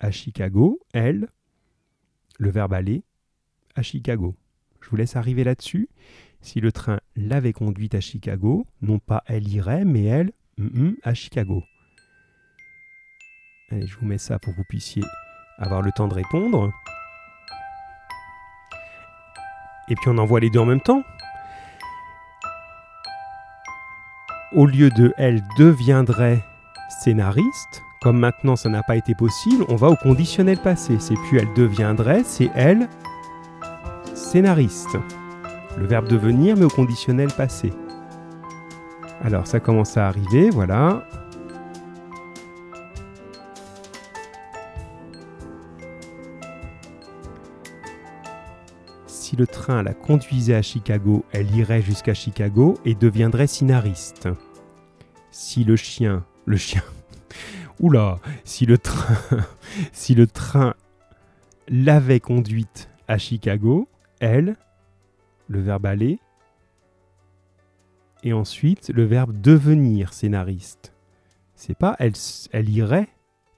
à 0.00 0.10
Chicago, 0.10 0.80
elle, 0.92 1.28
le 2.38 2.50
verbe 2.50 2.74
aller, 2.74 3.04
à 3.74 3.82
Chicago. 3.82 4.36
Je 4.80 4.90
vous 4.90 4.96
laisse 4.96 5.16
arriver 5.16 5.44
là-dessus. 5.44 5.88
Si 6.40 6.60
le 6.60 6.70
train 6.70 7.00
l'avait 7.16 7.52
conduite 7.52 7.94
à 7.94 8.00
Chicago, 8.00 8.66
non 8.80 8.98
pas 8.98 9.24
elle 9.26 9.48
irait, 9.48 9.84
mais 9.84 10.04
elle, 10.04 10.32
à 11.02 11.12
Chicago. 11.12 11.62
Allez, 13.70 13.86
je 13.86 13.96
vous 13.96 14.06
mets 14.06 14.18
ça 14.18 14.38
pour 14.38 14.52
que 14.52 14.58
vous 14.58 14.64
puissiez 14.68 15.02
avoir 15.58 15.82
le 15.82 15.92
temps 15.92 16.08
de 16.08 16.14
répondre. 16.14 16.72
Et 19.88 19.94
puis 19.94 20.08
on 20.08 20.18
envoie 20.18 20.40
les 20.40 20.50
deux 20.50 20.60
en 20.60 20.66
même 20.66 20.80
temps. 20.80 21.02
Au 24.52 24.66
lieu 24.66 24.90
de 24.90 25.12
elle 25.16 25.42
deviendrait 25.58 26.42
scénariste, 26.88 27.82
comme 28.00 28.18
maintenant 28.18 28.56
ça 28.56 28.68
n'a 28.68 28.82
pas 28.82 28.96
été 28.96 29.14
possible, 29.14 29.64
on 29.68 29.76
va 29.76 29.88
au 29.88 29.96
conditionnel 29.96 30.58
passé. 30.58 30.98
C'est 30.98 31.14
plus 31.14 31.38
elle 31.38 31.52
deviendrait, 31.54 32.22
c'est 32.24 32.50
elle 32.54 32.88
scénariste. 34.14 34.96
Le 35.76 35.86
verbe 35.86 36.08
devenir, 36.08 36.56
mais 36.56 36.64
au 36.64 36.70
conditionnel 36.70 37.28
passé. 37.32 37.72
Alors 39.22 39.46
ça 39.46 39.60
commence 39.60 39.96
à 39.96 40.08
arriver, 40.08 40.50
voilà. 40.50 41.04
Le 49.36 49.46
train 49.46 49.82
la 49.82 49.92
conduisait 49.92 50.54
à 50.54 50.62
Chicago, 50.62 51.26
elle 51.32 51.54
irait 51.54 51.82
jusqu'à 51.82 52.14
Chicago 52.14 52.78
et 52.86 52.94
deviendrait 52.94 53.46
scénariste. 53.46 54.30
Si 55.30 55.62
le 55.62 55.76
chien, 55.76 56.24
le 56.46 56.56
chien, 56.56 56.82
Oula, 57.80 58.18
si 58.44 58.64
le 58.64 58.78
train, 58.78 59.18
si 59.92 60.14
le 60.14 60.26
train 60.26 60.74
l'avait 61.68 62.20
conduite 62.20 62.88
à 63.08 63.18
Chicago, 63.18 63.90
elle, 64.20 64.56
le 65.48 65.60
verbe 65.60 65.84
aller, 65.84 66.18
et 68.22 68.32
ensuite 68.32 68.88
le 68.88 69.04
verbe 69.04 69.38
devenir 69.38 70.14
scénariste. 70.14 70.94
C'est 71.54 71.76
pas 71.76 71.94
elle, 71.98 72.14
elle 72.52 72.70
irait 72.70 73.08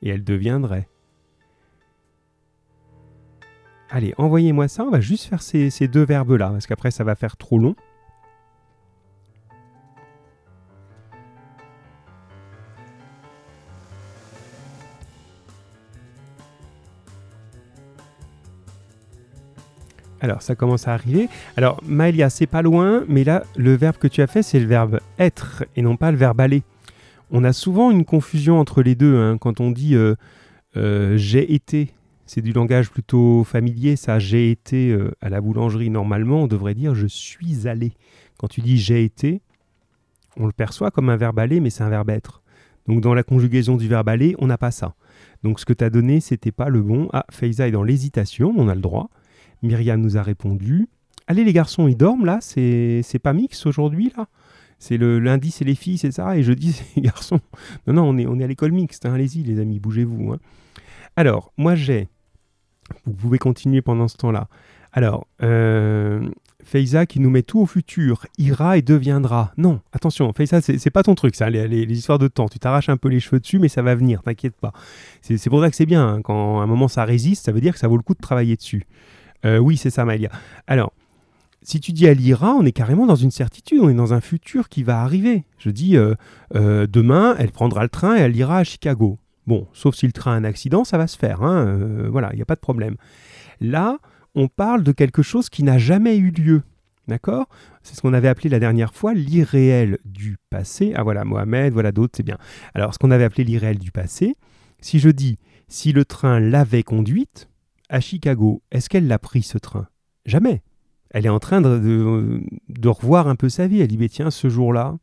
et 0.03 0.09
elle 0.09 0.25
deviendrait. 0.25 0.89
Allez, 3.91 4.15
envoyez-moi 4.19 4.69
ça, 4.69 4.85
on 4.85 4.91
va 4.91 5.01
juste 5.01 5.25
faire 5.25 5.41
ces, 5.41 5.89
deux 5.89 6.05
verbes-là, 6.05 6.51
parce 6.51 6.67
qu'après 6.67 6.91
ça 6.91 7.05
va 7.05 7.15
faire 7.15 7.39
trop 7.39 7.59
long. 7.59 7.75
Alors, 20.21 20.43
ça 20.43 20.55
commence 20.55 20.89
à 20.89 20.95
arriver. 20.95 21.29
Alors, 21.57 21.81
Maëlia, 21.87 22.29
c'est 22.29 22.49
pas 22.49 22.61
loin, 22.61 23.05
mais 23.09 23.23
là, 23.23 23.45
le 23.57 23.75
verbe 23.75 23.97
que 23.97 24.09
tu 24.09 24.21
as 24.21 24.27
fait, 24.27 24.43
c'est 24.43 24.59
le 24.59 24.67
verbe 24.67 25.01
être 25.19 25.65
et 25.77 25.83
non 25.83 25.97
pas 25.97 26.11
le 26.11 26.19
verbe 26.19 26.41
aller. 26.41 26.63
On 27.31 27.45
a 27.45 27.53
souvent 27.53 27.91
une 27.91 28.05
confusion 28.05 28.59
entre 28.59 28.83
les 28.83 28.97
deux. 28.97 29.17
Hein. 29.17 29.39
Quand 29.39 29.61
on 29.61 29.71
dit 29.71 29.95
euh, 29.95 30.17
euh, 30.77 31.17
j'ai 31.17 31.55
été, 31.55 31.95
c'est 32.29 32.43
du 32.43 32.53
langage 32.53 32.91
plutôt 32.91 33.43
familier, 33.43 33.97
ça. 33.97 34.19
J'ai 34.19 34.51
été 34.51 34.91
euh, 34.91 35.11
à 35.23 35.31
la 35.31 35.41
boulangerie, 35.41 35.89
normalement, 35.89 36.43
on 36.43 36.47
devrait 36.47 36.75
dire 36.75 36.95
je 36.95 37.07
suis 37.07 37.67
allé. 37.67 37.93
Quand 38.39 38.49
tu 38.49 38.61
dis 38.61 38.77
j'ai 38.77 39.03
été, 39.03 39.41
on 40.37 40.47
le 40.47 40.53
perçoit 40.53 40.91
comme 40.91 41.09
un 41.09 41.17
verbe 41.17 41.39
aller, 41.39 41.59
mais 41.59 41.71
c'est 41.71 41.83
un 41.83 41.89
verbe 41.89 42.11
être. 42.11 42.43
Donc, 42.87 43.01
dans 43.01 43.15
la 43.15 43.23
conjugaison 43.23 43.77
du 43.77 43.89
verbe 43.89 44.11
aller, 44.11 44.37
on 44.39 44.47
n'a 44.47 44.59
pas 44.59 44.71
ça. 44.71 44.95
Donc, 45.43 45.59
ce 45.59 45.65
que 45.65 45.73
tu 45.73 45.83
as 45.83 45.91
donné, 45.91 46.21
c'était 46.21 46.53
pas 46.53 46.69
le 46.69 46.83
bon. 46.83 47.09
Ah, 47.15 47.25
Faiza 47.31 47.67
est 47.67 47.71
dans 47.71 47.83
l'hésitation, 47.83 48.53
on 48.57 48.69
a 48.69 48.75
le 48.75 48.83
droit. 48.83 49.09
Myriam 49.63 49.99
nous 49.99 50.19
a 50.19 50.23
répondu. 50.23 50.87
Allez 51.29 51.45
les 51.45 51.55
garçons, 51.55 51.89
ils 51.89 51.97
dorment 51.97 52.27
là? 52.27 52.41
C'est 52.43 53.21
pas 53.23 53.33
mix 53.33 53.65
aujourd'hui 53.65 54.13
là? 54.17 54.29
C'est 54.79 54.97
le 54.97 55.19
lundi 55.19 55.51
c'est 55.51 55.65
les 55.65 55.75
filles, 55.75 55.99
c'est 55.99 56.13
ça? 56.13 56.37
Et 56.37 56.43
jeudi 56.43 56.73
c'est 56.75 56.97
les 56.97 57.03
garçons. 57.03 57.41
Non, 57.87 57.95
non, 57.95 58.03
on 58.05 58.19
est, 58.19 58.27
on 58.27 58.39
est 58.39 58.45
à 58.45 58.47
l'école 58.47 58.73
mixte. 58.73 59.07
Hein. 59.07 59.15
Allez-y 59.15 59.43
les 59.43 59.59
amis, 59.61 59.81
bougez-vous. 59.81 60.33
Hein. 60.33 60.39
Alors, 61.17 61.53
moi 61.57 61.75
j'ai... 61.75 62.09
Vous 63.07 63.13
pouvez 63.13 63.39
continuer 63.39 63.83
pendant 63.83 64.09
ce 64.09 64.17
temps-là. 64.17 64.49
Alors, 64.93 65.27
euh, 65.43 66.29
qui 67.09 67.21
nous 67.21 67.31
met 67.31 67.43
tout 67.43 67.61
au 67.61 67.67
futur, 67.67 68.27
ira 68.37 68.77
et 68.77 68.83
deviendra. 68.83 69.53
Non, 69.57 69.81
attention, 69.93 70.33
Feiza, 70.33 70.61
c'est 70.61 70.91
pas 70.91 71.03
ton 71.03 71.15
truc, 71.15 71.35
ça, 71.35 71.49
les, 71.49 71.85
histoires 71.85 72.19
de 72.19 72.29
temps. 72.29 72.49
Tu 72.49 72.59
t'arraches 72.59 72.89
un 72.89 72.97
peu 72.97 73.09
les 73.09 73.21
cheveux 73.21 73.41
dessus, 73.41 73.59
mais 73.59 73.69
ça 73.69 73.83
va 73.83 73.95
venir, 73.95 74.23
t'inquiète 74.23 74.57
pas. 74.61 74.73
C'est 75.23 75.49
pour 75.49 75.63
ça 75.63 75.71
que 75.71 75.77
c'est 75.77 75.87
bien. 75.87 76.07
Hein. 76.07 76.23
Quand 76.23 76.61
à 76.61 76.63
un 76.63 76.67
moment 76.67 76.89
ça 76.89 77.05
résiste, 77.05 77.47
ça 77.47 77.53
veut 77.53 77.61
dire 77.61 77.73
que 77.73 77.79
ça 77.79 77.89
vaut 77.89 77.97
le 77.97 78.03
coup 78.03 78.15
de 78.15 78.21
travailler 78.21 78.57
dessus. 78.57 78.85
Euh, 79.45 79.59
oui, 79.59 79.77
c'est 79.77 79.91
ça, 79.91 80.05
Maëlia. 80.05 80.31
Alors, 80.67 80.93
si 81.63 81.81
tu 81.81 81.93
dis 81.93 82.07
elle 82.07 82.21
ira, 82.21 82.55
on 82.55 82.65
est 82.65 82.73
carrément 82.73 83.07
dans 83.07 83.17
une 83.17 83.31
certitude, 83.31 83.81
on 83.81 83.89
est 83.89 83.95
dans 83.95 84.15
un 84.15 84.21
futur 84.21 84.69
qui 84.69 84.83
va 84.83 85.01
arriver. 85.01 85.45
Je 85.59 85.71
dis, 85.71 85.97
euh, 85.97 86.15
euh, 86.55 86.87
demain, 86.87 87.35
elle 87.39 87.51
prendra 87.51 87.83
le 87.83 87.89
train 87.89 88.17
et 88.17 88.21
elle 88.21 88.37
ira 88.37 88.59
à 88.59 88.65
Chicago. 88.65 89.19
Bon, 89.49 89.67
sauf 89.73 89.95
si 89.95 90.05
le 90.05 90.13
train 90.13 90.35
a 90.35 90.37
un 90.37 90.45
accident, 90.45 90.85
ça 90.85 90.99
va 90.99 91.07
se 91.07 91.17
faire. 91.17 91.43
Hein, 91.43 91.79
voilà, 92.11 92.29
il 92.35 92.37
n'y 92.37 92.43
a 92.43 92.45
pas 92.45 92.55
de 92.55 92.61
problème. 92.61 92.97
Là, 93.63 93.97
on 94.35 94.47
parle 94.47 94.83
de 94.83 94.93
quelque 94.93 95.23
chose 95.23 95.49
qui 95.49 95.63
n'a 95.63 95.79
jamais 95.79 96.19
eu 96.19 96.31
lieu. 96.31 96.63
D'accord? 97.07 97.49
C'est 97.83 97.95
ce 97.95 98.03
qu'on 98.03 98.13
avait 98.13 98.29
appelé 98.29 98.51
la 98.51 98.59
dernière 98.59 98.93
fois 98.93 99.15
l'irréel 99.15 99.97
du 100.05 100.37
passé. 100.51 100.93
Ah 100.95 101.03
voilà, 101.03 101.25
Mohamed, 101.25 101.73
voilà 101.73 101.93
d'autres, 101.93 102.13
c'est 102.15 102.23
bien. 102.23 102.37
Alors, 102.75 102.93
ce 102.93 102.99
qu'on 102.99 103.11
avait 103.11 103.25
appelé 103.25 103.43
l'irréel 103.43 103.79
du 103.79 103.91
passé, 103.91 104.37
si 104.83 104.99
je 104.99 105.09
dis 105.09 105.39
si 105.67 105.93
le 105.93 106.05
train 106.05 106.41
l'avait 106.41 106.83
conduite 106.83 107.49
à 107.89 108.01
Chicago, 108.01 108.63
est-ce 108.71 108.91
qu'elle 108.91 109.07
l'a 109.07 109.19
pris 109.19 109.43
ce 109.43 109.57
train? 109.57 109.89
Jamais. 110.27 110.61
Elle 111.09 111.25
est 111.25 111.31
en 111.31 111.39
train 111.39 111.63
de, 111.63 112.43
de, 112.69 112.89
revoir 112.91 113.29
un 113.29 113.35
peu 113.35 113.49
sa 113.49 113.67
vie. 113.67 113.81
Elle 113.81 113.89
dit, 113.89 113.97
mais 113.97 114.11
tiens, 114.11 114.31
ce 114.31 114.51
jour-là, 114.51 114.99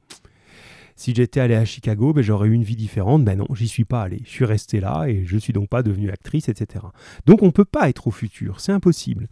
si 0.95 1.13
j'étais 1.13 1.39
allé 1.39 1.55
à 1.55 1.65
Chicago, 1.65 2.13
ben, 2.13 2.21
j'aurais 2.21 2.47
eu 2.47 2.53
une 2.53 2.63
vie 2.63 2.75
différente. 2.75 3.23
Ben 3.23 3.37
non, 3.37 3.47
j'y 3.53 3.67
suis 3.67 3.85
pas 3.85 4.01
allé. 4.01 4.21
Je 4.23 4.29
suis 4.29 4.45
resté 4.45 4.79
là 4.79 5.05
et 5.07 5.25
je 5.25 5.37
suis 5.37 5.53
donc 5.53 5.69
pas 5.69 5.83
devenue 5.83 6.09
actrice, 6.09 6.49
etc. 6.49 6.85
Donc 7.25 7.43
on 7.43 7.47
ne 7.47 7.51
peut 7.51 7.65
pas 7.65 7.89
être 7.89 8.07
au 8.07 8.11
futur, 8.11 8.59
c'est 8.59 8.71
impossible. 8.71 9.27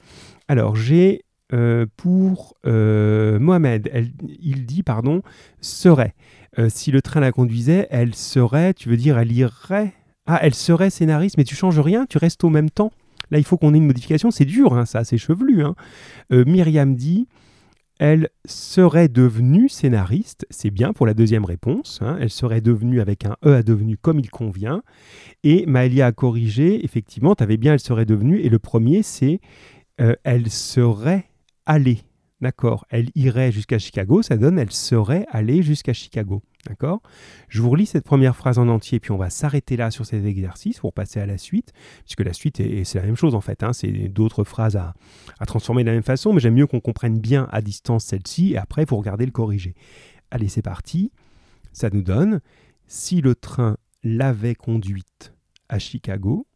Alors 0.47 0.75
j'ai 0.75 1.23
euh, 1.53 1.85
pour 1.97 2.55
euh, 2.65 3.37
Mohamed, 3.39 3.89
il 4.41 4.65
dit, 4.65 4.81
pardon, 4.81 5.21
serait. 5.61 6.15
Euh, 6.57 6.67
si 6.69 6.91
le 6.91 7.01
train 7.01 7.19
la 7.19 7.31
conduisait, 7.31 7.87
elle 7.91 8.15
serait, 8.15 8.73
tu 8.73 8.89
veux 8.89 8.97
dire, 8.97 9.17
elle 9.19 9.31
irait? 9.31 9.93
Ah, 10.25 10.39
elle 10.41 10.55
serait 10.55 10.89
scénariste, 10.89 11.37
mais 11.37 11.43
tu 11.43 11.55
changes 11.55 11.79
rien, 11.79 12.05
tu 12.07 12.17
restes 12.17 12.43
au 12.43 12.49
même 12.49 12.69
temps. 12.69 12.91
Là, 13.29 13.37
il 13.37 13.43
faut 13.43 13.57
qu'on 13.57 13.73
ait 13.73 13.77
une 13.77 13.85
modification, 13.85 14.31
c'est 14.31 14.45
dur, 14.45 14.73
hein, 14.73 14.85
ça, 14.85 15.03
c'est 15.03 15.17
chevelu. 15.17 15.63
Hein. 15.63 15.75
Myriam 16.31 16.95
dit, 16.95 17.27
elle 17.99 18.29
serait 18.45 19.07
devenue 19.07 19.69
scénariste, 19.69 20.45
c'est 20.49 20.71
bien 20.71 20.93
pour 20.93 21.05
la 21.05 21.13
deuxième 21.13 21.45
réponse, 21.45 21.99
hein. 22.01 22.17
elle 22.19 22.29
serait 22.29 22.61
devenue 22.61 23.01
avec 23.01 23.25
un 23.25 23.37
E 23.45 23.53
à 23.53 23.63
devenu 23.63 23.97
comme 23.97 24.19
il 24.19 24.29
convient, 24.29 24.83
et 25.43 25.65
Maëlia 25.65 26.07
a 26.07 26.11
corrigé, 26.11 26.83
effectivement, 26.83 27.35
tu 27.35 27.43
avais 27.43 27.57
bien 27.57 27.73
elle 27.73 27.79
serait 27.79 28.05
devenue, 28.05 28.39
et 28.39 28.49
le 28.49 28.59
premier 28.59 29.03
c'est 29.03 29.39
euh, 30.01 30.15
elle 30.23 30.49
serait 30.49 31.25
allée, 31.65 31.99
d'accord, 32.41 32.85
elle 32.89 33.09
irait 33.15 33.51
jusqu'à 33.51 33.79
Chicago, 33.79 34.21
ça 34.21 34.37
donne 34.37 34.57
elle 34.57 34.71
serait 34.71 35.25
allée 35.29 35.61
jusqu'à 35.61 35.93
Chicago. 35.93 36.41
D'accord? 36.67 37.01
Je 37.49 37.61
vous 37.61 37.69
relis 37.69 37.85
cette 37.85 38.05
première 38.05 38.37
phrase 38.37 38.57
en 38.57 38.69
entier, 38.69 39.01
puis 39.01 39.11
on 39.11 39.17
va 39.17 39.29
s'arrêter 39.29 39.75
là 39.75 39.91
sur 39.91 40.05
cet 40.05 40.23
exercice 40.23 40.79
pour 40.79 40.93
passer 40.93 41.19
à 41.19 41.25
la 41.25 41.37
suite, 41.37 41.73
puisque 42.05 42.21
la 42.21 42.31
suite, 42.31 42.61
c'est 42.85 42.99
la 42.99 43.05
même 43.05 43.17
chose 43.17 43.35
en 43.35 43.41
fait. 43.41 43.63
Hein, 43.63 43.73
c'est 43.73 43.91
d'autres 44.07 44.45
phrases 44.45 44.77
à, 44.77 44.93
transformer 45.45 45.83
de 45.83 45.89
la 45.89 45.93
même 45.93 46.03
façon, 46.03 46.31
mais 46.31 46.39
j'aime 46.39 46.53
mieux 46.53 46.67
qu'on 46.67 46.79
comprenne 46.79 47.19
bien 47.19 47.49
à 47.51 47.61
distance 47.61 48.05
celle-ci, 48.05 48.53
et 48.53 48.57
après, 48.57 48.85
vous 48.85 48.95
regardez 48.95 49.25
le 49.25 49.31
corriger. 49.31 49.75
Allez, 50.31 50.47
c'est 50.47 50.61
parti. 50.61 51.11
Ça 51.73 51.89
nous 51.89 52.01
donne, 52.01 52.39
si 52.87 53.19
le 53.19 53.35
train 53.35 53.77
l'avait 54.03 54.55
conduite 54.55 55.33
à 55.67 55.79
Chicago, 55.79 56.47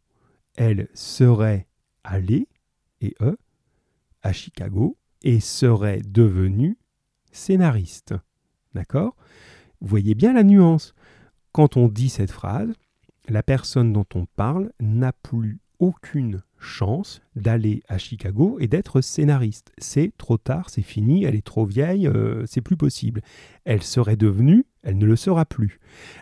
elle 0.56 0.88
serait 0.94 1.68
allée, 2.02 2.48
et 3.02 3.14
E, 3.20 3.36
à 4.22 4.32
Chicago, 4.32 4.96
et 5.22 5.40
serait 5.40 6.00
devenue 6.00 6.78
scénariste. 7.30 8.14
D'accord? 8.74 9.16
Voyez 9.80 10.14
bien 10.14 10.32
la 10.32 10.42
nuance. 10.42 10.94
Quand 11.52 11.76
on 11.76 11.88
dit 11.88 12.08
cette 12.08 12.30
phrase, 12.30 12.72
la 13.28 13.42
personne 13.42 13.92
dont 13.92 14.06
on 14.14 14.26
parle 14.26 14.72
n'a 14.80 15.12
plus 15.12 15.60
aucune 15.78 16.42
chance 16.58 17.22
d'aller 17.36 17.82
à 17.88 17.98
Chicago 17.98 18.56
et 18.60 18.66
d'être 18.66 19.00
scénariste. 19.00 19.70
C'est 19.78 20.12
trop 20.18 20.36
tard, 20.36 20.70
c'est 20.70 20.82
fini, 20.82 21.24
elle 21.24 21.36
est 21.36 21.46
trop 21.46 21.64
vieille, 21.64 22.08
euh, 22.08 22.44
c'est 22.46 22.60
plus 22.60 22.76
possible. 22.76 23.22
Elle 23.64 23.82
serait 23.82 24.16
devenue, 24.16 24.66
elle 24.82 24.98
ne 24.98 25.06
le 25.06 25.16
sera 25.16 25.44
plus. 25.44 25.78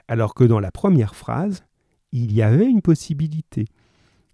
Alors 0.09 0.35
que 0.35 0.45
dans 0.45 0.61
la 0.61 0.71
première 0.71 1.15
phrase, 1.15 1.65
il 2.13 2.33
y 2.33 2.43
avait 2.43 2.67
une 2.67 2.83
possibilité. 2.83 3.67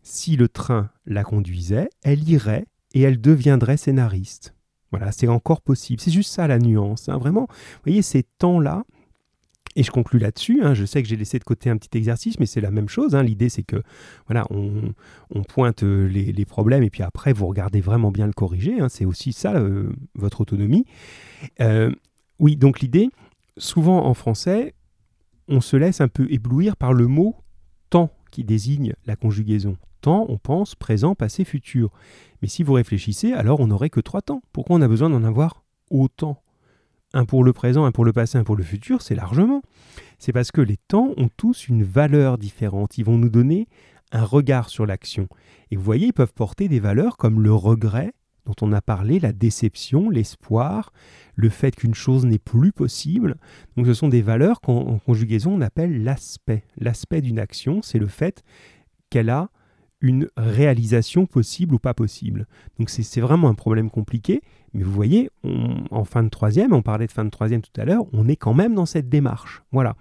Si 0.02 0.36
le 0.36 0.48
train 0.48 0.90
la 1.06 1.22
conduisait, 1.22 1.88
elle 2.02 2.28
irait 2.28 2.66
et 2.94 3.02
elle 3.02 3.20
deviendrait 3.20 3.76
scénariste. 3.76 4.54
Voilà, 4.90 5.12
c'est 5.12 5.28
encore 5.28 5.62
possible. 5.62 6.00
C'est 6.00 6.10
juste 6.10 6.32
ça 6.32 6.46
la 6.46 6.58
nuance. 6.58 7.08
Hein. 7.08 7.16
Vraiment, 7.16 7.46
vous 7.48 7.80
voyez, 7.84 8.02
ces 8.02 8.24
temps-là, 8.24 8.84
et 9.76 9.82
je 9.82 9.90
conclus 9.90 10.18
là-dessus. 10.18 10.62
Hein. 10.62 10.74
je 10.74 10.84
sais 10.84 11.02
que 11.02 11.08
j'ai 11.08 11.16
laissé 11.16 11.38
de 11.38 11.44
côté 11.44 11.70
un 11.70 11.76
petit 11.76 11.96
exercice, 11.96 12.38
mais 12.38 12.46
c'est 12.46 12.60
la 12.60 12.70
même 12.70 12.88
chose. 12.88 13.14
Hein. 13.14 13.22
L'idée, 13.22 13.48
c'est 13.48 13.62
que 13.62 13.82
voilà, 14.26 14.46
on, 14.50 14.92
pointe 15.48 15.82
euh, 15.82 16.06
les, 16.06 16.44
problèmes 16.44 16.82
et 16.82 16.90
puis 16.90 17.02
après, 17.02 17.32
vous 17.32 17.46
regardez 17.46 17.80
vraiment 17.80 18.10
bien 18.10 18.26
le 18.26 18.32
corriger. 18.32 18.80
Hein. 18.80 18.88
c'est 18.88 19.04
aussi 19.04 19.32
ça 19.32 19.54
euh, 19.54 19.92
votre 20.14 20.40
autonomie. 20.40 20.84
Euh, 21.60 21.92
oui, 22.38 22.56
donc 22.56 22.80
l'idée, 22.80 23.08
souvent 23.56 24.06
en 24.06 24.14
français, 24.14 24.74
on 25.48 25.60
se 25.60 25.76
laisse 25.76 26.00
un 26.00 26.08
peu 26.08 26.26
éblouir 26.30 26.76
par 26.76 26.92
le 26.92 27.06
mot 27.06 27.36
temps 27.90 28.10
qui 28.30 28.44
désigne 28.44 28.94
la 29.06 29.16
conjugaison. 29.16 29.76
Temps, 30.00 30.26
on 30.28 30.38
pense 30.38 30.74
présent, 30.74 31.14
passé, 31.14 31.44
futur. 31.44 31.92
Mais 32.40 32.48
si 32.48 32.62
vous 32.62 32.72
réfléchissez, 32.72 33.32
alors 33.32 33.60
on 33.60 33.68
n'aurait 33.68 33.90
que 33.90 34.00
trois 34.00 34.22
temps. 34.22 34.42
Pourquoi 34.52 34.76
on 34.76 34.82
a 34.82 34.88
besoin 34.88 35.10
d'en 35.10 35.22
avoir 35.22 35.62
autant? 35.90 36.41
Un 37.14 37.24
pour 37.24 37.44
le 37.44 37.52
présent, 37.52 37.84
un 37.84 37.92
pour 37.92 38.04
le 38.04 38.12
passé, 38.12 38.38
un 38.38 38.44
pour 38.44 38.56
le 38.56 38.64
futur, 38.64 39.02
c'est 39.02 39.14
largement. 39.14 39.62
C'est 40.18 40.32
parce 40.32 40.52
que 40.52 40.60
les 40.60 40.76
temps 40.76 41.12
ont 41.16 41.28
tous 41.36 41.68
une 41.68 41.82
valeur 41.82 42.38
différente. 42.38 42.98
Ils 42.98 43.04
vont 43.04 43.18
nous 43.18 43.28
donner 43.28 43.68
un 44.12 44.24
regard 44.24 44.68
sur 44.68 44.86
l'action. 44.86 45.28
Et 45.70 45.76
vous 45.76 45.82
voyez, 45.82 46.08
ils 46.08 46.12
peuvent 46.12 46.34
porter 46.34 46.68
des 46.68 46.80
valeurs 46.80 47.16
comme 47.16 47.40
le 47.42 47.52
regret, 47.52 48.12
dont 48.46 48.54
on 48.60 48.72
a 48.72 48.80
parlé, 48.80 49.20
la 49.20 49.32
déception, 49.32 50.10
l'espoir, 50.10 50.92
le 51.34 51.48
fait 51.48 51.74
qu'une 51.74 51.94
chose 51.94 52.24
n'est 52.26 52.38
plus 52.38 52.72
possible. 52.72 53.36
Donc 53.76 53.86
ce 53.86 53.94
sont 53.94 54.08
des 54.08 54.22
valeurs 54.22 54.60
qu'en 54.60 54.98
conjugaison 54.98 55.54
on 55.54 55.60
appelle 55.60 56.02
l'aspect. 56.02 56.64
L'aspect 56.76 57.20
d'une 57.20 57.38
action, 57.38 57.82
c'est 57.82 57.98
le 57.98 58.08
fait 58.08 58.42
qu'elle 59.10 59.30
a 59.30 59.50
une 60.00 60.28
réalisation 60.36 61.26
possible 61.26 61.74
ou 61.76 61.78
pas 61.78 61.94
possible. 61.94 62.46
Donc 62.78 62.90
c'est 62.90 63.20
vraiment 63.20 63.48
un 63.48 63.54
problème 63.54 63.90
compliqué, 63.90 64.42
mais 64.74 64.82
vous 64.84 64.92
voyez, 64.92 65.30
en 65.90 66.04
fin 66.04 66.22
de 66.22 66.30
troisième, 66.30 66.72
on 66.72 66.82
parlait 66.82 67.06
de 67.06 67.12
fin 67.12 67.24
de 67.24 67.30
troisième 67.30 67.60
tout 67.60 67.80
à 67.80 67.84
l'heure, 67.84 68.04
on 68.12 68.26
est 68.28 68.36
quand 68.36 68.54
même 68.54 68.74
dans 68.74 68.86
cette 68.86 69.08
démarche. 69.08 69.62
Voilà. 69.70 69.96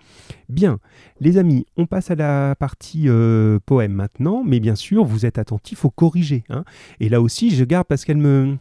Bien, 0.48 0.80
les 1.20 1.38
amis, 1.38 1.66
on 1.76 1.86
passe 1.86 2.10
à 2.10 2.16
la 2.16 2.56
partie 2.56 3.10
euh, 3.10 3.60
poème 3.66 3.92
maintenant, 3.92 4.44
mais 4.46 4.60
bien 4.60 4.76
sûr, 4.76 5.04
vous 5.04 5.26
êtes 5.26 5.38
attentifs 5.38 5.84
au 5.84 5.90
corriger. 5.90 6.44
Hein. 6.50 6.64
Et 7.00 7.10
là 7.10 7.22
aussi, 7.22 7.52
je 7.52 7.64
garde 7.66 7.88
parce 7.88 8.06
qu'elle 8.06 8.18
me... 8.18 8.58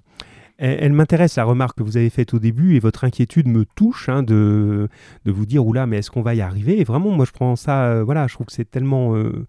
Elle, 0.63 0.93
m'intéresse 0.93 1.37
la 1.37 1.45
remarque 1.45 1.79
que 1.79 1.83
vous 1.83 1.97
avez 1.97 2.11
faite 2.11 2.35
au 2.35 2.39
début 2.39 2.77
et 2.77 2.81
votre 2.81 3.05
inquiétude 3.05 3.49
me 3.49 3.65
touche 3.65 4.11
hein, 4.11 4.23
de, 4.23 4.91
de 5.25 5.33
vous 5.33 5.47
dire 5.47 5.65
oula 5.65 5.87
mais 5.87 5.97
est-ce 5.97 6.11
qu'on 6.11 6.21
va 6.21 6.35
y 6.35 6.43
arriver? 6.43 6.79
Et 6.79 6.85
vraiment 6.85 7.09
moi 7.13 7.25
je 7.25 7.33
prends 7.33 7.57
ça 7.57 7.85
euh, 7.85 8.05
voilà 8.05 8.27
je 8.27 8.35
trouve 8.35 8.45
que 8.45 8.53
c'est 8.53 8.71
tellement 8.71 9.17
euh, 9.17 9.47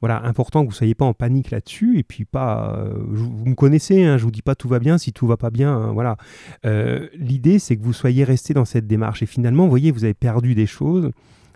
voilà, 0.00 0.22
important 0.24 0.60
que 0.60 0.66
vous 0.66 0.72
ne 0.72 0.76
soyez 0.76 0.94
pas 0.94 1.04
en 1.04 1.14
panique 1.14 1.50
là-dessus. 1.50 1.98
Et 1.98 2.02
puis, 2.02 2.24
pas, 2.24 2.76
euh, 2.78 2.94
vous 3.08 3.46
me 3.46 3.54
connaissez, 3.54 4.04
hein, 4.04 4.18
je 4.18 4.22
ne 4.22 4.26
vous 4.26 4.30
dis 4.30 4.42
pas 4.42 4.54
tout 4.54 4.68
va 4.68 4.78
bien 4.78 4.98
si 4.98 5.12
tout 5.12 5.26
va 5.26 5.36
pas 5.36 5.50
bien. 5.50 5.74
Hein, 5.74 5.92
voilà. 5.92 6.16
Euh, 6.64 7.08
l'idée, 7.14 7.58
c'est 7.58 7.76
que 7.76 7.82
vous 7.82 7.92
soyez 7.92 8.24
resté 8.24 8.54
dans 8.54 8.64
cette 8.64 8.86
démarche. 8.86 9.22
Et 9.22 9.26
finalement, 9.26 9.64
vous 9.64 9.70
voyez, 9.70 9.90
vous 9.90 10.04
avez 10.04 10.14
perdu 10.14 10.54
des 10.54 10.66
choses, 10.66 11.10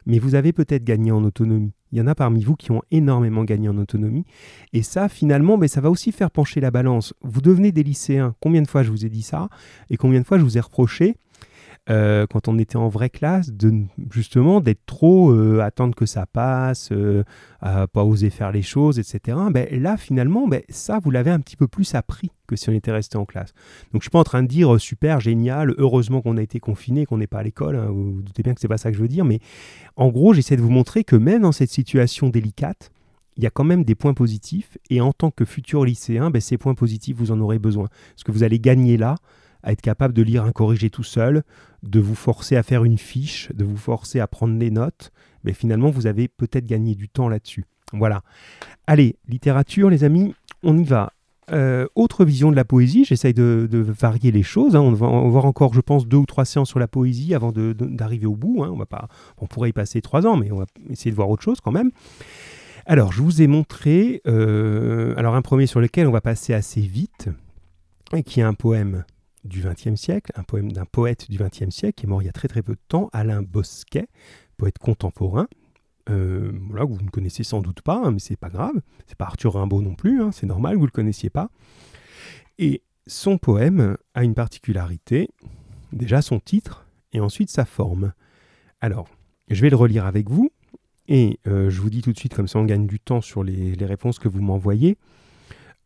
mais 0.06 0.18
vous 0.18 0.34
avez 0.34 0.52
peut-être 0.52 0.84
gagné 0.84 1.12
en 1.12 1.22
autonomie. 1.22 1.72
Il 1.92 1.98
y 1.98 2.00
en 2.00 2.06
a 2.06 2.14
parmi 2.14 2.42
vous 2.42 2.56
qui 2.56 2.70
ont 2.70 2.82
énormément 2.90 3.44
gagné 3.44 3.68
en 3.68 3.76
autonomie. 3.76 4.24
Et 4.72 4.82
ça, 4.82 5.08
finalement, 5.08 5.58
ben, 5.58 5.68
ça 5.68 5.80
va 5.80 5.90
aussi 5.90 6.12
faire 6.12 6.30
pencher 6.30 6.60
la 6.60 6.70
balance. 6.70 7.12
Vous 7.22 7.40
devenez 7.40 7.72
des 7.72 7.82
lycéens. 7.82 8.34
Combien 8.40 8.62
de 8.62 8.68
fois 8.68 8.82
je 8.82 8.90
vous 8.90 9.04
ai 9.04 9.08
dit 9.08 9.22
ça 9.22 9.48
Et 9.90 9.96
combien 9.96 10.20
de 10.20 10.26
fois 10.26 10.38
je 10.38 10.44
vous 10.44 10.56
ai 10.56 10.60
reproché 10.60 11.16
euh, 11.90 12.26
quand 12.28 12.46
on 12.46 12.56
était 12.58 12.76
en 12.76 12.88
vraie 12.88 13.10
classe, 13.10 13.52
de, 13.52 13.72
justement 14.10 14.60
d'être 14.60 14.86
trop 14.86 15.32
euh, 15.32 15.60
attendre 15.60 15.96
que 15.96 16.06
ça 16.06 16.24
passe, 16.24 16.90
euh, 16.92 17.24
pas 17.60 18.04
oser 18.04 18.30
faire 18.30 18.52
les 18.52 18.62
choses, 18.62 18.98
etc. 19.00 19.36
Ben, 19.50 19.66
là, 19.72 19.96
finalement, 19.96 20.46
ben, 20.46 20.62
ça, 20.68 21.00
vous 21.02 21.10
l'avez 21.10 21.30
un 21.30 21.40
petit 21.40 21.56
peu 21.56 21.66
plus 21.66 21.94
appris 21.96 22.30
que 22.46 22.54
si 22.54 22.68
on 22.68 22.72
était 22.72 22.92
resté 22.92 23.18
en 23.18 23.24
classe. 23.24 23.52
Donc, 23.92 24.02
je 24.02 24.04
suis 24.04 24.10
pas 24.10 24.20
en 24.20 24.24
train 24.24 24.42
de 24.42 24.48
dire 24.48 24.80
super, 24.80 25.20
génial, 25.20 25.74
heureusement 25.78 26.22
qu'on 26.22 26.36
a 26.36 26.42
été 26.42 26.60
confiné, 26.60 27.06
qu'on 27.06 27.18
n'est 27.18 27.26
pas 27.26 27.38
à 27.38 27.42
l'école. 27.42 27.74
Hein, 27.76 27.88
vous, 27.88 28.22
doutez 28.22 28.42
bien 28.42 28.54
que 28.54 28.60
c'est 28.60 28.68
pas 28.68 28.78
ça 28.78 28.90
que 28.90 28.96
je 28.96 29.02
veux 29.02 29.08
dire, 29.08 29.24
mais 29.24 29.40
en 29.96 30.08
gros, 30.10 30.32
j'essaie 30.32 30.56
de 30.56 30.62
vous 30.62 30.70
montrer 30.70 31.02
que 31.02 31.16
même 31.16 31.42
dans 31.42 31.52
cette 31.52 31.70
situation 31.70 32.28
délicate, 32.28 32.92
il 33.36 33.42
y 33.42 33.46
a 33.46 33.50
quand 33.50 33.64
même 33.64 33.84
des 33.84 33.94
points 33.94 34.14
positifs. 34.14 34.78
Et 34.90 35.00
en 35.00 35.12
tant 35.12 35.30
que 35.30 35.44
futur 35.44 35.84
lycéen, 35.84 36.30
ben, 36.30 36.40
ces 36.40 36.58
points 36.58 36.74
positifs, 36.74 37.16
vous 37.16 37.32
en 37.32 37.40
aurez 37.40 37.58
besoin. 37.58 37.88
Parce 38.14 38.22
que 38.22 38.32
vous 38.32 38.44
allez 38.44 38.60
gagner 38.60 38.96
là 38.96 39.16
à 39.62 39.72
être 39.72 39.82
capable 39.82 40.14
de 40.14 40.22
lire 40.22 40.44
un 40.44 40.52
corrigé 40.52 40.90
tout 40.90 41.02
seul, 41.02 41.42
de 41.82 42.00
vous 42.00 42.14
forcer 42.14 42.56
à 42.56 42.62
faire 42.62 42.84
une 42.84 42.98
fiche, 42.98 43.50
de 43.54 43.64
vous 43.64 43.76
forcer 43.76 44.20
à 44.20 44.26
prendre 44.26 44.58
des 44.58 44.70
notes, 44.70 45.12
mais 45.44 45.52
finalement 45.52 45.90
vous 45.90 46.06
avez 46.06 46.28
peut-être 46.28 46.66
gagné 46.66 46.94
du 46.94 47.08
temps 47.08 47.28
là-dessus. 47.28 47.64
Voilà. 47.92 48.22
Allez, 48.86 49.16
littérature 49.28 49.90
les 49.90 50.04
amis, 50.04 50.34
on 50.62 50.76
y 50.78 50.84
va. 50.84 51.12
euh, 51.52 51.88
autre 51.96 52.24
vision 52.24 52.52
de 52.52 52.56
la 52.56 52.64
poésie. 52.64 53.04
J'essaye 53.04 53.34
de, 53.34 53.68
varier 53.72 54.30
les 54.30 54.44
choses. 54.44 54.76
Hein. 54.76 54.80
On, 54.80 54.92
va, 54.92 55.08
voir 55.08 55.46
encore, 55.46 55.74
je 55.74 55.80
pense, 55.80 56.06
deux 56.06 56.18
ou 56.18 56.26
trois 56.26 56.44
séances 56.44 56.68
sur 56.68 56.78
la 56.78 56.86
poésie 56.86 57.34
avant 57.34 57.50
d'arriver 57.52 58.26
au 58.26 58.36
bout. 58.36 58.62
Hein. 58.62 58.70
On, 58.72 58.76
va 58.76 58.86
pas, 58.86 59.08
on 59.38 59.46
pourrait 59.46 59.70
y 59.70 59.72
passer 59.72 60.00
trois 60.00 60.26
ans, 60.26 60.36
mais 60.36 60.52
on 60.52 60.58
va 60.58 60.66
essayer 60.90 61.10
de 61.10 61.16
voir 61.16 61.28
autre 61.28 61.42
chose 61.42 61.60
quand 61.60 61.72
même. 61.72 61.90
Alors, 62.86 63.12
je 63.12 63.22
vous 63.22 63.42
ai 63.42 63.46
montré 63.46 64.22
euh, 64.26 65.14
alors 65.16 65.34
un 65.34 65.42
premier 65.42 65.66
sur 65.66 65.80
lequel 65.80 66.06
on 66.06 66.12
va 66.12 66.20
passer 66.20 66.54
assez 66.54 66.80
vite, 66.80 67.28
qui 68.24 68.40
est 68.40 68.44
un 68.44 68.54
poème 68.54 69.04
du 69.44 69.62
XXe 69.62 69.94
siècle, 69.94 70.32
un 70.34 70.42
poème 70.42 70.72
d'un 70.72 70.84
poète 70.84 71.30
du 71.30 71.38
XXe 71.38 71.70
siècle 71.70 71.94
qui 72.00 72.06
est 72.06 72.08
mort 72.08 72.22
il 72.22 72.26
y 72.26 72.28
a 72.28 72.32
très 72.32 72.48
très 72.48 72.62
peu 72.62 72.74
de 72.74 72.80
temps, 72.88 73.08
Alain 73.12 73.42
Bosquet, 73.42 74.08
poète 74.56 74.78
contemporain. 74.78 75.48
Euh, 76.08 76.50
que 76.50 76.92
vous 76.92 77.04
ne 77.04 77.10
connaissez 77.10 77.44
sans 77.44 77.60
doute 77.60 77.82
pas, 77.82 78.00
hein, 78.04 78.10
mais 78.10 78.18
c'est 78.18 78.36
pas 78.36 78.48
grave. 78.48 78.74
C'est 79.06 79.16
pas 79.16 79.26
Arthur 79.26 79.54
Rimbaud 79.54 79.82
non 79.82 79.94
plus, 79.94 80.20
hein, 80.20 80.32
c'est 80.32 80.46
normal, 80.46 80.76
vous 80.76 80.86
le 80.86 80.90
connaissiez 80.90 81.30
pas. 81.30 81.50
Et 82.58 82.82
son 83.06 83.38
poème 83.38 83.96
a 84.14 84.24
une 84.24 84.34
particularité, 84.34 85.30
déjà 85.92 86.22
son 86.22 86.40
titre 86.40 86.86
et 87.12 87.20
ensuite 87.20 87.50
sa 87.50 87.64
forme. 87.64 88.12
Alors, 88.80 89.08
je 89.48 89.60
vais 89.60 89.70
le 89.70 89.76
relire 89.76 90.06
avec 90.06 90.28
vous 90.28 90.50
et 91.06 91.38
euh, 91.46 91.70
je 91.70 91.80
vous 91.80 91.90
dis 91.90 92.02
tout 92.02 92.12
de 92.12 92.18
suite, 92.18 92.34
comme 92.34 92.48
ça 92.48 92.58
on 92.58 92.64
gagne 92.64 92.86
du 92.86 93.00
temps 93.00 93.20
sur 93.20 93.42
les, 93.42 93.74
les 93.74 93.86
réponses 93.86 94.18
que 94.18 94.28
vous 94.28 94.42
m'envoyez. 94.42 94.96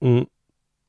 On, 0.01 0.27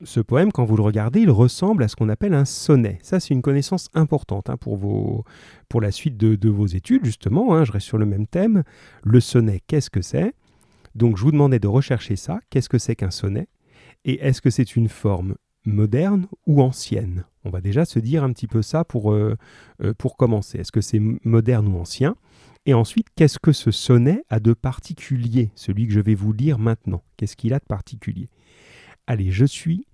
ce 0.04 0.20
poème, 0.20 0.52
quand 0.52 0.66
vous 0.66 0.76
le 0.76 0.84
regardez, 0.84 1.22
il 1.22 1.30
ressemble 1.30 1.84
à 1.84 1.88
ce 1.88 1.96
qu'on 1.96 2.10
appelle 2.10 2.34
un 2.34 2.46
sonnet. 2.46 3.00
Ça, 3.02 3.20
c'est 3.20 3.34
une 3.34 3.42
connaissance 3.42 3.90
importante 3.94 4.50
hein, 4.50 4.58
pour, 4.58 4.76
vos, 4.76 5.24
pour 5.70 5.80
la 5.82 5.92
suite 5.92 6.18
de, 6.18 6.50
vos 6.50 6.68
études, 6.68 7.06
justement. 7.06 7.56
Hein. 7.56 7.64
je 7.64 7.72
reste 7.72 7.88
sur 7.88 7.98
le 7.98 8.06
même 8.06 8.28
thème. 8.28 8.64
Le 9.04 9.20
sonnet, 9.20 9.62
qu'est-ce 9.68 9.90
que 9.90 10.02
c'est? 10.02 10.34
Donc, 10.96 11.18
je 11.18 11.24
vous 11.24 11.32
demandais 11.32 11.60
de 11.60 11.68
rechercher 11.68 12.16
ça. 12.16 12.40
Qu'est-ce 12.50 12.70
que 12.70 12.78
c'est 12.78 12.96
qu'un 12.96 13.12
sonnet? 13.12 13.48
Et 14.04 14.20
est-ce 14.26 14.42
que 14.42 14.50
c'est 14.50 14.76
une 14.76 14.90
forme 14.90 15.36
moderne 15.66 16.28
ou 16.46 16.62
ancienne? 16.62 17.26
On 17.44 17.50
va 17.50 17.62
déjà 17.62 17.86
se 17.86 18.00
dire 18.00 18.24
un 18.24 18.34
petit 18.34 18.48
peu 18.48 18.62
ça 18.62 18.84
pour, 18.84 19.14
euh, 19.14 19.36
euh, 19.82 19.94
pour 19.98 20.18
commencer. 20.18 20.60
Est-ce 20.60 20.72
que 20.72 20.82
c'est 20.82 21.00
moderne 21.00 21.68
ou 21.68 21.80
ancien? 21.80 22.16
Et 22.66 22.74
ensuite, 22.74 23.08
qu'est-ce 23.16 23.40
que 23.40 23.52
ce 23.52 23.72
sonnet 23.72 24.24
a 24.30 24.40
de 24.40 24.54
particulier, 24.54 25.52
celui 25.56 25.88
que 25.88 25.94
je 25.94 26.00
vais 26.00 26.16
vous 26.16 26.34
lire 26.34 26.58
maintenant 26.58 27.04
Qu'est-ce 27.16 27.36
qu'il 27.36 27.54
a 27.54 27.60
de 27.60 27.66
particulier? 27.66 28.30
Allez, 29.08 29.32
je 29.32 29.46
suis 29.46 29.86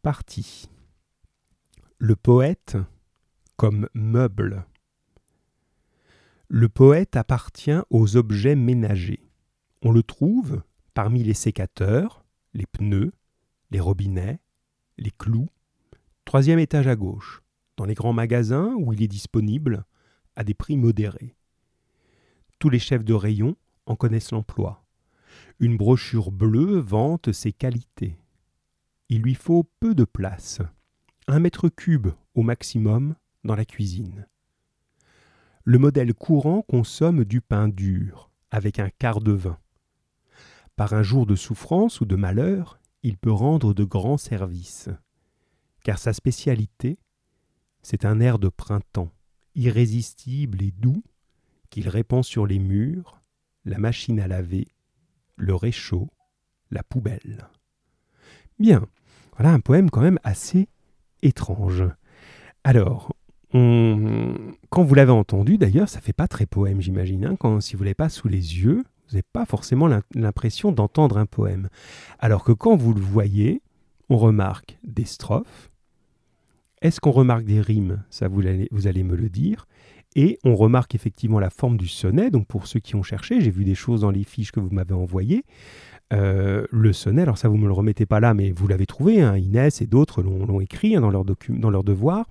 parti. 0.00 0.70
Le 1.98 2.16
poète 2.16 2.78
comme 3.58 3.86
meuble. 3.92 4.64
Le 6.48 6.70
poète 6.70 7.16
appartient 7.16 7.78
aux 7.90 8.16
objets 8.16 8.56
ménagers. 8.56 9.28
On 9.82 9.92
le 9.92 10.02
trouve 10.02 10.62
parmi 10.94 11.22
les 11.22 11.34
sécateurs, 11.34 12.24
les 12.54 12.64
pneus, 12.64 13.12
les 13.70 13.80
robinets, 13.80 14.40
les 14.96 15.10
clous. 15.10 15.50
Troisième 16.24 16.58
étage 16.58 16.86
à 16.86 16.96
gauche, 16.96 17.42
dans 17.76 17.84
les 17.84 17.94
grands 17.94 18.14
magasins 18.14 18.74
où 18.78 18.94
il 18.94 19.02
est 19.02 19.08
disponible 19.08 19.84
à 20.34 20.44
des 20.44 20.54
prix 20.54 20.78
modérés. 20.78 21.36
Tous 22.58 22.70
les 22.70 22.78
chefs 22.78 23.04
de 23.04 23.12
rayon 23.12 23.54
en 23.84 23.96
connaissent 23.96 24.32
l'emploi. 24.32 24.82
Une 25.60 25.76
brochure 25.76 26.30
bleue 26.30 26.78
vante 26.78 27.32
ses 27.32 27.52
qualités 27.52 28.16
il 29.08 29.22
lui 29.22 29.34
faut 29.34 29.64
peu 29.80 29.94
de 29.94 30.04
place, 30.04 30.60
un 31.28 31.38
mètre 31.38 31.68
cube 31.68 32.08
au 32.34 32.42
maximum 32.42 33.14
dans 33.44 33.54
la 33.54 33.64
cuisine. 33.64 34.26
Le 35.64 35.78
modèle 35.78 36.14
courant 36.14 36.62
consomme 36.62 37.24
du 37.24 37.40
pain 37.40 37.68
dur, 37.68 38.30
avec 38.50 38.78
un 38.78 38.90
quart 38.90 39.20
de 39.20 39.32
vin. 39.32 39.58
Par 40.76 40.92
un 40.92 41.02
jour 41.02 41.26
de 41.26 41.36
souffrance 41.36 42.00
ou 42.00 42.04
de 42.04 42.16
malheur, 42.16 42.78
il 43.02 43.16
peut 43.16 43.32
rendre 43.32 43.74
de 43.74 43.84
grands 43.84 44.18
services, 44.18 44.88
car 45.84 45.98
sa 45.98 46.12
spécialité, 46.12 46.98
c'est 47.82 48.04
un 48.04 48.20
air 48.20 48.38
de 48.38 48.48
printemps, 48.48 49.12
irrésistible 49.54 50.62
et 50.62 50.72
doux, 50.72 51.02
qu'il 51.70 51.88
répand 51.88 52.24
sur 52.24 52.46
les 52.46 52.58
murs, 52.58 53.20
la 53.64 53.78
machine 53.78 54.20
à 54.20 54.28
laver, 54.28 54.68
le 55.36 55.54
réchaud, 55.54 56.10
la 56.70 56.82
poubelle. 56.82 57.48
Bien, 58.58 58.86
voilà 59.36 59.52
un 59.52 59.60
poème 59.60 59.90
quand 59.90 60.00
même 60.00 60.18
assez 60.24 60.68
étrange. 61.22 61.84
Alors, 62.64 63.14
quand 63.52 64.82
vous 64.82 64.94
l'avez 64.94 65.12
entendu, 65.12 65.56
d'ailleurs, 65.56 65.88
ça 65.88 66.00
fait 66.00 66.12
pas 66.12 66.28
très 66.28 66.46
poème, 66.46 66.80
j'imagine. 66.80 67.24
Hein, 67.24 67.36
quand, 67.38 67.60
si 67.60 67.76
vous 67.76 67.84
l'avez 67.84 67.94
pas 67.94 68.08
sous 68.08 68.28
les 68.28 68.58
yeux, 68.60 68.82
vous 69.08 69.12
n'avez 69.12 69.24
pas 69.32 69.46
forcément 69.46 69.88
l'impression 70.14 70.72
d'entendre 70.72 71.16
un 71.18 71.26
poème. 71.26 71.68
Alors 72.18 72.44
que 72.44 72.52
quand 72.52 72.76
vous 72.76 72.92
le 72.92 73.00
voyez, 73.00 73.62
on 74.08 74.16
remarque 74.16 74.78
des 74.84 75.04
strophes. 75.04 75.70
Est-ce 76.82 77.00
qu'on 77.00 77.12
remarque 77.12 77.44
des 77.44 77.60
rimes? 77.60 78.02
Ça, 78.10 78.28
vous 78.28 78.40
allez, 78.40 78.68
vous 78.70 78.86
allez 78.86 79.04
me 79.04 79.16
le 79.16 79.28
dire. 79.28 79.66
Et 80.14 80.38
on 80.44 80.56
remarque 80.56 80.94
effectivement 80.94 81.40
la 81.40 81.50
forme 81.50 81.76
du 81.76 81.88
sonnet. 81.88 82.30
Donc 82.30 82.46
pour 82.46 82.66
ceux 82.66 82.80
qui 82.80 82.96
ont 82.96 83.02
cherché, 83.02 83.40
j'ai 83.40 83.50
vu 83.50 83.64
des 83.64 83.74
choses 83.74 84.00
dans 84.00 84.10
les 84.10 84.24
fiches 84.24 84.52
que 84.52 84.60
vous 84.60 84.70
m'avez 84.70 84.94
envoyées. 84.94 85.44
Euh, 86.12 86.66
le 86.70 86.92
sonnet, 86.92 87.22
alors 87.22 87.36
ça 87.36 87.48
vous 87.48 87.56
me 87.56 87.66
le 87.66 87.72
remettez 87.72 88.06
pas 88.06 88.20
là, 88.20 88.32
mais 88.32 88.52
vous 88.52 88.68
l'avez 88.68 88.86
trouvé, 88.86 89.20
hein, 89.20 89.36
Inès 89.36 89.80
et 89.80 89.86
d'autres 89.86 90.22
l'ont 90.22 90.60
écrit 90.60 90.94
hein, 90.94 91.00
dans, 91.00 91.10
leur 91.10 91.24
dans 91.24 91.82
devoir. 91.82 92.26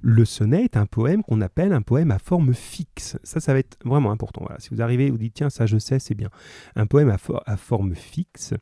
Le 0.00 0.24
sonnet 0.24 0.64
est 0.64 0.76
un 0.76 0.84
poème 0.84 1.22
qu'on 1.22 1.40
appelle 1.40 1.72
un 1.72 1.80
poème 1.80 2.10
à 2.10 2.18
forme 2.18 2.52
fixe. 2.52 3.16
Ça, 3.22 3.40
ça 3.40 3.52
va 3.52 3.60
être 3.60 3.78
vraiment 3.84 4.10
important. 4.10 4.42
Voilà. 4.42 4.60
Si 4.60 4.68
vous 4.70 4.82
arrivez, 4.82 5.10
vous 5.10 5.16
dites, 5.16 5.34
tiens, 5.34 5.48
ça 5.48 5.64
je 5.64 5.78
sais, 5.78 5.98
c'est 5.98 6.14
bien. 6.14 6.28
Un 6.76 6.86
poème 6.86 7.08
à, 7.08 7.16
à, 7.46 7.56
forme 7.56 7.94
fixe 7.94 8.52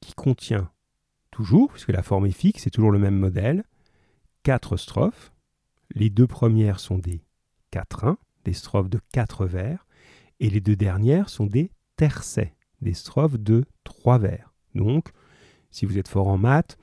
qui 0.00 0.14
contient 0.14 0.70
toujours, 1.30 1.72
puisque 1.72 1.90
la 1.90 2.02
forme 2.02 2.26
est 2.26 2.32
fixe, 2.32 2.62
c'est 2.62 2.70
toujours 2.70 2.92
le 2.92 2.98
même 2.98 3.18
modèle, 3.18 3.64
quatre 4.44 4.76
strophes. 4.76 5.32
Les 5.94 6.08
deux 6.08 6.26
premières 6.26 6.80
sont 6.80 6.98
des 6.98 7.20
quatrains, 7.70 8.18
des 8.44 8.54
strophes 8.54 8.88
de 8.88 9.00
quatre 9.12 9.44
vers, 9.44 9.86
et 10.40 10.48
les 10.48 10.60
deux 10.60 10.76
dernières 10.76 11.28
sont 11.28 11.46
des 11.46 11.70
tercets, 11.96 12.54
des 12.80 12.94
strophes 12.94 13.38
de 13.38 13.64
trois 13.84 14.18
vers. 14.18 14.52
Donc, 14.74 15.08
si 15.70 15.86
vous 15.86 15.98
êtes 15.98 16.08
fort 16.08 16.28
en 16.28 16.38
maths, 16.38 16.78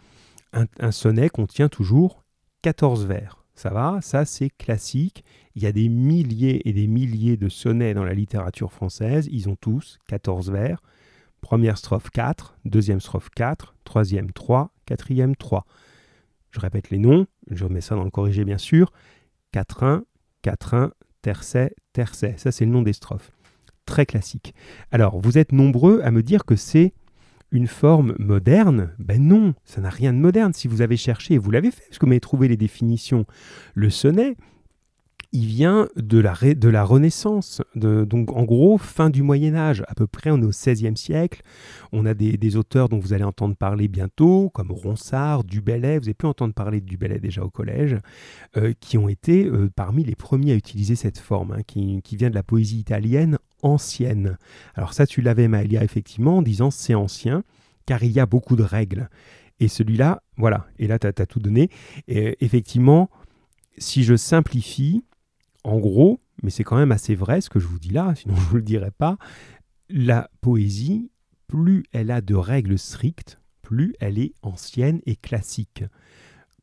un, 0.80 0.92
sonnet 0.92 1.30
contient 1.30 1.70
toujours 1.70 2.24
14 2.62 3.06
vers. 3.06 3.44
Ça 3.56 3.70
va, 3.70 4.00
ça 4.02 4.26
c'est 4.26 4.50
classique. 4.50 5.24
Il 5.56 5.64
y 5.64 5.66
a 5.66 5.72
des 5.72 5.90
milliers 5.90 6.68
et 6.68 6.74
des 6.74 6.88
milliers 6.88 7.38
de 7.38 7.50
sonnets 7.50 7.94
dans 7.94 8.04
la 8.04 8.14
littérature 8.14 8.72
française. 8.72 9.28
Ils 9.32 9.50
ont 9.50 9.56
tous 9.56 10.00
14 10.08 10.52
vers. 10.52 10.82
Première 11.42 11.78
strophe 11.78 12.10
4, 12.10 12.58
deuxième 12.66 13.00
strophe 13.00 13.30
4, 13.30 13.76
troisième 13.84 14.32
3, 14.32 14.72
quatrième 14.86 15.36
3. 15.36 15.66
Je 16.52 16.60
répète 16.60 16.90
les 16.90 16.98
noms, 16.98 17.28
je 17.52 17.66
remets 17.66 17.82
ça 17.82 17.96
dans 17.96 18.04
le 18.04 18.10
corrigé 18.10 18.46
bien 18.46 18.58
sûr. 18.58 18.92
4-1, 19.54 20.04
4-1, 20.44 20.92
tercet, 21.22 21.76
tercet. 21.94 22.36
Ça 22.38 22.52
c'est 22.52 22.66
le 22.66 22.72
nom 22.72 22.82
des 22.82 22.94
strophes 22.94 23.32
très 23.86 24.06
classique. 24.06 24.54
Alors, 24.92 25.20
vous 25.20 25.38
êtes 25.38 25.52
nombreux 25.52 26.02
à 26.04 26.12
me 26.12 26.24
dire 26.24 26.46
que 26.46 26.56
c'est 26.56 26.94
une 27.52 27.68
forme 27.68 28.16
moderne 28.20 28.94
Ben 29.00 29.26
non, 29.26 29.54
ça 29.64 29.82
n'a 29.82 29.90
rien 29.90 30.14
de 30.14 30.18
moderne. 30.18 30.54
Si 30.54 30.68
vous 30.68 30.82
avez 30.82 30.98
cherché, 30.98 31.36
et 31.36 31.38
vous 31.38 31.52
l'avez 31.52 31.72
fait, 31.72 31.84
parce 31.88 32.00
que 32.00 32.06
vous 32.06 32.10
m'avez 32.10 32.20
trouvé 32.20 32.48
les 32.48 32.58
définitions, 32.58 33.26
le 33.74 33.90
sonnet, 33.90 34.36
il 35.36 35.48
vient 35.48 35.90
de 35.98 36.18
la, 36.18 36.34
de 36.34 36.70
la 36.70 36.86
Renaissance, 36.86 37.62
donc 37.76 38.32
en 38.32 38.44
gros 38.44 38.78
fin 38.78 39.10
du 39.10 39.22
Moyen 39.22 39.54
Âge, 39.54 39.84
à 39.90 39.94
peu 39.94 40.08
près 40.08 40.32
on 40.32 40.42
est 40.42 40.46
au 40.46 40.50
XVIe 40.50 40.96
siècle. 40.96 41.42
On 41.92 42.06
a 42.06 42.14
des, 42.14 42.56
auteurs 42.56 42.88
dont 42.88 43.00
vous 43.00 43.12
allez 43.12 43.26
entendre 43.26 43.56
parler 43.56 43.90
bientôt, 43.90 44.50
comme 44.54 44.72
Ronsard, 44.72 45.44
Dubellay, 45.44 46.00
vous 46.00 46.06
avez 46.06 46.14
pu 46.14 46.26
entendre 46.26 46.54
parler 46.54 46.80
de 46.80 46.86
Dubellay 46.86 47.20
déjà 47.20 47.44
au 47.44 47.50
collège, 47.50 47.98
euh, 48.56 48.72
qui 48.80 48.98
ont 48.98 49.10
été 49.10 49.46
euh, 49.46 49.70
parmi 49.76 50.06
les 50.06 50.16
premiers 50.16 50.54
à 50.54 50.56
utiliser 50.56 50.96
cette 50.96 51.18
forme, 51.18 51.52
hein, 51.52 51.64
qui, 51.68 52.02
vient 52.16 52.30
de 52.30 52.36
la 52.36 52.44
poésie 52.44 52.80
italienne 52.80 53.38
ancienne. 53.66 54.38
Alors 54.76 54.94
ça 54.94 55.06
tu 55.06 55.22
l'avais 55.22 55.48
Maëlia 55.48 55.84
effectivement 55.84 56.38
en 56.38 56.42
disant 56.42 56.72
c'est 56.72 56.96
ancien, 56.96 57.44
car 57.86 58.04
il 58.04 58.12
y 58.12 58.20
a 58.20 58.26
beaucoup 58.26 58.56
de 58.56 58.64
règles. 58.64 59.10
Et 59.60 59.68
celui-là, 59.68 60.22
voilà, 60.38 60.68
et 60.80 60.88
là 60.88 61.00
tu 61.00 61.08
as, 61.08 61.14
tout 61.26 61.40
donné. 61.40 61.70
Et 62.08 62.38
effectivement, 62.44 63.10
si 63.78 64.04
je 64.04 64.16
simplifie, 64.16 65.04
en 65.64 65.80
gros, 65.80 66.20
mais 66.44 66.50
c'est 66.50 66.64
quand 66.64 66.78
même 66.78 66.92
assez 66.92 67.16
vrai 67.16 67.42
ce 67.42 67.50
que 67.50 67.60
je 67.60 67.68
vous 67.68 67.80
dis 67.80 67.92
là, 67.92 68.14
sinon 68.18 68.36
je 68.36 68.42
ne 68.42 68.46
vous 68.46 68.56
le 68.58 68.62
dirai 68.62 68.92
pas, 68.92 69.18
la 69.90 70.30
poésie, 70.42 71.10
plus 71.48 71.84
elle 71.92 72.12
a 72.12 72.22
de 72.22 72.36
règles 72.36 72.78
strictes, 72.78 73.40
plus 73.62 73.96
elle 74.00 74.20
est 74.20 74.34
ancienne 74.42 75.02
et 75.06 75.16
classique. 75.16 75.84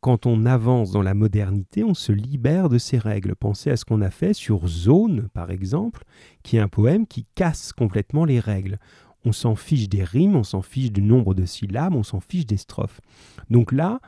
Quand 0.02 0.26
on 0.26 0.46
avance 0.46 0.90
dans 0.90 1.00
la 1.00 1.14
modernité, 1.14 1.84
on 1.84 1.94
se 1.94 2.10
libère 2.10 2.68
de 2.68 2.76
ces 2.76 2.98
règles. 2.98 3.36
Pensez 3.36 3.70
à 3.70 3.76
ce 3.76 3.84
qu'on 3.84 4.00
a 4.00 4.10
fait 4.10 4.34
sur 4.34 4.66
Zone, 4.66 5.28
par 5.32 5.52
exemple, 5.52 6.02
qui 6.42 6.56
est 6.56 6.60
un 6.60 6.66
poème 6.66 7.06
qui 7.06 7.24
casse 7.36 7.72
complètement 7.72 8.24
les 8.24 8.40
règles. 8.40 8.80
On 9.24 9.30
s'en 9.30 9.54
fiche 9.54 9.88
des 9.88 10.02
rimes, 10.02 10.34
on 10.34 10.42
s'en 10.42 10.60
fiche 10.60 10.90
du 10.90 11.02
nombre 11.02 11.34
de 11.34 11.44
syllabes, 11.44 11.94
on 11.94 12.02
s'en 12.02 12.18
fiche 12.18 12.46
des 12.46 12.56
strophes. 12.56 13.00
Donc 13.48 13.70
là, 13.70 14.00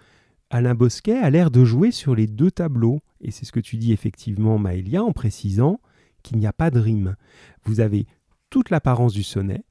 Alain 0.50 0.74
Bosquet 0.74 1.16
a 1.16 1.30
l'air 1.30 1.52
de 1.52 1.64
jouer 1.64 1.92
sur 1.92 2.16
les 2.16 2.26
deux 2.26 2.50
tableaux. 2.50 2.98
Et 3.20 3.30
c'est 3.30 3.44
ce 3.44 3.52
que 3.52 3.60
tu 3.60 3.76
dis 3.76 3.92
effectivement, 3.92 4.58
Maëlia, 4.58 5.04
en 5.04 5.12
précisant 5.12 5.78
qu'il 6.24 6.38
n'y 6.38 6.46
a 6.48 6.52
pas 6.52 6.72
de 6.72 6.80
rime. 6.80 7.14
Vous 7.62 7.78
avez 7.78 8.08
toute 8.50 8.70
l'apparence 8.70 9.12
du 9.12 9.22
sonnet, 9.22 9.62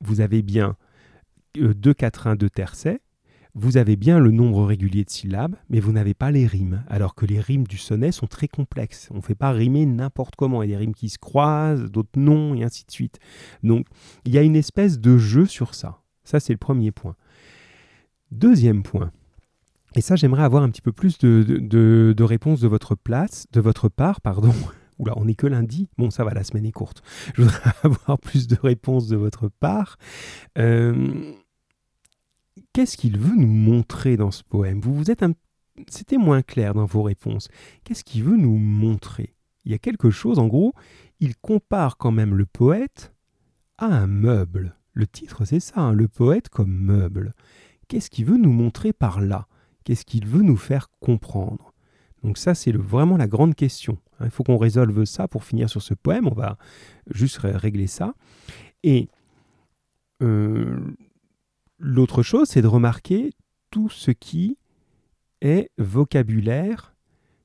vous 0.00 0.20
avez 0.20 0.42
bien 0.42 0.76
2 1.54 1.94
4 1.94 2.26
1 2.26 2.34
2 2.34 2.50
tercets, 2.50 3.00
vous 3.58 3.78
avez 3.78 3.96
bien 3.96 4.18
le 4.18 4.30
nombre 4.30 4.66
régulier 4.66 5.02
de 5.02 5.10
syllabes, 5.10 5.56
mais 5.70 5.80
vous 5.80 5.90
n'avez 5.90 6.12
pas 6.12 6.30
les 6.30 6.46
rimes, 6.46 6.84
alors 6.88 7.14
que 7.14 7.24
les 7.24 7.40
rimes 7.40 7.66
du 7.66 7.78
sonnet 7.78 8.12
sont 8.12 8.26
très 8.26 8.48
complexes. 8.48 9.08
On 9.12 9.16
ne 9.16 9.22
fait 9.22 9.34
pas 9.34 9.50
rimer 9.50 9.86
n'importe 9.86 10.36
comment. 10.36 10.62
Il 10.62 10.68
y 10.68 10.74
a 10.74 10.76
des 10.76 10.84
rimes 10.84 10.94
qui 10.94 11.08
se 11.08 11.18
croisent, 11.18 11.90
d'autres 11.90 12.18
non, 12.18 12.54
et 12.54 12.64
ainsi 12.64 12.84
de 12.84 12.90
suite. 12.90 13.18
Donc, 13.62 13.86
il 14.26 14.34
y 14.34 14.38
a 14.38 14.42
une 14.42 14.56
espèce 14.56 15.00
de 15.00 15.16
jeu 15.16 15.46
sur 15.46 15.74
ça. 15.74 16.02
Ça, 16.22 16.38
c'est 16.38 16.52
le 16.52 16.58
premier 16.58 16.90
point. 16.90 17.16
Deuxième 18.30 18.82
point. 18.82 19.10
Et 19.94 20.02
ça, 20.02 20.16
j'aimerais 20.16 20.42
avoir 20.42 20.62
un 20.62 20.68
petit 20.68 20.82
peu 20.82 20.92
plus 20.92 21.16
de, 21.16 22.22
réponses 22.22 22.60
de 22.60 22.68
votre 22.68 22.94
place, 22.94 23.46
de 23.52 23.60
votre 23.62 23.88
part, 23.88 24.20
pardon. 24.20 24.52
Oula, 24.98 25.14
on 25.16 25.24
n'est 25.24 25.34
que 25.34 25.46
lundi. 25.46 25.88
Bon, 25.96 26.10
ça 26.10 26.24
va, 26.24 26.34
la 26.34 26.44
semaine 26.44 26.66
est 26.66 26.72
courte. 26.72 27.02
Je 27.34 27.42
voudrais 27.42 27.70
avoir 27.82 28.18
plus 28.18 28.46
de 28.48 28.56
réponses 28.62 29.08
de 29.08 29.16
votre 29.16 29.48
part. 29.48 29.96
Euh, 30.58 31.32
qu'est-ce 32.72 32.96
qu'il 32.96 33.18
veut 33.18 33.36
nous 33.36 33.46
montrer 33.46 34.16
dans 34.16 34.30
ce 34.30 34.42
poème? 34.44 34.80
Vous 34.80 34.94
vous 34.94 35.10
êtes 35.10 35.22
un... 35.22 35.32
C'était 35.88 36.16
moins 36.16 36.42
clair 36.42 36.74
dans 36.74 36.86
vos 36.86 37.02
réponses. 37.02 37.48
Qu'est-ce 37.84 38.04
qu'il 38.04 38.24
veut 38.24 38.36
nous 38.36 38.56
montrer? 38.56 39.34
Il 39.64 39.72
y 39.72 39.74
a 39.74 39.78
quelque 39.78 40.10
chose, 40.10 40.38
en 40.38 40.46
gros, 40.46 40.74
il 41.20 41.36
compare 41.36 41.96
quand 41.96 42.12
même 42.12 42.34
le 42.34 42.46
poète 42.46 43.14
à 43.78 43.86
un 43.86 44.06
meuble. 44.06 44.76
Le 44.92 45.06
titre, 45.06 45.44
c'est 45.44 45.60
ça, 45.60 45.80
hein, 45.80 45.92
le 45.92 46.08
poète 46.08 46.48
comme 46.48 46.72
meuble. 46.72 47.34
Qu'est-ce 47.88 48.10
qu'il 48.10 48.24
veut 48.24 48.38
nous 48.38 48.52
montrer 48.52 48.92
par 48.92 49.20
là? 49.20 49.46
Qu'est-ce 49.84 50.04
qu'il 50.04 50.26
veut 50.26 50.42
nous 50.42 50.56
faire 50.56 50.88
comprendre? 51.00 51.74
Donc 52.22 52.38
ça, 52.38 52.54
c'est 52.54 52.72
vraiment 52.72 53.16
la 53.16 53.28
grande 53.28 53.54
question. 53.54 53.98
Hein. 54.18 54.24
Il 54.26 54.30
faut 54.30 54.42
qu'on 54.42 54.56
résolve 54.56 55.04
ça 55.04 55.28
pour 55.28 55.44
finir 55.44 55.68
sur 55.68 55.82
ce 55.82 55.94
poème. 55.94 56.26
On 56.26 56.34
va 56.34 56.56
juste 57.10 57.38
régler 57.38 57.86
ça. 57.86 58.14
Et 58.82 59.08
euh, 60.22 60.78
L'autre 61.78 62.22
chose, 62.22 62.48
c'est 62.48 62.62
de 62.62 62.66
remarquer 62.66 63.32
tout 63.70 63.88
ce 63.88 64.10
qui 64.10 64.56
est 65.40 65.70
vocabulaire, 65.78 66.94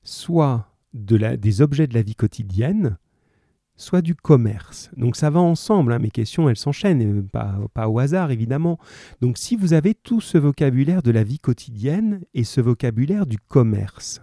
soit 0.03 0.67
des 0.93 1.61
objets 1.61 1.88
de 1.88 1.93
la 1.93 2.01
vie 2.01 2.15
quotidienne, 2.15 2.97
soit 3.75 4.01
du 4.01 4.15
commerce. 4.15 4.89
Donc 4.95 5.15
ça 5.15 5.29
va 5.29 5.39
ensemble, 5.39 5.93
hein. 5.93 5.99
mes 5.99 6.11
questions 6.11 6.49
elles 6.49 6.57
s'enchaînent, 6.57 7.27
pas, 7.27 7.59
pas 7.73 7.89
au 7.89 7.99
hasard 7.99 8.32
évidemment. 8.32 8.77
Donc 9.21 9.38
si 9.38 9.55
vous 9.55 9.73
avez 9.73 9.93
tout 9.93 10.21
ce 10.21 10.38
vocabulaire 10.38 11.01
de 11.01 11.11
la 11.11 11.23
vie 11.23 11.39
quotidienne 11.39 12.21
et 12.34 12.43
ce 12.43 12.61
vocabulaire 12.61 13.25
du 13.25 13.38
commerce, 13.38 14.21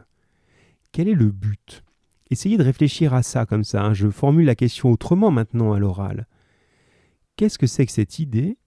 quel 0.93 1.09
est 1.09 1.15
le 1.15 1.31
but? 1.31 1.83
Essayez 2.31 2.57
de 2.57 2.63
réfléchir 2.63 3.15
à 3.15 3.23
ça 3.23 3.47
comme 3.47 3.65
ça. 3.65 3.83
Hein. 3.83 3.95
Je 3.95 4.09
formule 4.09 4.47
la 4.47 4.55
question 4.55 4.91
autrement 4.91 5.31
maintenant 5.31 5.73
à 5.73 5.79
l'oral. 5.79 6.27
Qu'est-ce 7.37 7.59
que 7.59 7.67
c'est 7.67 7.87
que 7.87 7.93
cette 7.93 8.19
idée 8.19 8.59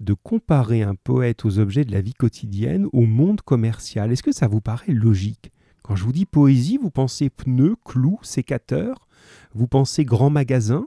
de 0.00 0.14
comparer 0.14 0.82
un 0.82 0.94
poète 0.94 1.44
aux 1.44 1.58
objets 1.58 1.84
de 1.84 1.92
la 1.92 2.00
vie 2.00 2.14
quotidienne 2.14 2.86
au 2.92 3.02
monde 3.02 3.40
commercial. 3.40 4.12
Est-ce 4.12 4.22
que 4.22 4.32
ça 4.32 4.48
vous 4.48 4.60
paraît 4.60 4.92
logique? 4.92 5.52
Quand 5.82 5.96
je 5.96 6.04
vous 6.04 6.12
dis 6.12 6.26
poésie, 6.26 6.78
vous 6.78 6.90
pensez 6.90 7.30
pneus, 7.30 7.76
clous, 7.84 8.18
sécateurs? 8.22 9.06
Vous 9.54 9.68
pensez 9.68 10.04
grand 10.04 10.30
magasin? 10.30 10.86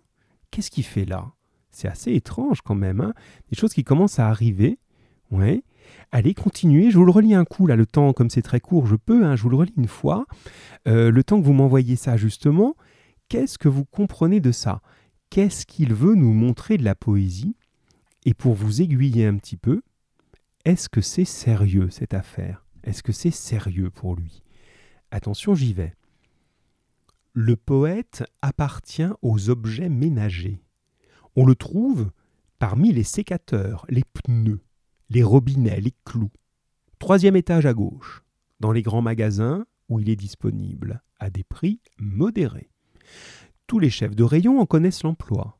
Qu'est-ce 0.52 0.72
qu'il 0.72 0.84
fait 0.84 1.06
là? 1.06 1.32
C'est 1.72 1.88
assez 1.88 2.14
étrange 2.14 2.62
quand 2.62 2.76
même. 2.76 3.02
Hein 3.02 3.14
Des 3.52 3.58
choses 3.58 3.74
qui 3.74 3.84
commencent 3.84 4.20
à 4.20 4.28
arriver. 4.28 4.80
Allez, 6.12 6.34
continuez. 6.34 6.90
Je 6.90 6.98
vous 6.98 7.06
le 7.06 7.12
relis 7.12 7.34
un 7.34 7.46
coup, 7.46 7.68
là, 7.68 7.76
le 7.76 7.86
temps, 7.86 8.14
comme 8.14 8.30
c'est 8.30 8.42
très 8.42 8.60
court, 8.60 8.88
je 8.88 8.96
peux, 8.96 9.26
hein, 9.26 9.36
je 9.36 9.44
vous 9.44 9.50
le 9.50 9.58
relis 9.58 9.74
une 9.78 9.88
fois. 9.88 10.26
Euh, 10.88 11.12
le 11.12 11.24
temps 11.24 11.40
que 11.40 11.46
vous 11.46 11.54
m'envoyez 11.54 11.96
ça, 11.96 12.18
justement, 12.18 12.76
qu'est-ce 13.30 13.58
que 13.58 13.68
vous 13.68 13.86
comprenez 13.86 14.40
de 14.40 14.52
ça? 14.52 14.82
Qu'est-ce 15.30 15.66
qu'il 15.66 15.94
veut 15.94 16.16
nous 16.16 16.34
montrer 16.34 16.78
de 16.78 16.84
la 16.84 16.96
poésie? 16.96 17.57
Et 18.28 18.34
pour 18.34 18.56
vous 18.56 18.82
aiguiller 18.82 19.26
un 19.26 19.38
petit 19.38 19.56
peu, 19.56 19.82
est-ce 20.66 20.90
que 20.90 21.00
c'est 21.00 21.24
sérieux 21.24 21.90
cette 21.90 22.14
affaire? 22.14 22.66
Est-ce 22.84 23.02
que 23.02 23.14
c'est 23.14 23.32
sérieux 23.32 23.90
pour 23.90 24.18
lui? 24.18 24.44
Attention, 25.12 25.56
j'y 25.56 25.72
vais. 25.72 25.96
Le 27.32 27.56
poète 27.56 28.26
appartient 28.42 29.08
aux 29.22 29.50
objets 29.50 29.88
ménagers. 29.88 30.62
On 31.38 31.46
le 31.46 31.56
trouve 31.56 32.12
parmi 32.60 32.92
les 32.92 33.06
sécateurs, 33.06 33.86
les 33.88 34.04
pneus, 34.04 34.60
les 35.10 35.24
robinets, 35.24 35.80
les 35.80 35.94
clous. 36.04 36.32
Troisième 37.00 37.38
étage 37.38 37.66
à 37.66 37.74
gauche, 37.74 38.26
dans 38.60 38.74
les 38.74 38.82
grands 38.82 39.02
magasins 39.02 39.66
où 39.88 40.02
il 40.02 40.10
est 40.10 40.18
disponible, 40.18 41.02
à 41.18 41.30
des 41.30 41.46
prix 41.46 41.80
modérés. 41.98 42.72
Tous 43.68 43.80
les 43.80 43.90
chefs 43.90 44.18
de 44.18 44.24
rayon 44.26 44.60
en 44.60 44.66
connaissent 44.66 45.04
l'emploi. 45.04 45.57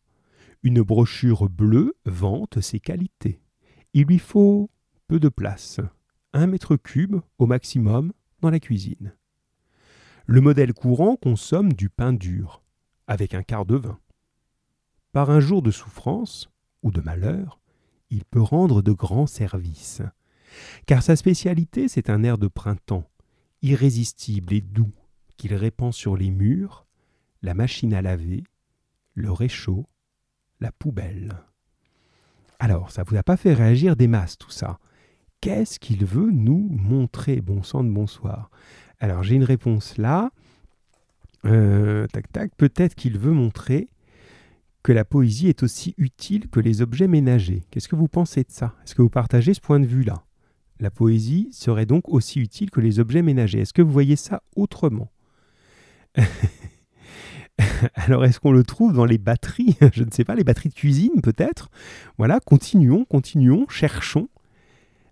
Une 0.68 0.82
brochure 0.82 1.48
bleue 1.48 1.96
vante 2.06 2.60
ses 2.60 2.82
qualités. 2.82 3.40
Il 3.94 4.08
lui 4.08 4.20
faut 4.20 4.70
peu 5.08 5.18
de 5.18 5.30
place, 5.30 5.80
un 6.34 6.46
mètre 6.46 6.76
cube 6.76 7.22
au 7.38 7.46
maximum 7.46 8.12
dans 8.42 8.50
la 8.50 8.60
cuisine. 8.60 9.16
Le 10.26 10.42
modèle 10.42 10.74
courant 10.74 11.16
consomme 11.16 11.72
du 11.72 11.88
pain 11.88 12.12
dur, 12.12 12.62
avec 13.08 13.34
un 13.34 13.44
quart 13.44 13.66
de 13.66 13.78
vin. 13.78 13.98
Par 15.14 15.30
un 15.30 15.40
jour 15.40 15.62
de 15.62 15.72
souffrance 15.72 16.50
ou 16.84 16.92
de 16.92 17.00
malheur, 17.00 17.62
il 18.10 18.26
peut 18.26 18.42
rendre 18.42 18.82
de 18.82 18.92
grands 18.92 19.26
services, 19.26 20.02
car 20.86 21.02
sa 21.02 21.16
spécialité 21.16 21.88
c'est 21.88 22.10
un 22.10 22.24
air 22.24 22.38
de 22.38 22.50
printemps, 22.50 23.10
irrésistible 23.62 24.52
et 24.52 24.60
doux, 24.60 24.92
qu'il 25.38 25.56
répand 25.56 25.94
sur 25.94 26.18
les 26.18 26.30
murs, 26.30 26.86
la 27.42 27.54
machine 27.54 27.94
à 27.94 28.02
laver, 28.02 28.44
le 29.14 29.32
réchaud 29.32 29.88
la 30.60 30.72
poubelle. 30.72 31.36
Alors, 32.60 32.92
ça 32.92 33.04
ne 33.04 33.08
vous 33.08 33.16
a 33.18 33.24
pas 33.24 33.38
fait 33.38 33.54
réagir 33.54 33.96
des 33.96 34.08
masses, 34.08 34.38
tout 34.38 34.50
ça? 34.50 34.80
Qu'est-ce 35.42 35.80
qu'il 35.80 36.06
veut 36.06 36.32
nous 36.32 36.68
montrer? 36.72 37.42
Bon 37.42 37.62
sang 37.62 37.84
de 37.84 37.90
bonsoir. 37.90 38.50
Alors, 39.00 39.24
j'ai 39.24 39.36
une 39.36 39.44
réponse 39.44 39.98
là. 39.98 40.32
Euh, 41.46 42.08
tac, 42.08 42.32
tac. 42.32 42.56
Peut-être 42.56 42.96
qu'il 42.96 43.20
veut 43.20 43.32
montrer 43.32 43.90
que 44.82 44.92
la 44.92 45.06
poésie 45.06 45.48
est 45.50 45.64
aussi 45.64 45.94
utile 45.98 46.48
que 46.50 46.60
les 46.60 46.82
objets 46.82 47.08
ménagers. 47.08 47.64
Qu'est-ce 47.70 47.88
que 47.88 47.96
vous 47.96 48.08
pensez 48.08 48.44
de 48.44 48.52
ça? 48.52 48.74
Est-ce 48.84 48.96
que 48.96 49.02
vous 49.02 49.10
partagez 49.10 49.54
ce 49.54 49.62
point 49.62 49.80
de 49.80 49.86
vue-là? 49.86 50.26
La 50.80 50.92
poésie 50.92 51.50
serait 51.52 51.86
donc 51.86 52.10
aussi 52.10 52.40
utile 52.40 52.72
que 52.72 52.82
les 52.82 53.00
objets 53.00 53.22
ménagers. 53.22 53.62
Est-ce 53.62 53.74
que 53.74 53.82
vous 53.82 53.92
voyez 53.92 54.16
ça 54.16 54.42
autrement? 54.56 55.12
Alors, 57.96 58.26
est-ce 58.26 58.40
qu'on 58.40 58.52
le 58.52 58.64
trouve 58.64 58.94
dans 58.94 59.06
les 59.06 59.18
batteries? 59.18 59.76
Je 59.94 60.04
ne 60.04 60.12
sais 60.12 60.24
pas, 60.24 60.36
les 60.36 60.44
batteries 60.44 60.70
de 60.70 60.76
cuisine 60.76 61.22
peut-être 61.22 61.70
Voilà, 62.18 62.40
continuons, 62.40 63.06
continuons, 63.06 63.66
cherchons. 63.70 64.30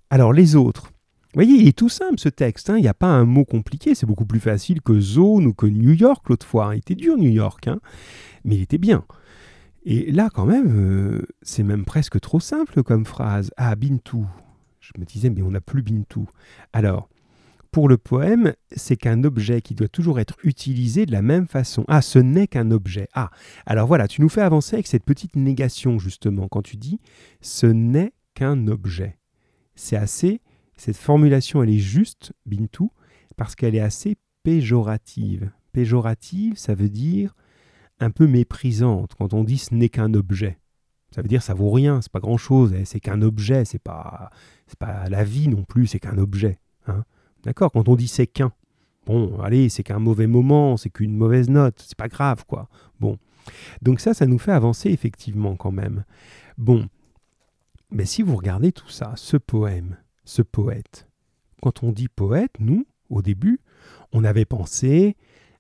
Alors, 0.09 0.33
les 0.33 0.55
autres. 0.55 0.91
Vous 1.33 1.41
voyez, 1.41 1.55
il 1.59 1.67
est 1.67 1.77
tout 1.77 1.89
simple 1.89 2.17
ce 2.17 2.29
texte, 2.29 2.69
hein. 2.69 2.77
il 2.77 2.81
n'y 2.81 2.87
a 2.87 2.93
pas 2.93 3.07
un 3.07 3.25
mot 3.25 3.43
compliqué, 3.43 3.93
c'est 3.93 4.05
beaucoup 4.05 4.25
plus 4.25 4.39
facile 4.39 4.81
que 4.81 5.01
zone 5.01 5.47
ou 5.47 5.53
que 5.53 5.65
New 5.65 5.91
York 5.91 6.29
l'autre 6.29 6.45
fois. 6.45 6.75
Il 6.75 6.77
était 6.77 6.95
dur 6.95 7.17
New 7.17 7.29
York, 7.29 7.67
hein. 7.67 7.81
mais 8.45 8.55
il 8.55 8.61
était 8.61 8.77
bien. 8.77 9.03
Et 9.83 10.11
là, 10.11 10.29
quand 10.33 10.45
même, 10.45 10.67
euh, 10.69 11.27
c'est 11.41 11.63
même 11.63 11.83
presque 11.83 12.19
trop 12.21 12.39
simple 12.39 12.83
comme 12.83 13.05
phrase. 13.05 13.51
Ah, 13.57 13.75
Bintou. 13.75 14.25
Je 14.79 14.91
me 14.97 15.05
disais, 15.05 15.29
mais 15.29 15.41
on 15.41 15.51
n'a 15.51 15.61
plus 15.61 15.81
Bintou. 15.81 16.27
Alors, 16.71 17.09
pour 17.75 17.89
le 17.89 17.97
poème, 17.97 18.53
c'est 18.73 18.95
qu'un 18.95 19.25
objet 19.25 19.61
qui 19.61 19.75
doit 19.75 19.89
toujours 19.89 20.21
être 20.21 20.37
utilisé 20.43 21.05
de 21.05 21.11
la 21.11 21.21
même 21.21 21.45
façon. 21.45 21.83
Ah, 21.89 22.01
ce 22.01 22.19
n'est 22.19 22.47
qu'un 22.47 22.71
objet. 22.71 23.09
Ah, 23.13 23.31
alors 23.65 23.85
voilà, 23.85 24.07
tu 24.07 24.21
nous 24.21 24.29
fais 24.29 24.39
avancer 24.39 24.77
avec 24.77 24.87
cette 24.87 25.03
petite 25.03 25.35
négation, 25.35 25.99
justement, 25.99 26.47
quand 26.47 26.61
tu 26.61 26.77
dis 26.77 27.01
ce 27.41 27.65
n'est 27.65 28.13
qu'un 28.33 28.69
objet. 28.69 29.17
C'est 29.75 29.97
assez, 29.97 30.39
cette 30.77 30.95
formulation, 30.95 31.63
elle 31.63 31.69
est 31.69 31.79
juste, 31.79 32.31
Bintou, 32.45 32.91
parce 33.35 33.55
qu'elle 33.55 33.75
est 33.75 33.81
assez 33.81 34.15
péjorative. 34.43 35.51
Péjorative, 35.73 36.55
ça 36.55 36.75
veut 36.75 36.87
dire 36.87 37.35
un 37.99 38.09
peu 38.09 38.25
méprisante 38.25 39.15
quand 39.17 39.33
on 39.33 39.43
dit 39.43 39.57
ce 39.57 39.73
n'est 39.73 39.89
qu'un 39.89 40.13
objet. 40.13 40.59
Ça 41.13 41.21
veut 41.21 41.27
dire 41.27 41.43
ça 41.43 41.53
vaut 41.53 41.71
rien, 41.71 41.99
c'est 42.01 42.11
pas 42.11 42.21
grand 42.21 42.37
chose, 42.37 42.73
eh, 42.73 42.85
c'est 42.85 43.01
qu'un 43.01 43.21
objet, 43.21 43.65
c'est 43.65 43.83
pas, 43.83 44.29
pas 44.79 45.09
la 45.09 45.25
vie 45.25 45.49
non 45.49 45.65
plus, 45.65 45.87
c'est 45.87 45.99
qu'un 45.99 46.17
objet. 46.17 46.61
Hein. 46.87 47.03
D'accord 47.45 47.71
Quand 47.71 47.87
on 47.87 47.95
dit 47.95 48.07
c'est 48.07 48.27
qu'un, 48.27 48.51
bon, 49.05 49.39
allez, 49.39 49.69
c'est 49.69 49.83
qu'un 49.83 49.99
mauvais 49.99 50.27
moment, 50.27 50.77
c'est 50.77 50.89
qu'une 50.89 51.15
mauvaise 51.15 51.49
note, 51.49 51.83
c'est 51.85 51.97
pas 51.97 52.07
grave, 52.07 52.43
quoi. 52.45 52.67
Bon. 52.99 53.17
Donc 53.81 53.99
ça, 53.99 54.13
ça 54.13 54.25
nous 54.25 54.39
fait 54.39 54.51
avancer 54.51 54.89
effectivement 54.89 55.55
quand 55.55 55.71
même. 55.71 56.03
Bon. 56.57 56.87
Mais 57.91 58.05
si 58.05 58.23
vous 58.23 58.35
regardez 58.35 58.71
tout 58.71 58.89
ça, 58.89 59.13
ce 59.15 59.37
poème, 59.37 59.97
ce 60.25 60.41
poète, 60.41 61.07
quand 61.61 61.83
on 61.83 61.91
dit 61.91 62.07
poète, 62.07 62.53
nous, 62.59 62.85
au 63.09 63.21
début, 63.21 63.59
on 64.11 64.23
avait 64.23 64.45
pensé 64.45 65.15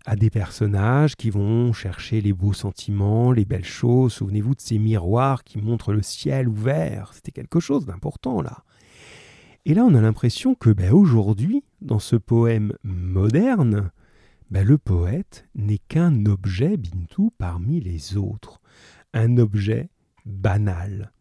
à 0.07 0.15
des 0.15 0.29
personnages 0.29 1.15
qui 1.15 1.29
vont 1.29 1.71
chercher 1.71 2.21
les 2.21 2.33
beaux 2.33 2.53
sentiments, 2.53 3.31
les 3.31 3.45
belles 3.45 3.65
choses. 3.65 4.13
Souvenez-vous 4.13 4.55
de 4.55 4.61
ces 4.61 4.77
miroirs 4.79 5.43
qui 5.43 5.59
montrent 5.59 5.93
le 5.93 6.01
ciel 6.01 6.47
ouvert. 6.47 7.11
C'était 7.13 7.31
quelque 7.31 7.59
chose 7.59 7.85
d'important 7.85 8.41
là. 8.41 8.64
Et 9.65 9.73
là, 9.73 9.83
on 9.83 9.95
a 9.95 10.01
l'impression 10.01 10.53
que 10.53 10.69
ben, 10.69 10.91
aujourd'hui, 10.91 11.63
dans 11.81 11.97
ce 11.97 12.15
poème 12.15 12.73
moderne, 12.83 13.89
ben, 14.51 14.65
le 14.65 14.77
poète 14.77 15.47
n'est 15.55 15.79
qu'un 15.79 16.25
objet 16.27 16.77
Bintou 16.77 17.31
parmi 17.39 17.79
les 17.79 18.15
autres, 18.15 18.61
un 19.13 19.37
objet 19.37 19.89
banal, 20.25 21.11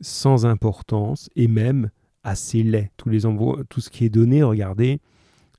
sans 0.00 0.46
importance 0.46 1.30
et 1.36 1.46
même 1.46 1.90
assez 2.24 2.64
laid. 2.64 2.90
Tous 2.96 3.08
les 3.08 3.20
tout 3.20 3.80
ce 3.80 3.90
qui 3.90 4.04
est 4.04 4.10
donné, 4.10 4.42
regardez, 4.42 5.00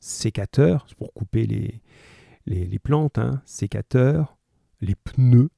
sécateur, 0.01 0.85
pour 0.97 1.13
couper 1.13 1.47
les, 1.47 1.81
les, 2.45 2.79
plantes, 2.79 3.19
hein, 3.19 3.41
sécateur, 3.45 4.37
les 4.81 4.95
pneus, 4.95 5.49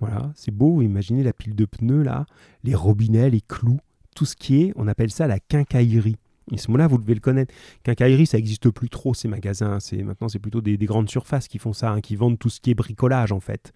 voilà, 0.00 0.32
c'est 0.34 0.50
beau, 0.50 0.80
imaginez 0.80 1.22
la 1.22 1.34
pile 1.34 1.54
de 1.54 1.66
pneus 1.66 2.02
là, 2.02 2.24
les 2.64 2.74
robinets, 2.74 3.28
les 3.28 3.40
clous, 3.42 3.80
tout 4.16 4.24
ce 4.24 4.34
qui 4.34 4.62
est, 4.62 4.72
on 4.74 4.88
appelle 4.88 5.10
ça 5.10 5.28
la 5.28 5.38
quincaillerie. 5.38 6.16
Et 6.52 6.58
ce 6.58 6.70
mot-là, 6.70 6.86
vous 6.86 6.98
devez 6.98 7.14
le 7.14 7.20
connaître. 7.20 7.52
Quincaillerie, 7.82 8.26
ça 8.26 8.38
n'existe 8.38 8.70
plus 8.70 8.88
trop, 8.88 9.14
ces 9.14 9.28
magasins. 9.28 9.78
C'est 9.80 10.02
Maintenant, 10.02 10.28
c'est 10.28 10.38
plutôt 10.38 10.60
des, 10.60 10.76
grandes 10.78 11.10
surfaces 11.10 11.48
qui 11.48 11.58
font 11.58 11.72
ça, 11.72 11.90
hein, 11.90 12.00
qui 12.00 12.16
vendent 12.16 12.38
tout 12.38 12.48
ce 12.48 12.60
qui 12.60 12.70
est 12.70 12.74
bricolage, 12.74 13.32
en 13.32 13.40
fait. 13.40 13.72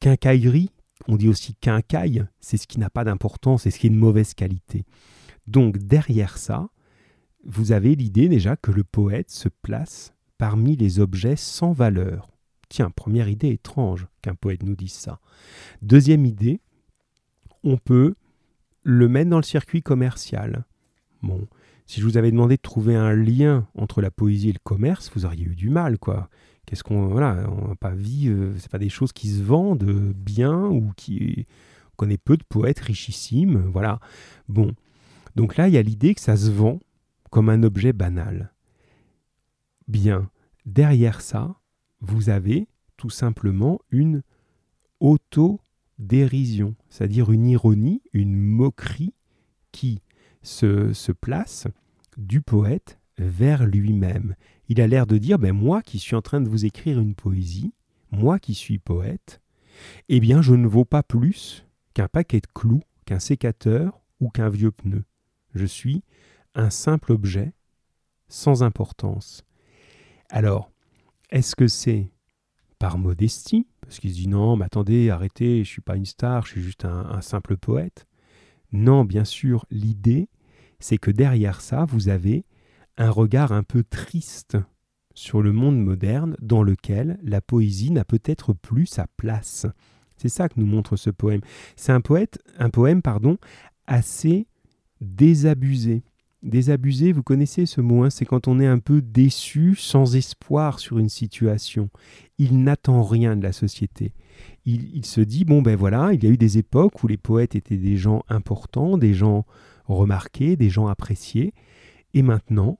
Quincaillerie, 0.00 0.70
on 1.08 1.16
dit 1.16 1.28
aussi 1.28 1.54
quincaille, 1.54 2.24
c'est 2.40 2.58
ce 2.58 2.66
qui 2.66 2.78
n'a 2.78 2.90
pas 2.90 3.04
d'importance, 3.04 3.62
c'est 3.62 3.70
ce 3.70 3.78
qui 3.78 3.86
est 3.88 3.90
de 3.90 3.96
mauvaise 3.96 4.34
qualité. 4.34 4.84
Donc, 5.46 5.78
derrière 5.78 6.38
ça, 6.38 6.68
vous 7.44 7.72
avez 7.72 7.96
l'idée 7.96 8.28
déjà 8.28 8.56
que 8.56 8.70
le 8.70 8.84
poète 8.84 9.30
se 9.30 9.48
place 9.48 10.14
parmi 10.38 10.76
les 10.76 11.00
objets 11.00 11.36
sans 11.36 11.72
valeur. 11.72 12.30
Tiens, 12.68 12.90
première 12.90 13.28
idée 13.28 13.48
étrange 13.48 14.06
qu'un 14.20 14.34
poète 14.34 14.62
nous 14.62 14.76
dise 14.76 14.92
ça. 14.92 15.18
Deuxième 15.80 16.26
idée, 16.26 16.60
on 17.64 17.78
peut 17.78 18.14
le 18.82 19.08
mettre 19.08 19.30
dans 19.30 19.38
le 19.38 19.42
circuit 19.42 19.82
commercial. 19.82 20.64
Bon, 21.22 21.46
si 21.86 22.00
je 22.00 22.06
vous 22.06 22.16
avais 22.16 22.30
demandé 22.30 22.56
de 22.56 22.62
trouver 22.62 22.96
un 22.96 23.14
lien 23.14 23.68
entre 23.74 24.00
la 24.00 24.10
poésie 24.10 24.50
et 24.50 24.52
le 24.52 24.60
commerce, 24.62 25.10
vous 25.14 25.24
auriez 25.24 25.44
eu 25.44 25.54
du 25.54 25.68
mal, 25.68 25.98
quoi. 25.98 26.28
Qu'est-ce 26.66 26.84
qu'on 26.84 27.08
voilà, 27.08 27.50
on 27.50 27.74
pas 27.74 27.90
vivre, 27.90 28.54
c'est 28.58 28.70
pas 28.70 28.78
des 28.78 28.88
choses 28.88 29.12
qui 29.12 29.28
se 29.28 29.42
vendent 29.42 30.12
bien 30.14 30.64
ou 30.66 30.92
qui 30.96 31.46
on 31.92 31.96
connaît 31.96 32.18
peu 32.18 32.36
de 32.36 32.44
poètes 32.44 32.80
richissimes, 32.80 33.58
voilà. 33.72 33.98
Bon, 34.48 34.72
donc 35.34 35.56
là 35.56 35.68
il 35.68 35.74
y 35.74 35.78
a 35.78 35.82
l'idée 35.82 36.14
que 36.14 36.20
ça 36.20 36.36
se 36.36 36.50
vend 36.50 36.80
comme 37.30 37.48
un 37.48 37.62
objet 37.62 37.92
banal. 37.92 38.52
Bien, 39.88 40.30
derrière 40.64 41.20
ça, 41.20 41.56
vous 42.00 42.30
avez 42.30 42.68
tout 42.96 43.10
simplement 43.10 43.80
une 43.90 44.22
auto-dérision, 46.02 46.74
c'est-à-dire 46.88 47.30
une 47.30 47.46
ironie, 47.46 48.02
une 48.12 48.36
moquerie 48.36 49.14
qui 49.70 50.00
se, 50.42 51.12
place 51.12 51.68
du 52.16 52.40
poète 52.40 52.98
vers 53.18 53.66
lui-même. 53.66 54.34
Il 54.68 54.80
a 54.80 54.86
l'air 54.86 55.06
de 55.06 55.18
dire, 55.18 55.38
ben 55.38 55.52
moi 55.52 55.82
qui 55.82 55.98
suis 55.98 56.16
en 56.16 56.22
train 56.22 56.40
de 56.40 56.48
vous 56.48 56.64
écrire 56.64 57.00
une 57.00 57.14
poésie, 57.14 57.72
moi 58.10 58.38
qui 58.38 58.54
suis 58.54 58.78
poète, 58.78 59.40
eh 60.08 60.20
bien 60.20 60.42
je 60.42 60.54
ne 60.54 60.66
vaux 60.66 60.84
pas 60.84 61.02
plus 61.02 61.66
qu'un 61.94 62.08
paquet 62.08 62.40
de 62.40 62.46
clous, 62.52 62.82
qu'un 63.04 63.18
sécateur 63.18 64.00
ou 64.20 64.28
qu'un 64.28 64.48
vieux 64.48 64.72
pneu. 64.72 65.04
Je 65.54 65.66
suis 65.66 66.02
un 66.54 66.70
simple 66.70 67.12
objet 67.12 67.52
sans 68.28 68.62
importance. 68.62 69.44
Alors, 70.30 70.70
est-ce 71.30 71.54
que 71.54 71.68
c'est 71.68 72.10
par 72.78 72.98
modestie, 72.98 73.66
parce 73.92 74.00
qu'il 74.00 74.10
se 74.12 74.20
dit 74.20 74.28
non, 74.28 74.56
mais 74.56 74.64
attendez, 74.64 75.10
arrêtez, 75.10 75.56
je 75.56 75.60
ne 75.60 75.64
suis 75.64 75.82
pas 75.82 75.96
une 75.96 76.06
star, 76.06 76.46
je 76.46 76.52
suis 76.52 76.62
juste 76.62 76.86
un 76.86 77.20
simple 77.20 77.58
poète 77.58 78.06
Non, 78.72 79.04
bien 79.04 79.26
sûr, 79.26 79.66
l'idée, 79.70 80.30
c'est 80.80 80.96
que 80.96 81.10
derrière 81.10 81.60
ça, 81.60 81.84
vous 81.84 82.08
avez 82.08 82.46
un 82.96 83.10
regard 83.10 83.52
un 83.52 83.62
peu 83.62 83.84
triste 83.84 84.56
sur 85.12 85.42
le 85.42 85.52
monde 85.52 85.78
moderne 85.78 86.38
dans 86.40 86.62
lequel 86.62 87.18
la 87.22 87.42
poésie 87.42 87.90
n'a 87.90 88.06
peut-être 88.06 88.54
plus 88.54 88.86
sa 88.86 89.08
place. 89.18 89.66
C'est 90.16 90.30
ça 90.30 90.48
que 90.48 90.58
nous 90.58 90.64
montre 90.64 90.96
ce 90.96 91.10
poème. 91.10 91.42
C'est 91.76 91.92
un 91.92 92.00
poète, 92.00 92.38
un 92.56 92.70
poème 92.70 93.02
pardon, 93.02 93.36
assez 93.86 94.46
désabusé. 95.02 96.02
Désabusé, 96.42 97.12
vous 97.12 97.22
connaissez 97.22 97.66
ce 97.66 97.80
mot, 97.80 98.02
hein, 98.02 98.10
c'est 98.10 98.24
quand 98.24 98.48
on 98.48 98.58
est 98.58 98.66
un 98.66 98.80
peu 98.80 99.00
déçu, 99.00 99.76
sans 99.76 100.16
espoir 100.16 100.80
sur 100.80 100.98
une 100.98 101.08
situation. 101.08 101.88
Il 102.38 102.64
n'attend 102.64 103.04
rien 103.04 103.36
de 103.36 103.42
la 103.42 103.52
société. 103.52 104.12
Il, 104.64 104.94
il, 104.96 105.06
se 105.06 105.20
dit, 105.20 105.44
bon 105.44 105.62
ben 105.62 105.76
voilà, 105.76 106.12
il 106.12 106.24
y 106.24 106.26
a 106.26 106.30
eu 106.30 106.36
des 106.36 106.58
époques 106.58 107.04
où 107.04 107.06
les 107.06 107.16
poètes 107.16 107.54
étaient 107.54 107.76
des 107.76 107.96
gens 107.96 108.24
importants, 108.28 108.98
des 108.98 109.14
gens 109.14 109.46
remarqués, 109.86 110.56
des 110.56 110.70
gens 110.70 110.88
appréciés, 110.88 111.54
et 112.14 112.22
maintenant, 112.22 112.78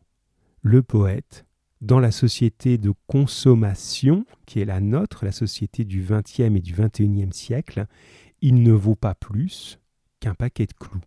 le 0.63 0.83
poète, 0.83 1.47
dans 1.81 1.99
la 1.99 2.13
société 2.13 2.79
de 2.79 2.93
consommation 3.07 4.25
qui 4.47 4.61
est 4.61 4.65
la 4.65 4.81
nôtre, 4.81 5.25
la 5.25 5.33
société 5.33 5.85
du 5.85 6.03
XXe 6.03 6.41
et 6.41 6.61
du 6.61 6.75
XXIe 6.75 7.33
siècle, 7.33 7.87
il 8.41 8.63
ne 8.63 8.73
vaut 8.73 8.95
pas 8.95 9.15
plus 9.15 9.81
qu'un 10.21 10.35
paquet 10.35 10.67
de 10.67 10.73
clous. 10.73 11.01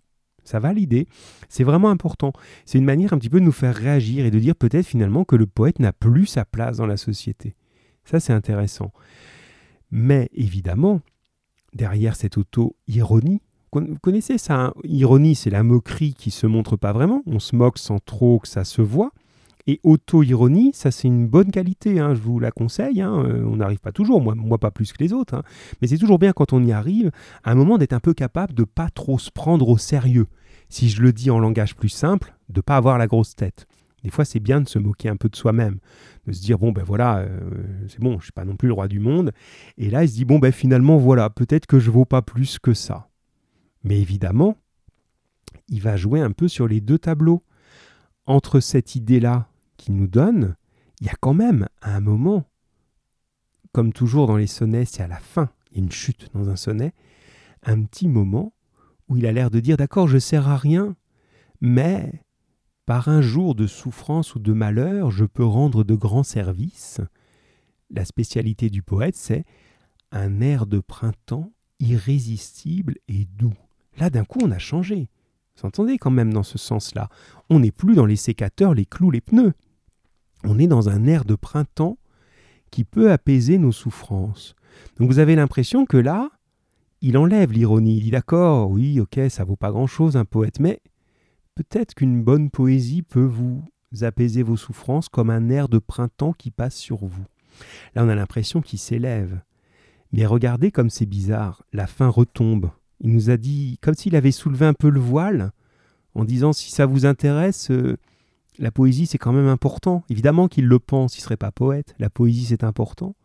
Ça 0.46 0.60
va 0.60 0.72
l'idée? 0.72 1.08
C'est 1.50 1.64
vraiment 1.64 1.90
important. 1.90 2.32
C'est 2.66 2.78
une 2.78 2.86
manière 2.86 3.12
un 3.12 3.18
petit 3.18 3.30
peu 3.30 3.40
de 3.40 3.46
nous 3.46 3.52
faire 3.52 3.76
réagir 3.76 4.26
et 4.26 4.32
de 4.32 4.40
dire 4.40 4.56
peut-être 4.56 4.86
finalement 4.86 5.26
que 5.26 5.36
le 5.36 5.48
poète 5.48 5.80
n'a 5.80 5.92
plus 5.92 6.28
sa 6.28 6.46
place 6.46 6.78
dans 6.78 6.88
la 6.88 6.98
société. 6.98 7.56
Ça, 8.06 8.20
c'est 8.20 8.34
intéressant. 8.34 8.94
Mais 9.92 10.30
évidemment, 10.34 11.02
derrière 11.74 12.16
cette 12.16 12.38
auto-ironie, 12.38 13.42
vous 13.74 14.00
connaissez 14.02 14.38
ça, 14.38 14.56
hein? 14.56 14.74
Ironie, 14.84 15.36
c'est 15.36 15.50
la 15.50 15.64
moquerie 15.64 16.14
qui 16.14 16.32
se 16.32 16.48
montre 16.48 16.78
pas 16.78 16.94
vraiment, 16.94 17.24
on 17.26 17.40
se 17.40 17.56
moque 17.56 17.78
sans 17.78 18.00
trop 18.00 18.40
que 18.40 18.48
ça 18.48 18.64
se 18.64 18.82
voit. 18.82 19.12
Et 19.68 19.80
auto-ironie, 19.84 20.72
ça 20.74 20.92
c'est 20.92 21.08
une 21.08 21.28
bonne 21.28 21.50
qualité, 21.50 22.00
hein, 22.00 22.14
je 22.14 22.22
vous 22.22 22.40
la 22.40 22.52
conseille, 22.52 23.02
hein, 23.02 23.24
euh, 23.26 23.44
on 23.46 23.56
n'arrive 23.56 23.80
pas 23.80 23.92
toujours, 23.92 24.22
moi, 24.22 24.58
pas 24.60 24.70
plus 24.70 24.94
que 24.94 25.04
les 25.04 25.12
autres, 25.12 25.44
mais 25.82 25.88
c'est 25.88 25.98
toujours 25.98 26.20
bien 26.20 26.34
quand 26.34 26.54
on 26.54 26.64
y 26.64 26.72
arrive, 26.72 27.12
à 27.44 27.52
un 27.52 27.56
moment 27.56 27.80
d'être 27.80 27.94
un 27.94 28.00
peu 28.00 28.14
capable 28.14 28.54
de 28.54 28.64
pas 28.64 28.90
trop 28.90 29.18
se 29.18 29.32
prendre 29.32 29.68
au 29.68 29.78
sérieux. 29.78 30.28
Si 30.70 30.90
je 30.90 31.02
le 31.02 31.14
dis 31.14 31.32
en 31.32 31.40
langage 31.40 31.76
plus 31.76 31.90
simple, 31.90 32.36
de 32.50 32.62
pas 32.62 32.78
avoir 32.78 32.98
la 33.00 33.08
grosse 33.08 33.36
tête. 33.36 33.66
Des 34.04 34.12
fois, 34.12 34.24
c'est 34.24 34.40
bien 34.40 34.62
de 34.62 34.70
se 34.70 34.78
moquer 34.78 35.10
un 35.10 35.16
peu 35.16 35.30
de 35.30 35.36
soi-même, 35.36 35.80
de 36.28 36.32
se 36.32 36.40
dire 36.40 36.60
bon 36.60 36.72
ben 36.72 36.84
voilà, 36.84 37.20
euh, 37.20 37.40
c'est 37.88 38.00
bon, 38.00 38.20
je 38.20 38.26
suis 38.26 38.32
pas 38.32 38.46
non 38.46 38.56
plus 38.56 38.68
le 38.68 38.74
roi 38.76 38.88
du 38.88 39.00
monde. 39.00 39.32
Et 39.80 39.90
là, 39.90 40.04
il 40.04 40.10
se 40.10 40.14
dit 40.14 40.26
bon 40.26 40.38
ben 40.38 40.52
finalement 40.52 40.98
voilà, 40.98 41.32
peut-être 41.32 41.66
que 41.66 41.80
je 41.80 41.90
vaux 41.90 42.06
pas 42.06 42.22
plus 42.22 42.60
que 42.60 42.76
ça. 42.76 43.10
Mais 43.84 44.00
évidemment, 44.00 44.58
il 45.70 45.82
va 45.82 45.98
jouer 45.98 46.22
un 46.22 46.32
peu 46.32 46.48
sur 46.48 46.68
les 46.68 46.82
deux 46.82 47.00
tableaux. 47.00 47.42
Entre 48.28 48.60
cette 48.60 48.96
idée-là 48.96 49.48
nous 49.92 50.08
donne, 50.08 50.56
il 51.02 51.08
y 51.08 51.10
a 51.10 51.16
quand 51.20 51.34
même 51.34 51.68
un 51.82 52.00
moment, 52.00 52.46
comme 53.72 53.94
toujours 53.94 54.28
dans 54.28 54.38
les 54.38 54.48
sonnets, 54.48 54.86
c'est 54.86 55.04
à 55.04 55.08
la 55.08 55.20
fin, 55.20 55.50
il 55.72 55.78
y 55.78 55.82
a 55.82 55.84
une 55.84 55.92
chute 55.92 56.30
dans 56.34 56.50
un 56.50 56.56
sonnet, 56.56 56.94
un 57.64 57.82
petit 57.84 58.08
moment 58.08 58.54
où 59.08 59.18
il 59.18 59.26
a 59.26 59.32
l'air 59.32 59.52
de 59.52 59.60
dire 59.60 59.78
d'accord, 59.78 60.08
je 60.08 60.18
sers 60.18 60.48
à 60.48 60.58
rien, 60.58 60.96
mais 61.62 62.24
par 62.86 63.10
un 63.10 63.22
jour 63.22 63.56
de 63.56 63.68
souffrance 63.68 64.36
ou 64.36 64.40
de 64.40 64.54
malheur, 64.54 65.12
je 65.12 65.26
peux 65.26 65.46
rendre 65.46 65.84
de 65.84 65.96
grands 65.96 66.24
services. 66.24 67.02
La 67.90 68.06
spécialité 68.06 68.70
du 68.70 68.84
poète, 68.84 69.16
c'est 69.16 69.46
un 70.12 70.42
air 70.42 70.66
de 70.66 70.80
printemps 70.80 71.52
irrésistible 71.80 72.96
et 73.08 73.26
doux. 73.26 73.54
Là, 73.98 74.10
d'un 74.10 74.24
coup, 74.24 74.40
on 74.44 74.52
a 74.52 74.60
changé. 74.60 75.10
Vous 75.56 75.66
entendez 75.66 75.98
quand 75.98 76.12
même 76.12 76.34
dans 76.34 76.44
ce 76.44 76.58
sens-là. 76.58 77.10
On 77.50 77.60
n'est 77.60 77.72
plus 77.72 77.96
dans 77.96 78.06
les 78.06 78.16
sécateurs, 78.16 78.74
les 78.74 78.86
clous, 78.86 79.12
les 79.12 79.22
pneus. 79.22 79.54
On 80.48 80.60
est 80.60 80.68
dans 80.68 80.90
un 80.90 81.06
air 81.06 81.26
de 81.26 81.36
printemps 81.36 81.98
qui 82.72 82.84
peut 82.84 83.12
apaiser 83.12 83.58
nos 83.58 83.72
souffrances. 83.72 84.56
Donc 84.98 85.10
vous 85.10 85.20
avez 85.20 85.36
l'impression 85.36 85.86
que 85.86 85.98
là, 85.98 86.30
il 87.02 87.18
enlève 87.18 87.52
l'ironie. 87.52 87.98
Il 87.98 88.04
dit 88.04 88.12
d'accord, 88.12 88.70
oui, 88.70 89.00
ok, 89.00 89.20
ça 89.30 89.44
vaut 89.44 89.56
pas 89.56 89.72
grand-chose 89.72 90.18
un 90.18 90.26
poète, 90.26 90.60
mais 90.60 90.82
peut-être 91.56 91.96
qu'une 91.96 92.24
bonne 92.24 92.50
poésie 92.50 93.02
peut 93.02 93.26
vous 93.26 93.64
apaiser 94.02 94.44
vos 94.44 94.58
souffrances 94.58 95.10
comme 95.10 95.30
un 95.30 95.50
air 95.50 95.70
de 95.70 95.80
printemps 95.80 96.34
qui 96.34 96.52
passe 96.52 96.76
sur 96.76 97.06
vous. 97.06 97.26
Là, 97.96 98.04
on 98.04 98.10
a 98.10 98.16
l'impression 98.16 98.62
qu'il 98.62 98.80
s'élève. 98.80 99.40
Mais 100.12 100.26
regardez 100.26 100.72
comme 100.72 100.90
c'est 100.90 101.06
bizarre, 101.06 101.64
la 101.74 101.88
fin 101.88 102.08
retombe. 102.08 102.70
Il 103.02 103.12
nous 103.12 103.30
a 103.30 103.38
dit, 103.38 103.78
comme 103.82 103.96
s'il 103.96 104.16
avait 104.16 104.32
soulevé 104.32 104.66
un 104.66 104.74
peu 104.74 104.90
le 104.90 105.00
voile, 105.00 105.52
en 106.14 106.24
disant 106.24 106.54
si 106.54 106.72
ça 106.72 106.86
vous 106.86 107.06
intéresse, 107.06 107.72
euh, 107.72 107.98
la 108.60 108.72
poésie 108.72 109.06
c'est 109.06 109.18
quand 109.18 109.34
même 109.34 109.48
important. 109.48 110.04
Évidemment 110.10 110.48
qu'il 110.48 110.66
le 110.66 110.80
pense, 110.80 111.16
il 111.16 111.20
ne 111.20 111.24
serait 111.24 111.38
pas 111.38 111.52
poète, 111.52 111.96
la 112.00 112.10
poésie 112.10 112.46
c'est 112.46 112.64
important. 112.64 113.16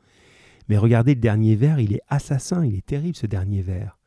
Mais 0.68 0.78
regardez 0.78 1.14
le 1.14 1.20
dernier 1.20 1.56
vers, 1.56 1.80
il 1.80 1.92
est 1.94 2.02
assassin, 2.08 2.64
il 2.64 2.74
est 2.74 2.86
terrible 2.86 3.16
ce 3.16 3.26
dernier 3.26 3.62
vers. 3.62 3.98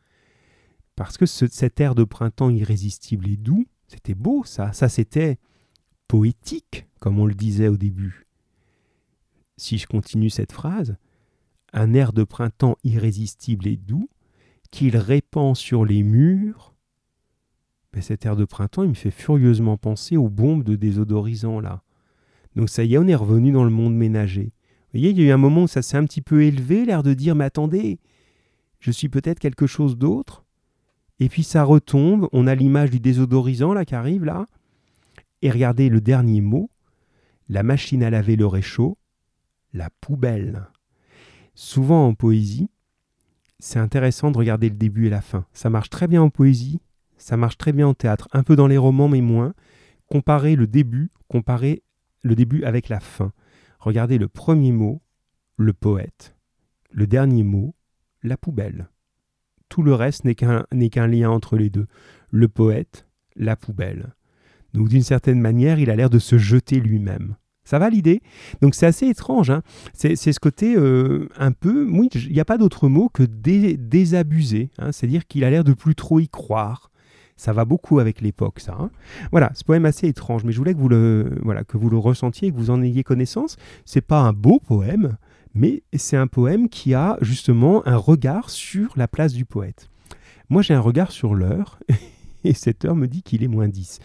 Parce 0.95 1.17
que 1.17 1.25
cet 1.25 1.79
air 1.79 1.95
de 1.95 2.03
printemps 2.03 2.49
irrésistible 2.49 3.27
et 3.27 3.37
doux, 3.37 3.65
c'était 3.87 4.13
beau 4.13 4.43
ça, 4.43 4.71
ça 4.73 4.89
c'était 4.89 5.37
poétique, 6.07 6.85
comme 6.99 7.19
on 7.19 7.25
le 7.25 7.33
disait 7.33 7.67
au 7.67 7.77
début. 7.77 8.27
Si 9.57 9.77
je 9.77 9.87
continue 9.87 10.29
cette 10.29 10.51
phrase, 10.51 10.95
un 11.73 11.93
air 11.93 12.13
de 12.13 12.23
printemps 12.23 12.77
irrésistible 12.83 13.67
et 13.67 13.77
doux, 13.77 14.09
qu'il 14.71 14.97
répand 14.97 15.55
sur 15.55 15.85
les 15.85 16.03
murs, 16.03 16.72
mais 17.93 18.01
cet 18.01 18.25
air 18.25 18.35
de 18.35 18.45
printemps, 18.45 18.83
il 18.83 18.89
me 18.89 18.93
fait 18.95 19.11
furieusement 19.11 19.77
penser 19.77 20.17
aux 20.17 20.29
bombes 20.29 20.63
de 20.63 20.75
désodorisant 20.75 21.59
là. 21.59 21.83
Donc 22.55 22.69
ça 22.69 22.83
y 22.83 22.95
est, 22.95 22.97
on 22.97 23.07
est 23.07 23.15
revenu 23.15 23.51
dans 23.51 23.63
le 23.63 23.69
monde 23.69 23.95
ménager. 23.95 24.53
Vous 24.93 24.99
voyez, 24.99 25.09
il 25.09 25.19
y 25.19 25.23
a 25.23 25.25
eu 25.29 25.31
un 25.31 25.37
moment 25.37 25.63
où 25.63 25.67
ça 25.67 25.81
s'est 25.81 25.97
un 25.97 26.05
petit 26.05 26.21
peu 26.21 26.43
élevé, 26.43 26.85
l'air 26.85 27.03
de 27.03 27.13
dire, 27.13 27.35
mais 27.35 27.45
attendez, 27.45 27.99
je 28.79 28.91
suis 28.91 29.09
peut-être 29.09 29.39
quelque 29.39 29.65
chose 29.65 29.97
d'autre. 29.97 30.45
Et 31.19 31.29
puis 31.29 31.43
ça 31.43 31.63
retombe, 31.63 32.27
on 32.31 32.47
a 32.47 32.55
l'image 32.55 32.91
du 32.91 32.99
désodorisant 32.99 33.73
là 33.73 33.85
qui 33.85 33.95
arrive 33.95 34.23
là. 34.23 34.45
Et 35.41 35.49
regardez 35.49 35.89
le 35.89 36.01
dernier 36.01 36.41
mot, 36.41 36.69
la 37.49 37.63
machine 37.63 38.03
à 38.03 38.09
laver 38.09 38.35
le 38.35 38.47
réchaud, 38.47 38.97
la 39.73 39.89
poubelle. 40.01 40.67
Souvent 41.55 42.07
en 42.07 42.13
poésie, 42.13 42.69
c'est 43.59 43.79
intéressant 43.79 44.31
de 44.31 44.37
regarder 44.37 44.69
le 44.69 44.75
début 44.75 45.07
et 45.07 45.09
la 45.09 45.21
fin. 45.21 45.45
Ça 45.53 45.69
marche 45.69 45.89
très 45.89 46.07
bien 46.07 46.21
en 46.21 46.29
poésie, 46.29 46.81
ça 47.23 47.37
marche 47.37 47.57
très 47.57 47.71
bien 47.71 47.87
en 47.87 47.93
théâtre, 47.93 48.27
un 48.33 48.43
peu 48.43 48.57
dans 48.57 48.67
les 48.67 48.77
romans 48.77 49.07
mais 49.07 49.21
moins. 49.21 49.53
Comparez 50.07 50.57
le 50.57 50.67
début, 50.67 51.09
comparez 51.29 51.81
le 52.21 52.35
début 52.35 52.63
avec 52.65 52.89
la 52.89 52.99
fin. 52.99 53.31
Regardez 53.79 54.17
le 54.17 54.27
premier 54.27 54.73
mot, 54.73 55.01
le 55.55 55.71
poète. 55.71 56.35
Le 56.91 57.07
dernier 57.07 57.43
mot, 57.43 57.75
la 58.23 58.35
poubelle. 58.35 58.89
Tout 59.69 59.83
le 59.83 59.93
reste 59.93 60.25
n'est 60.25 60.35
qu'un 60.35 61.07
lien 61.07 61.29
entre 61.29 61.57
les 61.57 61.69
deux. 61.69 61.87
Le 62.29 62.49
poète, 62.49 63.07
la 63.37 63.55
poubelle. 63.55 64.13
Donc 64.73 64.89
d'une 64.89 65.01
certaine 65.01 65.39
manière, 65.39 65.79
il 65.79 65.89
a 65.89 65.95
l'air 65.95 66.09
de 66.09 66.19
se 66.19 66.37
jeter 66.37 66.81
lui-même. 66.81 67.37
Ça 67.63 67.79
va 67.79 67.89
l'idée? 67.89 68.21
Donc 68.61 68.75
c'est 68.75 68.85
assez 68.85 69.07
étrange. 69.07 69.49
Hein. 69.49 69.61
c'est 69.93 70.15
ce 70.15 70.39
côté 70.41 70.75
euh, 70.75 71.29
un 71.37 71.53
peu, 71.53 71.87
oui, 71.89 72.09
il 72.13 72.33
n'y 72.33 72.41
a 72.41 72.45
pas 72.45 72.57
d'autre 72.57 72.89
mot 72.89 73.07
que 73.07 73.23
désabusé. 73.23 74.71
Hein. 74.77 74.91
C'est-à-dire 74.91 75.25
qu'il 75.25 75.45
a 75.45 75.49
l'air 75.49 75.63
de 75.63 75.73
plus 75.73 75.95
trop 75.95 76.19
y 76.19 76.27
croire. 76.27 76.91
Ça 77.35 77.53
va 77.53 77.65
beaucoup 77.65 77.99
avec 77.99 78.21
l'époque, 78.21 78.59
ça. 78.59 78.75
Hein. 78.79 78.91
Voilà, 79.31 79.51
ce 79.53 79.63
poème 79.63 79.85
assez 79.85 80.07
étrange, 80.07 80.43
mais 80.43 80.51
je 80.51 80.57
voulais 80.57 80.73
que 80.73 80.79
vous 80.79 80.89
le, 80.89 81.39
voilà, 81.41 81.63
que 81.63 81.77
vous 81.77 81.89
le 81.89 81.97
ressentiez, 81.97 82.51
que 82.51 82.55
vous 82.55 82.69
en 82.69 82.81
ayez 82.81 83.03
connaissance. 83.03 83.57
C'est 83.85 84.01
pas 84.01 84.19
un 84.19 84.33
beau 84.33 84.59
poème, 84.59 85.17
mais 85.53 85.83
c'est 85.93 86.17
un 86.17 86.27
poème 86.27 86.69
qui 86.69 86.93
a 86.93 87.17
justement 87.21 87.85
un 87.87 87.97
regard 87.97 88.49
sur 88.49 88.93
la 88.95 89.07
place 89.07 89.33
du 89.33 89.45
poète. 89.45 89.89
Moi, 90.49 90.61
j'ai 90.61 90.73
un 90.73 90.79
regard 90.79 91.11
sur 91.11 91.35
l'heure 91.35 91.79
et 92.43 92.53
cette 92.53 92.85
heure 92.85 92.95
me 92.95 93.07
dit 93.07 93.23
qu'il 93.23 93.43
est 93.43 93.47
moins 93.47 93.67
10 93.67 93.99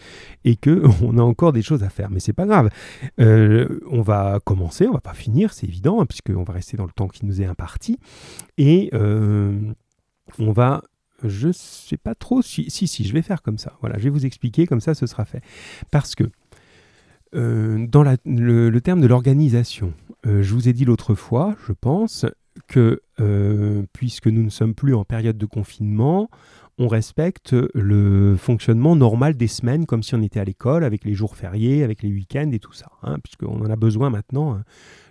et 0.45 0.55
que 0.55 0.83
on 1.03 1.17
a 1.17 1.21
encore 1.21 1.53
des 1.53 1.61
choses 1.61 1.83
à 1.83 1.89
faire. 1.89 2.09
Mais 2.09 2.19
c'est 2.19 2.33
pas 2.33 2.45
grave. 2.45 2.69
Euh, 3.19 3.79
on 3.89 4.01
va 4.01 4.39
commencer, 4.43 4.87
on 4.87 4.93
va 4.93 5.01
pas 5.01 5.13
finir, 5.13 5.53
c'est 5.53 5.67
évident, 5.67 6.01
hein, 6.01 6.05
puisqu'on 6.05 6.43
va 6.43 6.53
rester 6.53 6.77
dans 6.77 6.85
le 6.85 6.91
temps 6.91 7.07
qui 7.07 7.25
nous 7.25 7.41
est 7.41 7.45
imparti. 7.45 7.99
Et 8.57 8.89
euh, 8.93 9.59
on 10.37 10.51
va 10.51 10.83
je 11.23 11.51
sais 11.51 11.97
pas 11.97 12.15
trop 12.15 12.41
si, 12.41 12.69
si, 12.69 12.87
si, 12.87 13.03
je 13.03 13.13
vais 13.13 13.21
faire 13.21 13.41
comme 13.41 13.57
ça. 13.57 13.77
Voilà, 13.81 13.97
je 13.97 14.03
vais 14.03 14.09
vous 14.09 14.25
expliquer, 14.25 14.65
comme 14.65 14.81
ça 14.81 14.93
ce 14.93 15.07
sera 15.07 15.25
fait. 15.25 15.41
Parce 15.91 16.15
que 16.15 16.23
euh, 17.35 17.85
dans 17.87 18.03
le, 18.03 18.79
terme 18.79 19.01
de 19.01 19.07
l'organisation, 19.07 19.93
je 20.25 20.53
vous 20.53 20.67
ai 20.67 20.73
dit 20.73 20.85
l'autre 20.85 21.15
fois, 21.15 21.55
je 21.67 21.73
pense, 21.73 22.25
que 22.67 23.01
puisque 23.93 24.27
nous 24.27 24.43
ne 24.43 24.49
sommes 24.49 24.73
plus 24.73 24.93
en 24.93 25.05
période 25.05 25.37
de 25.37 25.45
confinement, 25.45 26.29
on 26.79 26.87
respecte 26.87 27.53
le 27.73 28.37
fonctionnement 28.37 28.95
normal 28.95 29.35
des 29.35 29.47
semaines 29.47 29.85
comme 29.85 30.01
si 30.01 30.15
on 30.15 30.21
était 30.21 30.39
à 30.39 30.45
l'école, 30.45 30.85
avec 30.85 31.03
les 31.03 31.13
jours 31.13 31.35
fériés, 31.35 31.83
avec 31.83 32.01
les 32.01 32.09
week-ends 32.09 32.51
et 32.53 32.59
tout 32.59 32.71
ça. 32.71 32.87
Hein, 33.03 33.17
puisqu'on 33.21 33.61
en 33.61 33.69
a 33.69 33.75
besoin 33.75 34.09
maintenant. 34.09 34.53
Hein. 34.53 34.63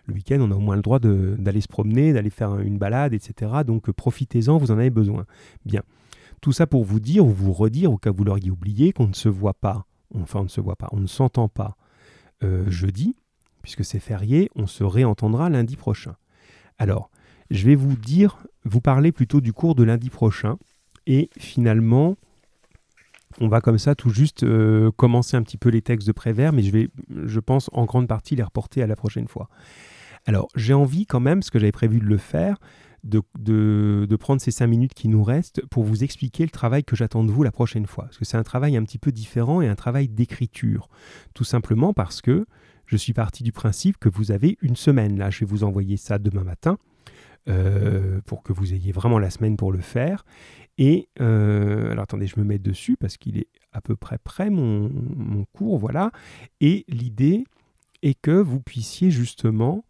Le 0.06 0.14
week-end, 0.14 0.38
on 0.40 0.50
a 0.50 0.54
au 0.54 0.60
moins 0.60 0.76
le 0.76 0.82
droit 0.82 0.98
d'aller 0.98 1.60
se 1.60 1.68
promener, 1.68 2.14
d'aller 2.14 2.30
faire 2.30 2.58
une 2.60 2.78
balade, 2.78 3.12
etc. 3.12 3.52
Donc 3.66 3.90
profitez-en, 3.90 4.56
vous 4.56 4.70
en 4.70 4.78
avez 4.78 4.88
besoin. 4.88 5.26
Bien. 5.66 5.82
Tout 6.40 6.52
ça 6.52 6.66
pour 6.66 6.84
vous 6.84 7.00
dire 7.00 7.26
ou 7.26 7.30
vous 7.30 7.52
redire, 7.52 7.92
au 7.92 7.98
cas 7.98 8.10
où 8.10 8.14
vous 8.14 8.24
l'auriez 8.24 8.50
oublié, 8.50 8.92
qu'on 8.92 9.08
ne 9.08 9.14
se 9.14 9.28
voit 9.28 9.54
pas, 9.54 9.86
enfin 10.14 10.40
on 10.40 10.44
ne 10.44 10.48
se 10.48 10.60
voit 10.60 10.76
pas, 10.76 10.88
on 10.92 11.00
ne 11.00 11.06
s'entend 11.06 11.48
pas 11.48 11.76
euh, 12.42 12.68
jeudi, 12.70 13.16
puisque 13.62 13.84
c'est 13.84 13.98
férié, 13.98 14.50
on 14.54 14.66
se 14.66 14.84
réentendra 14.84 15.50
lundi 15.50 15.76
prochain. 15.76 16.16
Alors, 16.78 17.10
je 17.50 17.66
vais 17.66 17.74
vous 17.74 17.96
dire, 17.96 18.46
vous 18.64 18.80
parler 18.80 19.10
plutôt 19.10 19.40
du 19.40 19.52
cours 19.52 19.74
de 19.74 19.82
lundi 19.82 20.10
prochain, 20.10 20.58
et 21.06 21.30
finalement, 21.38 22.16
on 23.40 23.48
va 23.48 23.60
comme 23.60 23.78
ça 23.78 23.94
tout 23.94 24.10
juste 24.10 24.42
euh, 24.42 24.90
commencer 24.92 25.36
un 25.36 25.42
petit 25.42 25.58
peu 25.58 25.68
les 25.68 25.82
textes 25.82 26.06
de 26.06 26.12
Prévert, 26.12 26.52
mais 26.52 26.62
je 26.62 26.70
vais, 26.70 26.88
je 27.08 27.40
pense, 27.40 27.70
en 27.72 27.84
grande 27.84 28.08
partie 28.08 28.36
les 28.36 28.42
reporter 28.42 28.82
à 28.82 28.86
la 28.86 28.96
prochaine 28.96 29.28
fois. 29.28 29.48
Alors, 30.26 30.48
j'ai 30.54 30.74
envie 30.74 31.06
quand 31.06 31.20
même, 31.20 31.42
ce 31.42 31.50
que 31.50 31.58
j'avais 31.58 31.72
prévu 31.72 32.00
de 32.00 32.04
le 32.04 32.18
faire, 32.18 32.58
de, 33.04 34.16
prendre 34.16 34.40
ces 34.40 34.50
cinq 34.50 34.66
minutes 34.66 34.94
qui 34.94 35.08
nous 35.08 35.22
restent 35.22 35.64
pour 35.66 35.84
vous 35.84 36.04
expliquer 36.04 36.44
le 36.44 36.50
travail 36.50 36.84
que 36.84 36.96
j'attends 36.96 37.24
de 37.24 37.30
vous 37.30 37.42
la 37.42 37.52
prochaine 37.52 37.86
fois. 37.86 38.04
Parce 38.04 38.18
que 38.18 38.24
c'est 38.24 38.36
un 38.36 38.42
travail 38.42 38.76
un 38.76 38.84
petit 38.84 38.98
peu 38.98 39.12
différent 39.12 39.60
et 39.60 39.68
un 39.68 39.76
travail 39.76 40.08
d'écriture. 40.08 40.88
Tout 41.34 41.44
simplement 41.44 41.92
parce 41.92 42.20
que 42.20 42.46
je 42.86 42.96
suis 42.96 43.12
parti 43.12 43.42
du 43.42 43.52
principe 43.52 43.98
que 43.98 44.08
vous 44.08 44.32
avez 44.32 44.56
une 44.62 44.76
semaine. 44.76 45.18
Là, 45.18 45.30
je 45.30 45.40
vais 45.40 45.46
vous 45.46 45.64
envoyer 45.64 45.96
ça 45.96 46.18
demain 46.18 46.44
matin. 46.44 46.78
Euh, 47.48 48.20
pour 48.26 48.42
que 48.42 48.52
vous 48.52 48.74
ayez 48.74 48.92
vraiment 48.92 49.18
la 49.18 49.30
semaine 49.30 49.56
pour 49.56 49.72
le 49.72 49.80
faire. 49.80 50.26
Et 50.76 51.08
euh, 51.18 51.90
alors 51.92 52.02
attendez, 52.02 52.26
je 52.26 52.38
me 52.38 52.44
mets 52.44 52.58
dessus 52.58 52.98
parce 52.98 53.16
qu'il 53.16 53.38
est 53.38 53.48
à 53.72 53.80
peu 53.80 53.96
près 53.96 54.18
prêt 54.18 54.50
mon, 54.50 55.46
cours, 55.54 55.78
voilà. 55.78 56.10
Et 56.60 56.84
l'idée 56.88 57.44
est 58.02 58.20
que 58.20 58.32
vous 58.32 58.60
puissiez 58.60 59.10
justement 59.10 59.84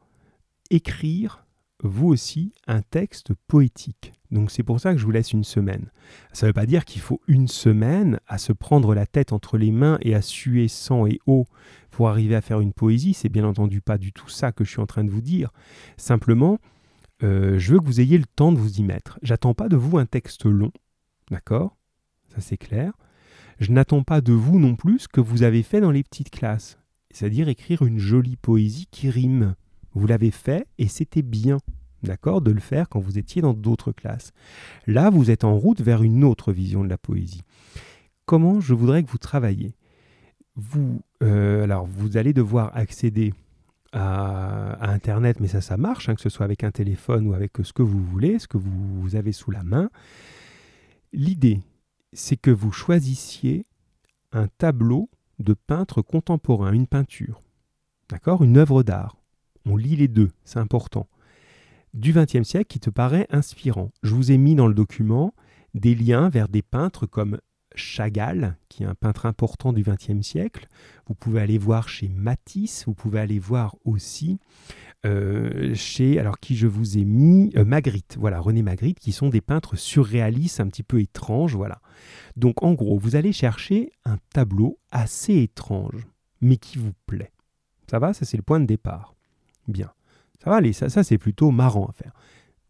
écrire 0.70 1.46
vous 1.82 2.08
aussi 2.08 2.52
un 2.66 2.82
texte 2.82 3.32
poétique. 3.46 4.12
Donc 4.30 4.50
c'est 4.50 4.62
pour 4.62 4.80
ça 4.80 4.92
que 4.92 4.98
je 4.98 5.04
vous 5.04 5.10
laisse 5.10 5.32
une 5.32 5.44
semaine. 5.44 5.90
Ça 6.32 6.46
ne 6.46 6.50
veut 6.50 6.54
pas 6.54 6.66
dire 6.66 6.84
qu'il 6.84 7.00
faut 7.00 7.20
une 7.28 7.48
semaine 7.48 8.20
à 8.26 8.38
se 8.38 8.52
prendre 8.52 8.94
la 8.94 9.06
tête 9.06 9.32
entre 9.32 9.56
les 9.56 9.70
mains 9.70 9.98
et 10.02 10.14
à 10.14 10.22
suer 10.22 10.68
sang 10.68 11.06
et 11.06 11.18
eau 11.26 11.46
pour 11.90 12.08
arriver 12.08 12.34
à 12.34 12.40
faire 12.40 12.60
une 12.60 12.72
poésie. 12.72 13.14
C'est 13.14 13.28
bien 13.28 13.44
entendu 13.44 13.80
pas 13.80 13.96
du 13.96 14.12
tout 14.12 14.28
ça 14.28 14.52
que 14.52 14.64
je 14.64 14.70
suis 14.70 14.80
en 14.80 14.86
train 14.86 15.04
de 15.04 15.10
vous 15.10 15.22
dire. 15.22 15.50
Simplement, 15.96 16.58
euh, 17.22 17.58
je 17.58 17.72
veux 17.72 17.80
que 17.80 17.86
vous 17.86 18.00
ayez 18.00 18.18
le 18.18 18.26
temps 18.26 18.52
de 18.52 18.58
vous 18.58 18.78
y 18.78 18.82
mettre. 18.82 19.18
J'attends 19.22 19.54
pas 19.54 19.68
de 19.68 19.76
vous 19.76 19.98
un 19.98 20.06
texte 20.06 20.44
long, 20.44 20.72
d'accord? 21.30 21.76
Ça 22.34 22.40
c'est 22.40 22.58
clair. 22.58 22.92
Je 23.58 23.72
n'attends 23.72 24.02
pas 24.02 24.20
de 24.20 24.32
vous 24.32 24.58
non 24.60 24.76
plus 24.76 25.00
ce 25.00 25.08
que 25.08 25.20
vous 25.20 25.42
avez 25.42 25.62
fait 25.62 25.80
dans 25.80 25.90
les 25.90 26.04
petites 26.04 26.30
classes, 26.30 26.78
c'est-à-dire 27.10 27.48
écrire 27.48 27.82
une 27.82 27.98
jolie 27.98 28.36
poésie 28.36 28.86
qui 28.90 29.10
rime. 29.10 29.54
Vous 29.94 30.06
l'avez 30.06 30.30
fait 30.30 30.66
et 30.78 30.88
c'était 30.88 31.22
bien, 31.22 31.58
d'accord, 32.02 32.40
de 32.40 32.50
le 32.50 32.60
faire 32.60 32.88
quand 32.88 33.00
vous 33.00 33.18
étiez 33.18 33.42
dans 33.42 33.54
d'autres 33.54 33.92
classes. 33.92 34.32
Là, 34.86 35.10
vous 35.10 35.30
êtes 35.30 35.44
en 35.44 35.56
route 35.56 35.80
vers 35.80 36.02
une 36.02 36.24
autre 36.24 36.52
vision 36.52 36.84
de 36.84 36.88
la 36.88 36.98
poésie. 36.98 37.42
Comment 38.26 38.60
je 38.60 38.74
voudrais 38.74 39.02
que 39.02 39.10
vous 39.10 39.18
travailliez? 39.18 39.74
Vous, 40.56 41.00
euh, 41.22 41.64
alors, 41.64 41.86
vous 41.86 42.16
allez 42.16 42.32
devoir 42.32 42.76
accéder 42.76 43.32
à, 43.92 44.90
Internet, 44.92 45.40
mais 45.40 45.48
ça, 45.48 45.60
ça 45.60 45.76
marche, 45.76 46.08
hein, 46.08 46.14
que 46.14 46.20
ce 46.20 46.28
soit 46.28 46.44
avec 46.44 46.64
un 46.64 46.70
téléphone 46.70 47.26
ou 47.26 47.34
avec 47.34 47.52
ce 47.62 47.72
que 47.72 47.82
vous 47.82 48.02
voulez, 48.02 48.38
ce 48.38 48.48
que 48.48 48.58
vous, 48.58 49.16
avez 49.16 49.32
sous 49.32 49.50
la 49.50 49.62
main. 49.62 49.90
L'idée, 51.12 51.60
c'est 52.12 52.36
que 52.36 52.50
vous 52.50 52.72
choisissiez 52.72 53.66
un 54.32 54.46
tableau 54.46 55.08
de 55.38 55.54
peintre 55.54 56.02
contemporain, 56.02 56.72
une 56.72 56.86
peinture, 56.86 57.42
d'accord, 58.08 58.44
une 58.44 58.58
œuvre 58.58 58.82
d'art. 58.82 59.16
On 59.68 59.76
lit 59.76 59.96
les 59.96 60.08
deux, 60.08 60.30
c'est 60.44 60.58
important. 60.58 61.06
Du 61.92 62.14
XXe 62.14 62.42
siècle 62.42 62.68
qui 62.68 62.80
te 62.80 62.88
paraît 62.88 63.26
inspirant. 63.28 63.90
Je 64.02 64.14
vous 64.14 64.32
ai 64.32 64.38
mis 64.38 64.54
dans 64.54 64.66
le 64.66 64.72
document 64.72 65.34
des 65.74 65.94
liens 65.94 66.30
vers 66.30 66.48
des 66.48 66.62
peintres 66.62 67.04
comme 67.04 67.38
Chagall, 67.74 68.56
qui 68.70 68.82
est 68.82 68.86
un 68.86 68.94
peintre 68.94 69.26
important 69.26 69.74
du 69.74 69.82
XXe 69.82 70.22
siècle. 70.22 70.68
Vous 71.06 71.14
pouvez 71.14 71.42
aller 71.42 71.58
voir 71.58 71.90
chez 71.90 72.08
Matisse, 72.08 72.86
vous 72.86 72.94
pouvez 72.94 73.20
aller 73.20 73.38
voir 73.38 73.76
aussi 73.84 74.38
euh, 75.04 75.74
chez, 75.74 76.18
alors 76.18 76.40
qui 76.40 76.56
je 76.56 76.66
vous 76.66 76.96
ai 76.96 77.04
mis, 77.04 77.52
euh, 77.54 77.66
Magritte, 77.66 78.16
voilà, 78.18 78.40
René 78.40 78.62
Magritte, 78.62 78.98
qui 78.98 79.12
sont 79.12 79.28
des 79.28 79.42
peintres 79.42 79.76
surréalistes, 79.76 80.60
un 80.60 80.68
petit 80.68 80.82
peu 80.82 80.98
étranges, 80.98 81.54
voilà. 81.54 81.82
Donc 82.36 82.62
en 82.62 82.72
gros, 82.72 82.98
vous 82.98 83.16
allez 83.16 83.32
chercher 83.32 83.92
un 84.06 84.16
tableau 84.32 84.78
assez 84.90 85.34
étrange, 85.42 86.06
mais 86.40 86.56
qui 86.56 86.78
vous 86.78 86.94
plaît. 87.04 87.32
Ça 87.90 87.98
va, 87.98 88.14
ça 88.14 88.24
c'est 88.24 88.38
le 88.38 88.42
point 88.42 88.60
de 88.60 88.66
départ. 88.66 89.17
Bien. 89.68 89.92
Ça 90.42 90.50
va 90.50 90.56
aller, 90.56 90.72
ça, 90.72 90.88
c'est 90.88 91.18
plutôt 91.18 91.50
marrant 91.50 91.86
à 91.86 91.92
faire. 91.92 92.12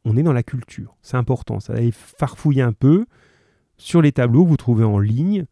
On 0.04 0.16
est 0.16 0.22
dans 0.22 0.32
la 0.32 0.42
culture, 0.42 0.96
c'est 1.02 1.16
important, 1.16 1.60
ça 1.60 1.74
va 1.74 1.80
farfouiller 1.92 2.62
un 2.62 2.72
peu, 2.72 3.06
sur 3.76 4.02
les 4.02 4.12
tableaux, 4.12 4.44
vous 4.44 4.56
trouvez 4.56 4.84
en 4.84 4.98
ligne, 4.98 5.44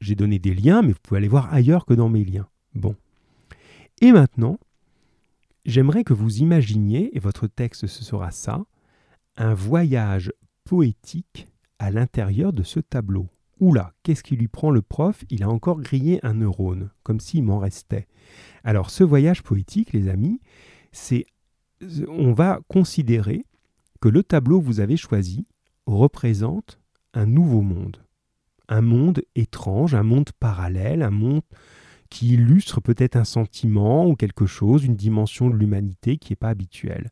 j'ai 0.00 0.14
donné 0.14 0.38
des 0.38 0.54
liens, 0.54 0.82
mais 0.82 0.92
vous 0.92 0.98
pouvez 1.02 1.18
aller 1.18 1.28
voir 1.28 1.52
ailleurs 1.52 1.84
que 1.84 1.94
dans 1.94 2.08
mes 2.08 2.24
liens. 2.24 2.48
Bon. 2.74 2.94
Et 4.00 4.12
maintenant, 4.12 4.58
j'aimerais 5.64 6.04
que 6.04 6.14
vous 6.14 6.38
imaginiez, 6.38 7.16
et 7.16 7.20
votre 7.20 7.46
texte 7.46 7.86
ce 7.86 8.04
sera 8.04 8.30
ça, 8.30 8.64
un 9.36 9.54
voyage 9.54 10.32
poétique 10.64 11.48
à 11.78 11.90
l'intérieur 11.90 12.52
de 12.52 12.62
ce 12.62 12.80
tableau. 12.80 13.28
Oula, 13.60 13.92
qu'est-ce 14.02 14.22
qui 14.22 14.36
lui 14.36 14.48
prend 14.48 14.70
le 14.70 14.82
prof? 14.82 15.24
Il 15.30 15.42
a 15.42 15.48
encore 15.48 15.80
grillé 15.80 16.20
un 16.24 16.34
neurone, 16.34 16.90
comme 17.02 17.20
s'il 17.20 17.44
m'en 17.44 17.58
restait. 17.58 18.06
Alors 18.62 18.90
ce 18.90 19.04
voyage 19.04 19.42
poétique, 19.42 19.92
les 19.92 20.08
amis, 20.08 20.40
on 22.08 22.32
va 22.32 22.60
considérer 22.68 23.44
que 24.00 24.08
le 24.08 24.22
tableau 24.22 24.60
que 24.60 24.66
vous 24.66 24.80
avez 24.80 24.96
choisi 24.96 25.46
représente 25.86 26.78
un 27.14 27.26
nouveau 27.26 27.62
monde. 27.62 27.98
Un 28.68 28.80
monde 28.80 29.22
étrange, 29.34 29.94
un 29.94 30.02
monde 30.02 30.30
parallèle, 30.38 31.02
un 31.02 31.10
monde 31.10 31.42
qui 32.10 32.34
illustre 32.34 32.80
peut-être 32.80 33.16
un 33.16 33.24
sentiment 33.24 34.06
ou 34.06 34.14
quelque 34.14 34.46
chose, 34.46 34.84
une 34.84 34.96
dimension 34.96 35.50
de 35.50 35.56
l'humanité 35.56 36.16
qui 36.16 36.32
n'est 36.32 36.36
pas 36.36 36.50
habituelle. 36.50 37.10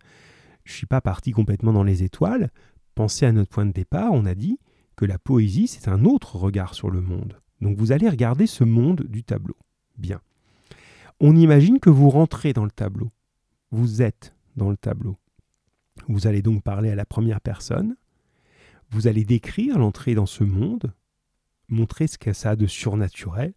Je 0.65 0.73
ne 0.73 0.77
suis 0.77 0.87
pas 0.87 1.01
parti 1.01 1.33
complètement 1.33 1.73
dans 1.73 1.83
les 1.83 2.03
étoiles. 2.03 2.51
Pensez 2.95 3.27
à 3.27 3.33
notre 3.33 3.51
point 3.51 3.67
de 3.67 3.73
départ, 3.73 4.13
on 4.13 4.25
a 4.27 4.35
dit 4.35 4.59
que 4.97 5.05
la 5.05 5.19
poésie, 5.19 5.67
c'est 5.67 5.89
un 5.89 6.05
autre 6.05 6.37
regard 6.37 6.75
sur 6.75 6.91
le 6.91 7.01
monde. 7.01 7.41
Donc 7.61 7.77
vous 7.77 7.93
allez 7.93 8.09
regarder 8.09 8.47
ce 8.47 8.65
monde 8.65 9.03
du 9.09 9.25
tableau. 9.25 9.57
Bien. 9.99 10.21
On 11.21 11.37
imagine 11.37 11.81
que 11.81 11.91
vous 11.91 12.11
rentrez 12.11 12.53
dans 12.53 12.65
le 12.65 12.71
tableau. 12.71 13.11
Vous 13.73 14.03
êtes 14.03 14.35
dans 14.55 14.69
le 14.69 14.77
tableau. 14.77 15.17
Vous 16.07 16.27
allez 16.27 16.43
donc 16.43 16.63
parler 16.63 16.91
à 16.91 16.95
la 16.95 17.07
première 17.07 17.41
personne. 17.41 17.97
Vous 18.91 19.07
allez 19.07 19.25
décrire 19.25 19.79
l'entrée 19.79 20.15
dans 20.15 20.27
ce 20.27 20.45
monde, 20.45 20.93
montrer 21.69 22.07
ce 22.07 22.19
que 22.19 22.35
ça 22.35 22.51
a 22.51 22.57
de 22.57 22.67
surnaturel, 22.67 23.55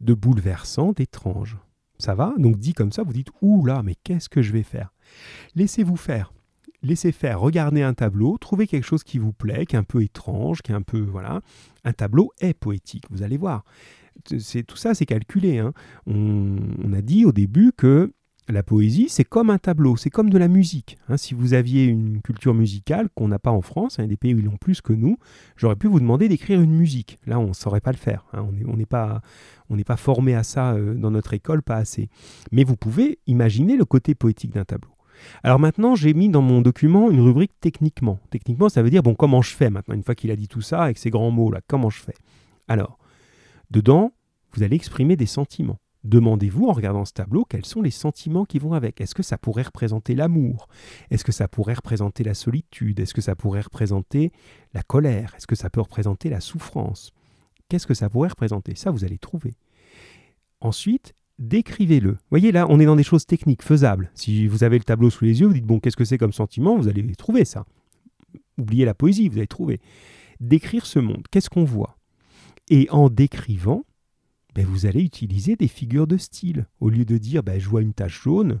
de 0.00 0.14
bouleversant, 0.14 0.92
d'étrange. 0.92 1.58
Ça 1.98 2.14
va? 2.14 2.32
Donc 2.38 2.58
dit 2.58 2.74
comme 2.74 2.92
ça, 2.92 3.02
vous 3.02 3.12
dites 3.12 3.30
Ouh 3.42 3.66
là, 3.66 3.82
mais 3.82 3.96
qu'est-ce 4.04 4.28
que 4.28 4.40
je 4.40 4.52
vais 4.52 4.62
faire? 4.62 4.92
Laissez-vous 5.56 5.96
faire. 5.96 6.32
Laissez 6.82 7.10
faire, 7.10 7.40
regardez 7.40 7.82
un 7.82 7.94
tableau, 7.94 8.38
trouvez 8.38 8.68
quelque 8.68 8.84
chose 8.84 9.02
qui 9.02 9.18
vous 9.18 9.32
plaît, 9.32 9.66
qui 9.66 9.74
est 9.74 9.78
un 9.78 9.82
peu 9.82 10.02
étrange, 10.02 10.62
qui 10.62 10.70
est 10.70 10.76
un 10.76 10.82
peu. 10.82 11.00
Voilà. 11.00 11.40
Un 11.82 11.92
tableau 11.92 12.30
est 12.38 12.54
poétique, 12.54 13.06
vous 13.10 13.24
allez 13.24 13.36
voir. 13.36 13.64
C'est, 14.38 14.62
tout 14.62 14.76
ça, 14.76 14.94
c'est 14.94 15.06
calculé. 15.06 15.58
Hein. 15.58 15.72
on, 16.06 16.92
a 16.92 17.02
dit 17.02 17.24
au 17.24 17.32
début 17.32 17.72
que 17.76 18.12
la 18.48 18.62
poésie, 18.62 19.08
c'est 19.08 19.24
comme 19.24 19.50
un 19.50 19.58
tableau, 19.58 19.96
c'est 19.96 20.10
comme 20.10 20.30
de 20.30 20.38
la 20.38 20.48
musique. 20.48 20.96
Hein. 21.08 21.16
si 21.16 21.34
vous 21.34 21.54
aviez 21.54 21.84
une 21.84 22.20
culture 22.22 22.54
musicale 22.54 23.08
qu'on 23.14 23.28
n'a 23.28 23.38
pas 23.38 23.50
en 23.50 23.60
France, 23.60 23.98
a 23.98 24.06
des 24.06 24.16
pays 24.16 24.34
où 24.34 24.38
ils 24.38 24.44
l'ont 24.44 24.56
plus 24.56 24.80
que 24.80 24.92
nous, 24.92 25.18
j'aurais 25.56 25.76
pu 25.76 25.88
vous 25.88 26.00
demander 26.00 26.28
d'écrire 26.28 26.60
une 26.60 26.74
musique. 26.74 27.18
Là, 27.26 27.38
on 27.38 27.48
ne 27.48 27.52
saurait 27.52 27.80
pas 27.80 27.92
le 27.92 27.96
faire. 27.96 28.24
Hein. 28.32 28.46
on 28.66 28.76
n'est 28.76 28.86
pas, 28.86 29.20
pas 29.84 29.96
formé 29.96 30.34
à 30.34 30.42
ça 30.42 30.74
euh, 30.74 30.94
dans 30.94 31.10
notre 31.10 31.34
école, 31.34 31.62
pas 31.62 31.76
assez. 31.76 32.08
Mais 32.52 32.64
vous 32.64 32.76
pouvez 32.76 33.18
imaginer 33.26 33.76
le 33.76 33.84
côté 33.84 34.14
poétique 34.14 34.52
d'un 34.52 34.64
tableau. 34.64 34.90
Alors 35.42 35.58
maintenant, 35.58 35.94
j'ai 35.94 36.14
mis 36.14 36.28
dans 36.28 36.42
mon 36.42 36.60
document 36.60 37.10
une 37.10 37.20
rubrique 37.20 37.52
techniquement. 37.60 38.20
Techniquement, 38.30 38.68
ça 38.68 38.82
veut 38.82 38.90
dire, 38.90 39.02
bon, 39.02 39.14
comment 39.14 39.42
je 39.42 39.54
fais 39.54 39.70
maintenant, 39.70 39.94
une 39.94 40.02
fois 40.02 40.14
qu'il 40.14 40.30
a 40.30 40.36
dit 40.36 40.48
tout 40.48 40.60
ça, 40.60 40.82
avec 40.82 40.98
ces 40.98 41.10
grands 41.10 41.30
mots-là, 41.30 41.60
comment 41.66 41.90
je 41.90 42.00
fais? 42.00 42.14
Alors, 42.68 42.98
dedans, 43.70 44.12
vous 44.52 44.62
allez 44.62 44.76
exprimer 44.76 45.16
des 45.16 45.26
sentiments. 45.26 45.78
Demandez-vous 46.06 46.68
en 46.68 46.72
regardant 46.72 47.04
ce 47.04 47.12
tableau 47.12 47.44
quels 47.44 47.64
sont 47.64 47.82
les 47.82 47.90
sentiments 47.90 48.44
qui 48.44 48.60
vont 48.60 48.74
avec? 48.74 49.00
Est-ce 49.00 49.14
que 49.14 49.24
ça 49.24 49.38
pourrait 49.38 49.64
représenter 49.64 50.14
l'amour? 50.14 50.68
Est-ce 51.10 51.24
que 51.24 51.32
ça 51.32 51.48
pourrait 51.48 51.74
représenter 51.74 52.22
la 52.22 52.34
solitude? 52.34 53.00
Est-ce 53.00 53.12
que 53.12 53.20
ça 53.20 53.34
pourrait 53.34 53.62
représenter 53.62 54.30
la 54.72 54.84
colère? 54.84 55.34
Est-ce 55.36 55.48
que 55.48 55.56
ça 55.56 55.68
peut 55.68 55.80
représenter 55.80 56.30
la 56.30 56.40
souffrance? 56.40 57.12
Qu'est-ce 57.68 57.88
que 57.88 57.94
ça 57.94 58.08
pourrait 58.08 58.28
représenter? 58.28 58.76
Ça, 58.76 58.92
vous 58.92 59.04
allez 59.04 59.18
trouver. 59.18 59.54
Ensuite, 60.60 61.12
décrivez-le. 61.40 62.18
voyez 62.30 62.52
là, 62.52 62.66
on 62.68 62.78
est 62.78 62.86
dans 62.86 62.94
des 62.94 63.02
choses 63.02 63.26
techniques, 63.26 63.64
faisables. 63.64 64.12
Si 64.14 64.46
vous 64.46 64.62
avez 64.62 64.78
le 64.78 64.84
tableau 64.84 65.10
sous 65.10 65.24
les 65.24 65.40
yeux, 65.40 65.48
vous 65.48 65.54
dites, 65.54 65.66
bon, 65.66 65.80
qu'est-ce 65.80 65.96
que 65.96 66.04
c'est 66.04 66.18
comme 66.18 66.32
sentiment? 66.32 66.76
Vous 66.76 66.86
allez 66.86 67.02
trouver 67.16 67.44
ça. 67.44 67.66
Oubliez 68.58 68.84
la 68.84 68.94
poésie, 68.94 69.28
vous 69.28 69.38
allez 69.38 69.48
trouver. 69.48 69.80
Décrire 70.38 70.86
ce 70.86 71.00
monde, 71.00 71.24
qu'est-ce 71.32 71.50
qu'on 71.50 71.64
voit? 71.64 71.98
Et 72.68 72.88
en 72.90 73.08
décrivant, 73.08 73.84
ben, 74.56 74.64
vous 74.64 74.86
allez 74.86 75.02
utiliser 75.02 75.54
des 75.54 75.68
figures 75.68 76.06
de 76.06 76.16
style. 76.16 76.64
Au 76.80 76.88
lieu 76.88 77.04
de 77.04 77.18
dire 77.18 77.42
ben, 77.42 77.60
je 77.60 77.68
vois 77.68 77.82
une 77.82 77.92
tache 77.92 78.22
jaune, 78.22 78.60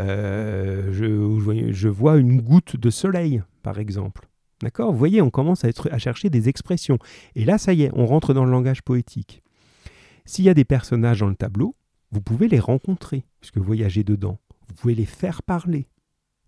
euh, 0.00 0.90
je, 0.90 1.88
vois 1.88 2.16
une 2.16 2.40
goutte 2.40 2.76
de 2.78 2.88
soleil, 2.88 3.42
par 3.62 3.78
exemple. 3.78 4.26
D'accord? 4.62 4.90
Vous 4.90 4.98
voyez, 4.98 5.20
on 5.20 5.28
commence 5.28 5.66
à, 5.66 5.98
chercher 5.98 6.30
des 6.30 6.48
expressions. 6.48 6.98
Et 7.34 7.44
là, 7.44 7.58
ça 7.58 7.74
y 7.74 7.82
est, 7.82 7.90
on 7.92 8.06
rentre 8.06 8.32
dans 8.32 8.46
le 8.46 8.50
langage 8.50 8.80
poétique. 8.80 9.42
S'il 10.24 10.46
y 10.46 10.48
a 10.48 10.54
des 10.54 10.64
personnages 10.64 11.20
dans 11.20 11.28
le 11.28 11.34
tableau, 11.34 11.76
vous 12.10 12.22
pouvez 12.22 12.48
les 12.48 12.60
rencontrer, 12.60 13.26
puisque 13.40 13.58
vous 13.58 13.64
voyagez 13.64 14.02
dedans. 14.02 14.38
Vous 14.68 14.74
pouvez 14.76 14.94
les 14.94 15.04
faire 15.04 15.42
parler, 15.42 15.88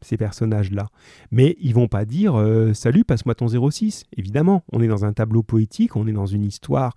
ces 0.00 0.16
personnages-là. 0.16 0.88
Mais 1.30 1.54
ils 1.60 1.74
vont 1.74 1.88
pas 1.88 2.06
dire 2.06 2.34
euh, 2.36 2.72
Salut, 2.72 3.04
passe-moi 3.04 3.34
ton 3.34 3.48
06. 3.48 4.04
Évidemment, 4.16 4.64
on 4.72 4.80
est 4.80 4.88
dans 4.88 5.04
un 5.04 5.12
tableau 5.12 5.42
poétique, 5.42 5.96
on 5.96 6.06
est 6.06 6.12
dans 6.12 6.24
une 6.24 6.44
histoire 6.44 6.94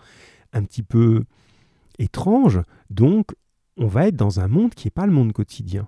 un 0.54 0.64
petit 0.64 0.84
peu 0.84 1.26
étrange, 2.00 2.62
donc 2.90 3.36
on 3.78 3.88
va 3.88 4.08
être 4.08 4.16
dans 4.16 4.40
un 4.40 4.48
monde 4.48 4.74
qui 4.74 4.88
n'est 4.88 4.92
pas 4.92 5.06
le 5.06 5.12
monde 5.12 5.32
quotidien. 5.32 5.88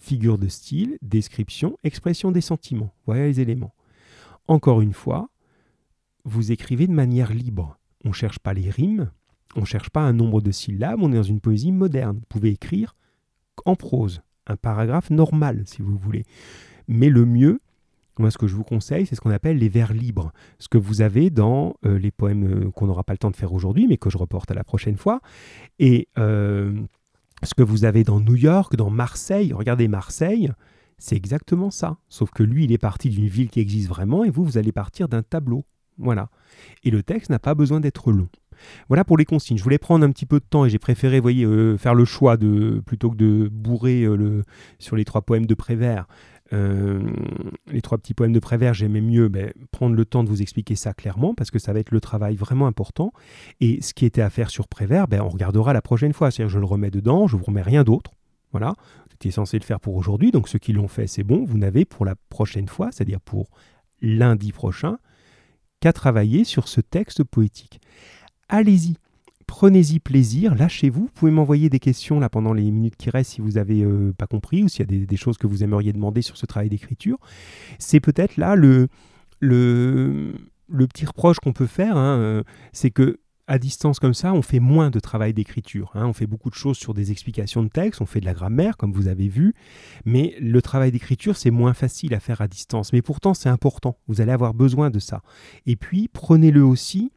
Figure 0.00 0.38
de 0.38 0.48
style, 0.48 0.98
description, 1.02 1.76
expression 1.82 2.30
des 2.30 2.40
sentiments. 2.40 2.92
Voilà 3.06 3.26
les 3.26 3.40
éléments. 3.40 3.74
Encore 4.46 4.80
une 4.80 4.92
fois, 4.92 5.30
vous 6.24 6.52
écrivez 6.52 6.86
de 6.86 6.92
manière 6.92 7.32
libre. 7.32 7.78
On 8.04 8.10
ne 8.10 8.14
cherche 8.14 8.38
pas 8.38 8.54
les 8.54 8.70
rimes, 8.70 9.10
on 9.56 9.60
ne 9.60 9.66
cherche 9.66 9.90
pas 9.90 10.02
un 10.02 10.12
nombre 10.12 10.40
de 10.40 10.50
syllabes, 10.50 11.00
on 11.02 11.12
est 11.12 11.16
dans 11.16 11.22
une 11.22 11.40
poésie 11.40 11.72
moderne. 11.72 12.18
Vous 12.18 12.26
pouvez 12.28 12.50
écrire 12.50 12.94
en 13.64 13.74
prose, 13.74 14.22
un 14.46 14.56
paragraphe 14.56 15.10
normal 15.10 15.62
si 15.66 15.82
vous 15.82 15.96
voulez. 15.96 16.24
Mais 16.86 17.08
le 17.08 17.24
mieux, 17.24 17.60
moi, 18.22 18.30
ce 18.30 18.38
que 18.38 18.46
je 18.46 18.54
vous 18.54 18.64
conseille, 18.64 19.06
c'est 19.06 19.14
ce 19.14 19.20
qu'on 19.20 19.30
appelle 19.30 19.58
les 19.58 19.68
vers 19.68 19.92
libres. 19.92 20.32
Ce 20.58 20.68
que 20.68 20.78
vous 20.78 21.02
avez 21.02 21.30
dans 21.30 21.74
euh, 21.84 21.98
les 21.98 22.10
poèmes 22.10 22.66
euh, 22.66 22.70
qu'on 22.70 22.86
n'aura 22.86 23.04
pas 23.04 23.12
le 23.12 23.18
temps 23.18 23.30
de 23.30 23.36
faire 23.36 23.52
aujourd'hui, 23.52 23.86
mais 23.86 23.96
que 23.96 24.10
je 24.10 24.18
reporte 24.18 24.50
à 24.50 24.54
la 24.54 24.64
prochaine 24.64 24.96
fois. 24.96 25.20
Et 25.78 26.08
euh, 26.18 26.72
ce 27.42 27.54
que 27.54 27.62
vous 27.62 27.84
avez 27.84 28.04
dans 28.04 28.20
New 28.20 28.36
York, 28.36 28.76
dans 28.76 28.90
Marseille. 28.90 29.52
Regardez 29.52 29.88
Marseille, 29.88 30.50
c'est 30.98 31.16
exactement 31.16 31.70
ça. 31.70 31.98
Sauf 32.08 32.30
que 32.30 32.42
lui, 32.42 32.64
il 32.64 32.72
est 32.72 32.78
parti 32.78 33.10
d'une 33.10 33.28
ville 33.28 33.50
qui 33.50 33.60
existe 33.60 33.88
vraiment, 33.88 34.24
et 34.24 34.30
vous, 34.30 34.44
vous 34.44 34.58
allez 34.58 34.72
partir 34.72 35.08
d'un 35.08 35.22
tableau. 35.22 35.64
Voilà. 35.98 36.30
Et 36.84 36.90
le 36.90 37.02
texte 37.02 37.30
n'a 37.30 37.38
pas 37.38 37.54
besoin 37.54 37.80
d'être 37.80 38.12
long. 38.12 38.28
Voilà 38.88 39.04
pour 39.04 39.16
les 39.16 39.24
consignes. 39.24 39.56
Je 39.56 39.62
voulais 39.62 39.78
prendre 39.78 40.04
un 40.04 40.10
petit 40.10 40.26
peu 40.26 40.40
de 40.40 40.44
temps 40.44 40.64
et 40.64 40.70
j'ai 40.70 40.80
préféré, 40.80 41.20
voyez, 41.20 41.46
faire 41.78 41.94
le 41.94 42.04
choix 42.04 42.36
de 42.36 42.82
plutôt 42.84 43.10
que 43.10 43.16
de 43.16 43.48
bourrer 43.52 44.02
le, 44.02 44.42
sur 44.80 44.96
les 44.96 45.04
trois 45.04 45.22
poèmes 45.22 45.46
de 45.46 45.54
Prévert, 45.54 46.06
euh, 46.52 47.00
les 47.70 47.82
trois 47.82 47.98
petits 47.98 48.14
poèmes 48.14 48.32
de 48.32 48.40
Prévert, 48.40 48.74
j'aimais 48.74 49.00
mieux 49.00 49.28
ben, 49.28 49.52
prendre 49.70 49.94
le 49.94 50.04
temps 50.04 50.24
de 50.24 50.28
vous 50.28 50.42
expliquer 50.42 50.76
ça 50.76 50.94
clairement, 50.94 51.34
parce 51.34 51.50
que 51.50 51.58
ça 51.58 51.72
va 51.72 51.80
être 51.80 51.90
le 51.90 52.00
travail 52.00 52.36
vraiment 52.36 52.66
important. 52.66 53.12
Et 53.60 53.80
ce 53.82 53.94
qui 53.94 54.06
était 54.06 54.22
à 54.22 54.30
faire 54.30 54.50
sur 54.50 54.68
Prévert, 54.68 55.08
ben, 55.08 55.20
on 55.20 55.28
regardera 55.28 55.72
la 55.72 55.82
prochaine 55.82 56.12
fois. 56.12 56.30
C'est-à-dire, 56.30 56.50
je 56.50 56.58
le 56.58 56.66
remets 56.66 56.90
dedans, 56.90 57.26
je 57.26 57.36
vous 57.36 57.44
remets 57.44 57.62
rien 57.62 57.84
d'autre. 57.84 58.12
Voilà, 58.52 58.74
c'était 59.10 59.30
censé 59.30 59.58
le 59.58 59.64
faire 59.64 59.78
pour 59.78 59.96
aujourd'hui, 59.96 60.30
donc 60.30 60.48
ceux 60.48 60.58
qui 60.58 60.72
l'ont 60.72 60.88
fait, 60.88 61.06
c'est 61.06 61.22
bon. 61.22 61.44
Vous 61.44 61.58
n'avez 61.58 61.84
pour 61.84 62.06
la 62.06 62.14
prochaine 62.30 62.68
fois, 62.68 62.90
c'est-à-dire 62.92 63.20
pour 63.20 63.50
lundi 64.00 64.52
prochain, 64.52 64.98
qu'à 65.80 65.92
travailler 65.92 66.44
sur 66.44 66.66
ce 66.66 66.80
texte 66.80 67.24
poétique. 67.24 67.80
Allez-y, 68.48 68.96
prenez-y 69.48 69.98
plaisir, 69.98 70.54
lâchez-vous. 70.54 71.06
Vous 71.06 71.10
pouvez 71.12 71.32
m'envoyer 71.32 71.68
des 71.68 71.80
questions 71.80 72.20
là 72.20 72.28
pendant 72.28 72.52
les 72.52 72.70
minutes 72.70 72.94
qui 72.96 73.10
restent 73.10 73.32
si 73.32 73.40
vous 73.40 73.52
n'avez 73.52 73.82
euh, 73.82 74.12
pas 74.16 74.28
compris 74.28 74.62
ou 74.62 74.68
s'il 74.68 74.80
y 74.88 75.02
a 75.02 75.06
des, 75.06 75.16
choses 75.16 75.38
que 75.38 75.48
vous 75.48 75.64
aimeriez 75.64 75.92
demander 75.92 76.22
sur 76.22 76.36
ce 76.36 76.46
travail 76.46 76.68
d'écriture. 76.68 77.18
C'est 77.80 77.98
peut-être 77.98 78.36
là 78.36 78.54
le, 78.54 78.88
le, 79.40 80.34
petit 80.86 81.06
reproche 81.06 81.40
qu'on 81.40 81.54
peut 81.54 81.66
faire, 81.66 81.96
hein, 81.96 82.18
euh, 82.18 82.42
c'est 82.72 82.90
que 82.90 83.18
à 83.48 83.58
distance 83.58 83.98
comme 83.98 84.12
ça, 84.12 84.34
on 84.34 84.42
fait 84.42 84.60
moins 84.60 84.90
de 84.90 85.00
travail 85.00 85.32
d'écriture. 85.32 85.90
Hein. 85.94 86.04
On 86.06 86.12
fait 86.12 86.26
beaucoup 86.26 86.50
de 86.50 86.54
choses 86.54 86.76
sur 86.76 86.92
des 86.92 87.10
explications 87.10 87.62
de 87.62 87.68
texte, 87.68 88.02
on 88.02 88.06
fait 88.06 88.20
de 88.20 88.26
la 88.26 88.34
grammaire, 88.34 88.76
comme 88.76 88.92
vous 88.92 89.08
avez 89.08 89.28
vu, 89.28 89.54
mais 90.04 90.36
le 90.38 90.60
travail 90.60 90.92
d'écriture, 90.92 91.34
c'est 91.34 91.50
moins 91.50 91.72
facile 91.72 92.12
à 92.12 92.20
faire 92.20 92.42
à 92.42 92.48
distance. 92.48 92.92
Mais 92.92 93.00
pourtant, 93.00 93.32
c'est 93.32 93.48
important. 93.48 93.96
Vous 94.06 94.20
allez 94.20 94.32
avoir 94.32 94.52
besoin 94.52 94.90
de 94.90 94.98
ça. 94.98 95.22
Et 95.64 95.76
puis, 95.76 96.08
prenez-le 96.12 96.62
aussi 96.62 97.10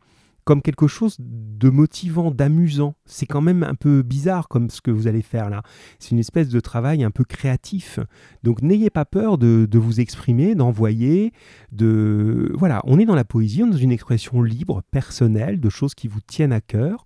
comme 0.43 0.61
quelque 0.61 0.87
chose 0.87 1.17
de 1.19 1.69
motivant, 1.69 2.31
d'amusant. 2.31 2.95
C'est 3.05 3.25
quand 3.25 3.41
même 3.41 3.63
un 3.63 3.75
peu 3.75 4.01
bizarre 4.01 4.47
comme 4.47 4.69
ce 4.69 4.81
que 4.81 4.91
vous 4.91 5.07
allez 5.07 5.21
faire 5.21 5.49
là. 5.49 5.63
C'est 5.99 6.11
une 6.11 6.19
espèce 6.19 6.49
de 6.49 6.59
travail 6.59 7.03
un 7.03 7.11
peu 7.11 7.23
créatif. 7.23 7.99
Donc 8.43 8.61
n'ayez 8.61 8.89
pas 8.89 9.05
peur 9.05 9.37
de, 9.37 9.67
vous 9.73 9.99
exprimer, 9.99 10.55
d'envoyer, 10.55 11.33
de... 11.71 12.51
Voilà, 12.55 12.81
on 12.85 12.99
est 12.99 13.05
dans 13.05 13.15
la 13.15 13.23
poésie, 13.23 13.63
on 13.63 13.67
est 13.67 13.71
dans 13.71 13.77
une 13.77 13.91
expression 13.91 14.41
libre, 14.41 14.81
personnelle, 14.91 15.59
de 15.59 15.69
choses 15.69 15.93
qui 15.93 16.07
vous 16.07 16.21
tiennent 16.21 16.53
à 16.53 16.61
cœur. 16.61 17.05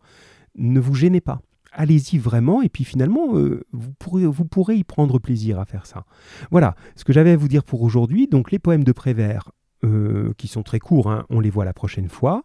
Ne 0.57 0.79
vous 0.79 0.95
gênez 0.95 1.21
pas. 1.21 1.41
Allez-y 1.73 2.17
vraiment 2.17 2.61
et 2.61 2.69
puis 2.69 2.85
finalement, 2.85 3.37
euh, 3.37 3.65
vous, 3.73 3.91
pourrez, 4.45 4.77
y 4.77 4.83
prendre 4.85 5.19
plaisir 5.19 5.59
à 5.59 5.65
faire 5.65 5.85
ça. 5.85 6.05
Voilà 6.49 6.75
ce 6.95 7.03
que 7.03 7.11
j'avais 7.11 7.31
à 7.31 7.37
vous 7.37 7.49
dire 7.49 7.65
pour 7.65 7.81
aujourd'hui. 7.81 8.27
Donc 8.27 8.51
les 8.51 8.59
poèmes 8.59 8.85
de 8.85 8.93
Prévert, 8.93 9.51
euh, 9.83 10.33
qui 10.37 10.47
sont 10.47 10.63
très 10.63 10.79
courts, 10.79 11.11
hein, 11.11 11.25
on 11.29 11.41
les 11.41 11.49
voit 11.49 11.65
la 11.65 11.73
prochaine 11.73 12.07
fois. 12.07 12.43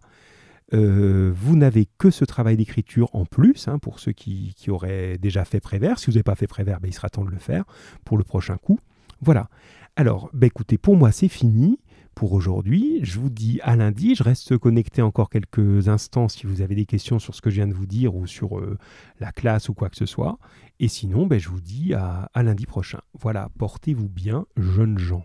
Euh, 0.73 1.33
vous 1.35 1.57
n'avez 1.57 1.89
que 1.99 2.11
ce 2.11 2.25
travail 2.25 2.57
d'écriture 2.57 3.09
en 3.15 3.25
plus, 3.25 3.69
hein, 3.69 3.79
pour 3.79 3.99
ceux 3.99 4.13
qui, 4.13 4.55
auraient 4.69 5.19
déjà 5.19 5.45
fait 5.45 5.61
Prévert. 5.61 5.99
Si 5.99 6.07
vous 6.07 6.13
n'avez 6.13 6.23
pas 6.23 6.37
fait 6.37 6.47
Prévert, 6.47 6.81
ben, 6.81 6.89
il 6.89 6.95
sera 6.95 7.09
temps 7.09 7.25
de 7.25 7.31
le 7.31 7.39
faire 7.39 7.65
pour 8.05 8.19
le 8.19 8.25
prochain 8.25 8.57
coup. 8.57 8.79
Voilà. 9.21 9.49
Alors, 9.97 10.31
ben, 10.33 10.47
écoutez, 10.47 10.79
pour 10.79 10.97
moi, 10.97 11.13
c'est 11.13 11.29
fini 11.29 11.79
pour 12.15 12.33
aujourd'hui. 12.33 13.01
Je 13.03 13.19
vous 13.19 13.31
dis 13.31 13.61
à 13.63 13.77
lundi. 13.77 14.15
Je 14.15 14.23
reste 14.23 14.57
connecté 14.59 15.03
encore 15.03 15.31
quelques 15.31 15.89
instants 15.89 16.29
si 16.29 16.47
vous 16.47 16.61
avez 16.61 16.75
des 16.75 16.87
questions 16.87 17.19
sur 17.19 17.35
ce 17.35 17.41
que 17.41 17.51
je 17.51 17.57
viens 17.57 17.69
de 17.69 17.75
vous 17.75 17.87
dire 17.87 18.15
ou 18.15 18.27
sur 18.27 18.59
euh, 18.59 18.79
la 19.19 19.33
classe 19.33 19.69
ou 19.69 19.75
quoi 19.75 19.89
que 19.89 19.97
ce 19.97 20.07
soit. 20.07 20.39
Et 20.79 20.89
sinon, 20.89 21.27
ben, 21.27 21.39
je 21.39 21.49
vous 21.49 21.61
dis 21.61 21.95
à 21.95 22.31
lundi 22.37 22.67
prochain. 22.67 23.01
Voilà, 23.19 23.49
portez-vous 23.59 24.09
bien, 24.09 24.47
jeunes 24.57 24.99
gens. 24.99 25.25